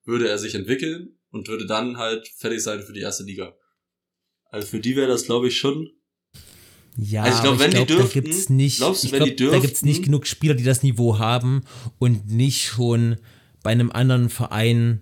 würde 0.03 0.27
er 0.27 0.37
sich 0.37 0.53
entwickeln 0.53 1.17
und 1.31 1.47
würde 1.47 1.65
dann 1.65 1.97
halt 1.97 2.27
fertig 2.27 2.61
sein 2.61 2.81
für 2.81 2.93
die 2.93 3.01
erste 3.01 3.23
Liga. 3.23 3.55
Also 4.57 4.69
für 4.69 4.79
die 4.79 4.95
wäre 4.95 5.07
das, 5.07 5.25
glaube 5.25 5.47
ich, 5.49 5.57
schon. 5.57 5.91
Ja, 6.97 7.21
Also 7.23 7.35
ich 7.35 7.41
glaub, 7.43 7.53
aber 7.53 7.63
wenn 7.63 7.69
die 7.71 7.75
glaub, 7.77 7.87
dürften, 7.87 8.07
da 8.07 8.21
gibt's 8.21 8.49
nicht, 8.49 8.77
glaubst 8.77 9.03
du, 9.03 9.07
ich 9.07 9.13
wenn 9.13 9.23
glaub, 9.23 9.37
die 9.37 9.45
da 9.45 9.59
gibt's 9.59 9.83
nicht 9.83 9.97
dürften? 9.97 10.11
genug 10.11 10.25
Spieler, 10.25 10.55
die 10.55 10.63
das 10.63 10.81
Niveau 10.81 11.19
haben 11.19 11.61
und 11.99 12.27
nicht 12.27 12.63
schon 12.65 13.17
bei 13.61 13.69
einem 13.71 13.91
anderen 13.91 14.29
Verein 14.29 15.01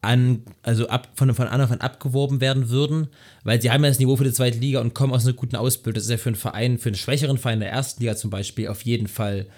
an, 0.00 0.42
also 0.62 0.86
ab, 0.88 1.08
von, 1.16 1.34
von 1.34 1.48
Anfang 1.48 1.80
an 1.80 1.80
abgeworben 1.80 2.40
werden 2.40 2.68
würden, 2.68 3.08
weil 3.42 3.60
sie 3.60 3.72
haben 3.72 3.82
ja 3.82 3.90
das 3.90 3.98
Niveau 3.98 4.14
für 4.14 4.22
die 4.24 4.32
zweite 4.32 4.58
Liga 4.58 4.80
und 4.80 4.94
kommen 4.94 5.12
aus 5.12 5.24
einer 5.24 5.34
guten 5.34 5.56
Ausbildung. 5.56 5.94
Das 5.94 6.04
ist 6.04 6.10
ja 6.10 6.18
für 6.18 6.28
einen 6.28 6.36
Verein, 6.36 6.78
für 6.78 6.90
einen 6.90 6.96
schwächeren 6.96 7.38
Verein 7.38 7.58
der 7.58 7.70
ersten 7.70 8.00
Liga 8.02 8.14
zum 8.14 8.30
Beispiel 8.30 8.68
auf 8.68 8.82
jeden 8.82 9.08
Fall 9.08 9.48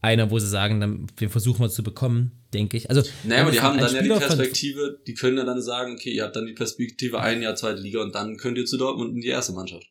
einer, 0.00 0.30
wo 0.30 0.38
sie 0.38 0.48
sagen, 0.48 0.80
dann, 0.80 1.06
wir 1.18 1.28
versuchen 1.28 1.60
mal 1.60 1.70
zu 1.70 1.82
bekommen, 1.82 2.30
denke 2.54 2.76
ich. 2.76 2.88
Also, 2.90 3.02
Naja, 3.24 3.42
aber 3.42 3.50
die 3.50 3.60
haben 3.60 3.78
dann 3.78 3.94
ja 3.94 4.00
die 4.02 4.08
Spieler 4.08 4.18
Perspektive, 4.20 4.98
die 5.06 5.14
können 5.14 5.36
ja 5.38 5.44
dann 5.44 5.60
sagen, 5.62 5.94
okay, 5.94 6.10
ihr 6.10 6.24
habt 6.24 6.36
dann 6.36 6.46
die 6.46 6.52
Perspektive 6.54 7.20
ein 7.20 7.42
Jahr 7.42 7.54
zweite 7.56 7.80
Liga 7.80 8.00
und 8.02 8.14
dann 8.14 8.36
könnt 8.36 8.58
ihr 8.58 8.66
zu 8.66 8.76
Dortmund 8.78 9.14
in 9.14 9.20
die 9.20 9.28
erste 9.28 9.52
Mannschaft. 9.52 9.86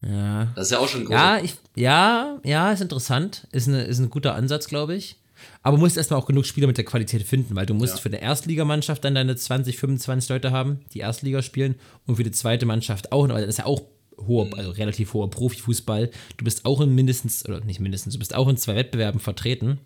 Ja, 0.00 0.52
Das 0.54 0.66
ist 0.66 0.70
ja 0.72 0.78
auch 0.78 0.88
schon 0.88 1.04
groß. 1.04 1.12
Ja, 1.14 1.38
ich, 1.42 1.54
ja, 1.76 2.40
ja, 2.44 2.72
ist 2.72 2.80
interessant. 2.80 3.48
Ist, 3.52 3.66
eine, 3.68 3.82
ist 3.82 3.98
ein 3.98 4.10
guter 4.10 4.34
Ansatz, 4.34 4.68
glaube 4.68 4.94
ich. 4.94 5.16
Aber 5.62 5.76
du 5.76 5.82
musst 5.82 5.96
erstmal 5.96 6.18
auch 6.20 6.26
genug 6.26 6.46
Spieler 6.46 6.66
mit 6.66 6.78
der 6.78 6.84
Qualität 6.84 7.22
finden, 7.22 7.54
weil 7.56 7.66
du 7.66 7.74
musst 7.74 7.94
Ja. 7.96 8.00
für 8.00 8.08
eine 8.08 8.20
Erstligamannschaft 8.20 9.04
dann 9.04 9.14
deine 9.14 9.36
20, 9.36 9.76
25 9.78 10.28
Leute 10.30 10.50
haben, 10.50 10.80
die 10.94 10.98
Erstliga 11.00 11.42
spielen 11.42 11.76
und 12.06 12.16
für 12.16 12.24
die 12.24 12.30
zweite 12.32 12.66
Mannschaft 12.66 13.12
auch, 13.12 13.28
weil 13.28 13.40
das 13.42 13.50
ist 13.50 13.58
ja 13.58 13.66
auch 13.66 13.82
hoher, 14.26 14.48
also 14.56 14.70
relativ 14.70 15.14
hoher 15.14 15.30
Profifußball. 15.30 16.10
Du 16.36 16.44
bist 16.44 16.64
auch 16.64 16.80
in 16.80 16.94
mindestens, 16.94 17.44
oder 17.48 17.60
nicht 17.64 17.78
mindestens, 17.80 18.14
du 18.14 18.18
bist 18.18 18.34
auch 18.34 18.48
in 18.48 18.56
zwei 18.56 18.74
Wettbewerben 18.76 19.20
vertreten. 19.20 19.78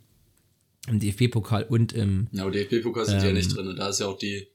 Im 0.88 0.98
DFB-Pokal 0.98 1.64
und 1.68 1.92
im, 1.92 2.28
Ja, 2.32 2.42
aber 2.42 2.50
DFB-Pokal 2.50 3.06
sind 3.06 3.20
die 3.20 3.24
ja 3.24 3.30
Ähm, 3.30 3.36
nicht 3.36 3.54
drin. 3.56 3.74
Da 3.76 3.88
ist 3.88 4.00
ja 4.00 4.06
auch 4.06 4.18
die 4.18 4.48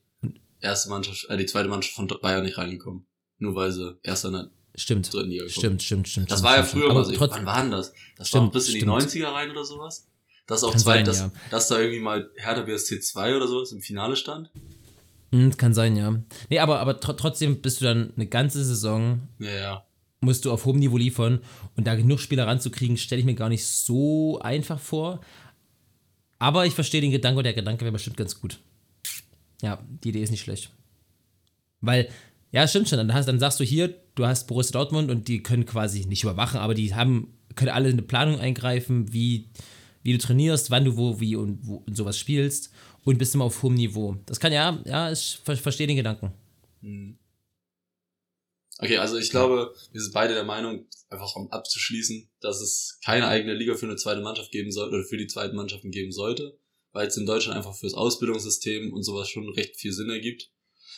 erste 0.60 0.90
Mannschaft, 0.90 1.26
äh, 1.30 1.38
die 1.38 1.46
zweite 1.46 1.70
Mannschaft 1.70 1.96
von 1.96 2.08
Bayern 2.22 2.44
nicht 2.44 2.58
reingekommen. 2.58 3.06
Nur 3.40 3.56
weil 3.56 3.72
sie 3.72 3.98
erst 4.04 4.26
in 4.26 4.34
der 4.34 4.50
stimmt, 4.76 5.12
dritten 5.14 5.30
Liga 5.30 5.46
gekommen 5.46 5.60
stimmt, 5.60 5.84
stimmt, 5.84 6.08
stimmt. 6.10 6.32
Das 6.32 6.40
stimmt, 6.40 6.50
war 6.52 6.58
ja 6.58 6.64
früher 6.64 6.90
aber 6.90 7.06
so. 7.06 7.14
trotz- 7.14 7.32
Wann 7.34 7.46
war 7.46 7.62
denn 7.62 7.72
das? 7.72 7.94
Das 8.18 8.28
Stimmt, 8.30 8.46
war 8.46 8.52
bis 8.52 8.68
in 8.68 8.74
die 8.74 8.80
stimmt. 8.82 8.92
90er 8.94 9.32
rein 9.32 9.52
oder 9.52 9.64
sowas? 9.64 10.08
Dass 10.48 10.64
auch 10.64 10.72
Kann 10.72 10.80
zwei, 10.80 10.96
sein, 10.98 11.06
dass, 11.06 11.20
ja. 11.20 11.32
dass 11.52 11.68
da 11.68 11.80
irgendwie 11.80 12.00
mal 12.00 12.30
Hertha 12.36 12.62
BSC 12.64 13.00
2 13.00 13.36
oder 13.36 13.48
sowas 13.48 13.72
im 13.74 13.82
Finale 13.82 14.16
stand. 14.16 14.50
Hm, 15.32 15.56
kann 15.58 15.74
sein, 15.74 15.96
ja. 15.98 16.22
Nee, 16.50 16.60
aber, 16.60 16.80
aber 16.80 17.00
tr 17.02 17.16
trotzdem 17.18 17.62
bist 17.62 17.82
du 17.82 17.86
dann 17.86 18.14
eine 18.16 18.28
ganze 18.28 18.64
Saison 18.64 19.20
Ja, 19.40 19.50
ja. 19.52 19.86
musst 20.22 20.46
du 20.46 20.52
auf 20.54 20.64
hohem 20.66 20.80
Niveau 20.80 20.98
liefern 20.98 21.42
und 21.76 21.86
da 21.86 21.96
genug 21.96 22.20
Spieler 22.22 22.48
ranzukriegen, 22.48 22.96
stelle 22.98 23.20
ich 23.20 23.26
mir 23.26 23.36
gar 23.36 23.50
nicht 23.50 23.66
so 23.66 24.40
einfach 24.40 24.80
vor. 24.80 25.20
Aber 26.40 26.66
ich 26.66 26.74
verstehe 26.74 27.02
den 27.02 27.12
Gedanken 27.12 27.40
und 27.40 27.44
der 27.44 27.54
Gedanke 27.54 27.82
wäre 27.82 27.92
bestimmt 27.92 28.18
ganz 28.18 28.40
gut. 28.40 28.60
Ja, 29.62 29.84
die 30.04 30.10
Idee 30.10 30.22
ist 30.22 30.32
nicht 30.32 30.42
schlecht. 30.42 30.72
Weil, 31.82 32.10
ja, 32.52 32.68
stimmt 32.68 32.90
schon, 32.90 32.98
dann, 32.98 33.14
hast, 33.14 33.28
dann 33.28 33.40
sagst 33.40 33.60
du 33.60 33.64
hier, 33.64 33.94
du 34.16 34.26
hast 34.26 34.48
Borussia 34.48 34.74
Dortmund 34.74 35.10
und 35.10 35.28
die 35.28 35.42
können 35.42 35.66
quasi 35.66 36.06
nicht 36.06 36.24
überwachen, 36.24 36.60
aber 36.60 36.74
die 36.74 36.94
haben, 36.94 37.34
können 37.56 37.72
alle 37.72 37.90
in 37.90 37.94
eine 37.94 38.04
Planung 38.04 38.40
eingreifen, 38.40 39.12
wie, 39.14 39.50
wie 40.04 40.14
du 40.14 40.20
trainierst, 40.20 40.70
wann 40.70 40.86
du 40.86 40.96
wo, 40.96 41.20
wie 41.20 41.36
und, 41.36 41.60
wo 41.66 41.84
und 41.86 41.98
sowas 41.98 42.18
spielst 42.18 42.72
und 43.04 43.18
bist 43.18 43.34
immer 43.36 43.46
auf 43.46 43.64
hohem 43.64 43.76
Niveau. 43.76 44.18
Das 44.26 44.40
kann 44.40 44.52
ja, 44.52 44.80
ja, 44.86 45.12
ich 45.12 45.40
ver 45.44 45.56
verstehe 45.58 45.88
den 45.88 45.98
Gedanken. 45.98 46.32
Okay, 48.80 48.98
also 48.98 49.18
ich 49.18 49.32
glaube, 49.32 49.74
wir 49.92 50.02
sind 50.02 50.14
beide 50.14 50.34
der 50.36 50.44
Meinung, 50.44 50.88
einfach 51.10 51.36
um 51.36 51.52
abzuschließen, 51.52 52.30
dass 52.42 52.62
es 52.62 53.00
keine 53.04 53.28
eigene 53.28 53.56
Liga 53.56 53.76
für 53.76 53.88
eine 53.88 53.96
zweite 53.96 54.22
Mannschaft 54.22 54.52
geben 54.52 54.72
sollte 54.72 54.96
oder 54.96 55.06
für 55.06 55.18
die 55.18 55.28
zweiten 55.28 55.56
Mannschaften 55.56 55.90
geben 55.90 56.12
sollte, 56.12 56.60
weil 56.92 57.08
es 57.08 57.18
in 57.18 57.26
Deutschland 57.26 57.58
einfach 57.58 57.76
fürs 57.76 57.96
Ausbildungssystem 57.96 58.94
und 58.94 59.04
sowas 59.04 59.30
schon 59.30 59.50
recht 59.50 59.78
viel 59.78 59.94
Sinn 59.94 60.10
ergibt. 60.10 60.52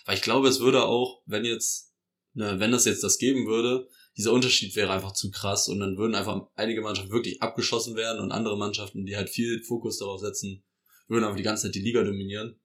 Weil 0.05 0.15
ich 0.15 0.21
glaube, 0.21 0.47
es 0.47 0.59
würde 0.59 0.83
auch, 0.83 1.21
wenn 1.25 1.45
jetzt, 1.45 1.93
ne, 2.33 2.59
wenn 2.59 2.71
das 2.71 2.85
jetzt 2.85 3.03
das 3.03 3.17
geben 3.17 3.47
würde, 3.47 3.87
dieser 4.17 4.33
Unterschied 4.33 4.75
wäre 4.75 4.91
einfach 4.91 5.13
zu 5.13 5.31
krass 5.31 5.69
und 5.69 5.79
dann 5.79 5.97
würden 5.97 6.15
einfach 6.15 6.49
einige 6.55 6.81
Mannschaften 6.81 7.11
wirklich 7.11 7.41
abgeschossen 7.41 7.95
werden 7.95 8.19
und 8.19 8.31
andere 8.31 8.57
Mannschaften, 8.57 9.05
die 9.05 9.15
halt 9.15 9.29
viel 9.29 9.63
Fokus 9.63 9.99
darauf 9.99 10.19
setzen, 10.19 10.63
würden 11.07 11.23
einfach 11.23 11.37
die 11.37 11.43
ganze 11.43 11.63
Zeit 11.63 11.75
die 11.75 11.81
Liga 11.81 12.03
dominieren. 12.03 12.59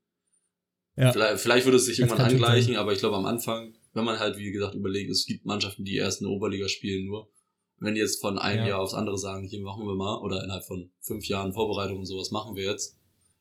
Ja. 0.96 1.12
Vielleicht, 1.12 1.40
vielleicht 1.40 1.66
würde 1.66 1.76
es 1.76 1.84
sich 1.84 1.98
Das 1.98 2.08
irgendwann 2.08 2.30
angleichen, 2.30 2.76
aber 2.76 2.92
ich 2.92 2.98
glaube 2.98 3.16
am 3.16 3.26
Anfang, 3.26 3.76
wenn 3.94 4.04
man 4.04 4.18
halt 4.18 4.36
wie 4.36 4.50
gesagt 4.52 4.74
überlegt, 4.74 5.10
es 5.10 5.24
gibt 5.26 5.46
Mannschaften, 5.46 5.84
die 5.84 5.96
erst 5.96 6.20
in 6.20 6.26
der 6.26 6.36
Oberliga 6.36 6.68
spielen 6.68 7.06
nur. 7.06 7.30
Wenn 7.78 7.94
die 7.94 8.00
jetzt 8.00 8.20
von 8.20 8.38
einem 8.38 8.62
Ja. 8.62 8.68
Jahr 8.68 8.80
aufs 8.80 8.94
andere 8.94 9.18
sagen, 9.18 9.46
hier 9.46 9.60
machen 9.60 9.86
wir 9.86 9.94
mal, 9.94 10.18
oder 10.20 10.42
innerhalb 10.44 10.64
von 10.64 10.92
fünf 11.00 11.26
Jahren 11.26 11.52
Vorbereitung 11.52 11.98
und 11.98 12.06
sowas 12.06 12.30
machen 12.30 12.54
wir 12.56 12.64
jetzt, 12.64 12.98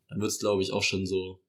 dann 0.10 0.20
wird 0.22 0.32
es 0.32 0.40
glaube 0.40 0.62
ich 0.64 0.72
auch 0.74 0.84
schon 0.84 1.06
so. 1.06 1.42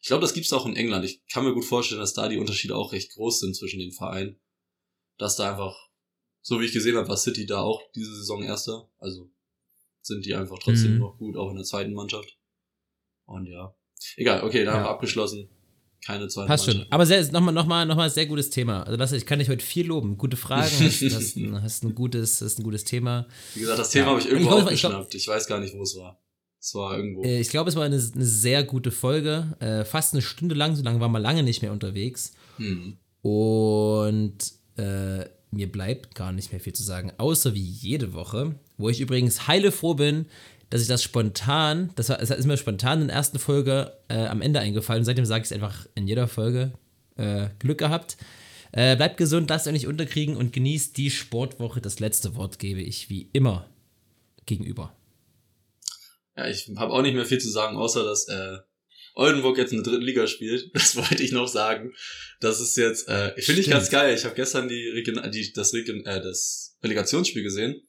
Ich 0.00 0.08
glaube, 0.08 0.20
das 0.22 0.34
gibt's 0.34 0.52
auch 0.52 0.66
in 0.66 0.76
England. 0.76 1.04
Ich 1.06 1.26
kann 1.28 1.44
mir 1.44 1.54
gut 1.54 1.64
vorstellen, 1.64 2.00
dass 2.00 2.12
da 2.12 2.28
die 2.28 2.36
Unterschiede 2.38 2.76
auch 2.76 2.92
recht 2.92 3.12
groß 3.14 3.40
sind 3.40 3.56
zwischen 3.56 3.80
den 3.80 3.90
Vereinen. 3.92 4.38
Dass 5.16 5.36
da 5.36 5.50
einfach, 5.50 5.76
so 6.42 6.60
wie 6.60 6.66
ich 6.66 6.72
gesehen 6.72 6.96
habe, 6.96 7.08
war 7.08 7.16
City 7.16 7.46
da 7.46 7.62
auch 7.62 7.80
diese 7.94 8.14
Saison 8.14 8.42
erster. 8.42 8.90
Also 8.98 9.30
sind 10.02 10.26
die 10.26 10.34
einfach 10.34 10.58
trotzdem 10.58 10.94
Mhm. 10.94 10.98
noch 11.00 11.16
gut, 11.18 11.36
auch 11.36 11.48
in 11.50 11.56
der 11.56 11.64
zweiten 11.64 11.94
Mannschaft. 11.94 12.36
Und 13.24 13.46
ja. 13.46 13.74
Egal, 14.16 14.42
okay, 14.44 14.64
dann 14.64 14.74
haben 14.74 14.80
Ja. 14.82 14.86
wir 14.88 14.90
abgeschlossen. 14.90 15.48
Keine 16.06 16.28
zweite 16.28 16.48
Passt 16.48 16.66
schon. 16.66 16.84
Aber 16.90 17.06
sehr, 17.06 17.22
nochmal, 17.32 17.54
nochmal, 17.54 17.86
nochmal 17.86 18.10
sehr 18.10 18.26
gutes 18.26 18.50
Thema. 18.50 18.82
Also 18.82 18.96
das, 18.98 19.12
ich 19.12 19.24
kann 19.24 19.38
dich 19.38 19.48
heute 19.48 19.64
viel 19.64 19.86
loben. 19.86 20.18
Gute 20.18 20.36
Fragen, 20.36 20.70
hast, 20.70 21.00
hast, 21.02 21.36
ein, 21.36 21.62
hast 21.62 21.82
ein 21.84 21.94
gutes, 21.94 22.40
hast 22.42 22.58
ein 22.58 22.62
gutes 22.62 22.84
Thema. 22.84 23.26
Wie 23.54 23.60
gesagt, 23.60 23.78
das 23.78 23.90
Thema 23.90 24.04
Ja. 24.06 24.10
habe 24.10 24.20
ich 24.20 24.26
irgendwo 24.28 24.48
ich 24.48 24.52
wollte- 24.54 24.74
ich 24.74 24.84
aufgeschnappt. 24.84 25.14
Ich, 25.14 25.28
weiß 25.28 25.46
gar 25.46 25.60
nicht, 25.60 25.74
wo 25.74 25.82
es 25.82 25.96
war. 25.96 26.20
Es 26.60 26.74
war 26.74 26.96
irgendwo. 26.96 27.22
Äh, 27.22 27.40
ich 27.40 27.48
glaube, 27.48 27.70
es 27.70 27.76
war 27.76 27.84
eine, 27.84 27.96
eine 27.96 28.24
sehr 28.24 28.64
gute 28.64 28.90
Folge. 28.90 29.56
Äh, 29.60 29.84
fast 29.84 30.12
eine 30.14 30.22
Stunde 30.22 30.54
lang, 30.54 30.76
so 30.76 30.82
lange 30.82 31.00
waren 31.00 31.12
wir 31.12 31.20
lange 31.20 31.42
nicht 31.42 31.62
mehr 31.62 31.72
unterwegs. 31.72 32.32
Hm. 32.58 32.96
Und 33.22 34.36
äh, 34.76 35.24
mir 35.50 35.70
bleibt 35.70 36.14
gar 36.14 36.32
nicht 36.32 36.52
mehr 36.52 36.60
viel 36.60 36.72
zu 36.72 36.82
sagen, 36.82 37.12
außer 37.16 37.54
wie 37.54 37.62
jede 37.62 38.12
Woche, 38.12 38.56
wo 38.76 38.88
ich 38.88 39.00
übrigens 39.00 39.46
heile 39.46 39.72
froh 39.72 39.94
bin, 39.94 40.26
dass 40.70 40.82
ich 40.82 40.88
das 40.88 41.02
spontan, 41.02 41.90
das, 41.96 42.08
war, 42.08 42.18
das 42.18 42.30
ist 42.30 42.46
mir 42.46 42.56
spontan 42.56 43.02
in 43.02 43.08
der 43.08 43.16
ersten 43.16 43.38
Folge 43.38 43.92
äh, 44.08 44.26
am 44.26 44.42
Ende 44.42 44.60
eingefallen. 44.60 45.00
Und 45.00 45.04
seitdem 45.04 45.24
sage 45.24 45.42
ich 45.42 45.50
es 45.50 45.52
einfach 45.52 45.86
in 45.94 46.06
jeder 46.06 46.28
Folge. 46.28 46.72
Äh, 47.16 47.48
Glück 47.60 47.78
gehabt. 47.78 48.16
Äh, 48.72 48.96
bleibt 48.96 49.18
gesund, 49.18 49.48
lasst 49.50 49.68
euch 49.68 49.72
nicht 49.72 49.86
unterkriegen 49.86 50.36
und 50.36 50.52
genießt 50.52 50.96
die 50.96 51.10
Sportwoche. 51.10 51.80
Das 51.80 52.00
letzte 52.00 52.34
Wort 52.34 52.58
gebe 52.58 52.80
ich 52.80 53.08
wie 53.08 53.30
immer 53.32 53.70
gegenüber. 54.46 54.96
Ja, 56.36 56.48
ich 56.48 56.68
habe 56.76 56.92
auch 56.92 57.02
nicht 57.02 57.14
mehr 57.14 57.24
viel 57.24 57.38
zu 57.38 57.50
sagen, 57.50 57.76
außer 57.76 58.02
dass 58.02 58.26
äh, 58.26 58.58
Oldenburg 59.14 59.58
jetzt 59.58 59.72
in 59.72 59.82
der 59.82 59.92
dritten 59.92 60.04
Liga 60.04 60.26
spielt. 60.26 60.70
Das 60.74 60.96
wollte 60.96 61.22
ich 61.22 61.30
noch 61.30 61.46
sagen. 61.46 61.94
Das 62.40 62.60
ist 62.60 62.76
jetzt, 62.76 63.08
äh, 63.08 63.40
finde 63.40 63.60
ich 63.60 63.70
ganz 63.70 63.90
geil. 63.90 64.14
Ich 64.14 64.24
habe 64.24 64.34
gestern 64.34 64.68
die, 64.68 64.88
Region, 64.88 65.20
die 65.30 65.52
das, 65.52 65.72
Region, 65.72 66.04
äh, 66.04 66.20
das 66.20 66.76
Relegationsspiel 66.82 67.44
gesehen. 67.44 67.80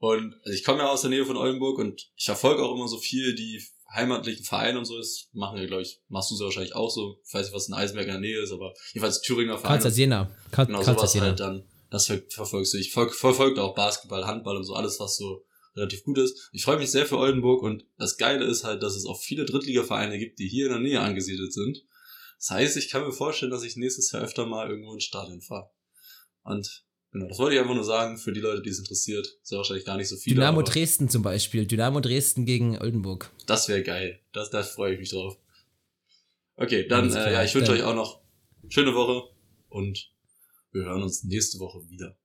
Und 0.00 0.34
also 0.44 0.52
ich 0.56 0.64
komme 0.64 0.80
ja 0.80 0.88
aus 0.88 1.02
der 1.02 1.10
Nähe 1.10 1.26
von 1.26 1.36
Oldenburg 1.36 1.78
und 1.78 2.10
ich 2.16 2.24
verfolge 2.24 2.62
auch 2.62 2.74
immer 2.74 2.88
so 2.88 2.98
viel 2.98 3.34
die 3.34 3.62
heimatlichen 3.92 4.44
Vereine 4.44 4.78
und 4.78 4.86
so. 4.86 4.96
Das 4.96 5.28
machen 5.32 5.58
wir, 5.58 5.66
glaube 5.66 5.82
ich, 5.82 6.00
machst 6.08 6.30
du 6.30 6.36
sie 6.36 6.44
wahrscheinlich 6.44 6.74
auch 6.74 6.90
so. 6.90 7.20
Ich 7.26 7.34
weiß 7.34 7.46
nicht, 7.46 7.54
was 7.54 7.68
in 7.68 7.74
Eisenberg 7.74 8.06
in 8.06 8.12
der 8.12 8.20
Nähe 8.20 8.40
ist, 8.40 8.50
aber 8.50 8.72
jedenfalls 8.94 9.20
Thüringer 9.20 9.58
Vereine. 9.58 9.82
Karlsruhe 9.82 9.98
Jena. 9.98 10.30
Karl, 10.50 10.66
Genau, 10.66 10.78
Karlsruhe 10.78 10.96
sowas 11.00 11.14
Jena. 11.14 11.26
halt 11.26 11.40
dann, 11.40 11.68
das 11.90 12.06
ver 12.06 12.22
verfolgst 12.30 12.72
du. 12.72 12.78
Ich 12.78 12.92
ver 12.92 13.10
verfolge 13.10 13.62
auch 13.62 13.74
Basketball, 13.74 14.26
Handball 14.26 14.56
und 14.56 14.64
so, 14.64 14.74
alles, 14.74 14.98
was 15.00 15.18
so 15.18 15.44
relativ 15.76 16.02
gut 16.04 16.16
ist. 16.16 16.48
Ich 16.52 16.64
freue 16.64 16.78
mich 16.78 16.90
sehr 16.90 17.04
für 17.04 17.18
Oldenburg 17.18 17.62
und 17.62 17.84
das 17.98 18.16
Geile 18.16 18.46
ist 18.46 18.64
halt, 18.64 18.82
dass 18.82 18.96
es 18.96 19.04
auch 19.04 19.20
viele 19.20 19.44
Drittligavereine 19.44 20.18
gibt, 20.18 20.38
die 20.38 20.48
hier 20.48 20.66
in 20.66 20.72
der 20.72 20.80
Nähe 20.80 21.00
angesiedelt 21.00 21.52
sind. 21.52 21.84
Das 22.38 22.50
heißt, 22.50 22.76
ich 22.78 22.88
kann 22.88 23.04
mir 23.04 23.12
vorstellen, 23.12 23.50
dass 23.50 23.64
ich 23.64 23.76
nächstes 23.76 24.10
Jahr 24.12 24.22
öfter 24.22 24.46
mal 24.46 24.70
irgendwo 24.70 24.94
ins 24.94 25.04
Stadion 25.04 25.42
fahre. 25.42 25.70
Und 26.42 26.84
genau, 27.12 27.28
das 27.28 27.38
wollte 27.38 27.54
ich 27.54 27.60
einfach 27.60 27.74
nur 27.74 27.84
sagen, 27.84 28.16
für 28.18 28.32
die 28.32 28.40
Leute, 28.40 28.62
die 28.62 28.70
es 28.70 28.78
interessiert. 28.78 29.26
Ist 29.42 29.50
ja 29.50 29.58
wahrscheinlich 29.58 29.84
gar 29.84 29.96
nicht 29.96 30.08
so 30.08 30.16
viele. 30.16 30.36
Dynamo 30.36 30.62
Dresden 30.62 31.08
zum 31.08 31.22
Beispiel. 31.22 31.66
Dynamo 31.66 32.00
Dresden 32.00 32.44
gegen 32.44 32.78
Oldenburg. 32.78 33.30
Das 33.46 33.68
wäre 33.68 33.82
geil. 33.82 34.20
Das, 34.32 34.50
da 34.50 34.62
freue 34.62 34.94
ich 34.94 35.00
mich 35.00 35.10
drauf. 35.10 35.36
Okay, 36.56 36.86
dann, 36.86 37.10
äh, 37.12 37.32
ja, 37.32 37.42
ich 37.42 37.54
wünsche 37.54 37.72
euch 37.72 37.82
auch 37.82 37.94
noch 37.94 38.20
schöne 38.68 38.94
Woche 38.94 39.34
und 39.70 40.12
wir 40.72 40.84
hören 40.84 41.02
uns 41.02 41.24
nächste 41.24 41.58
Woche 41.58 41.88
wieder. 41.88 42.16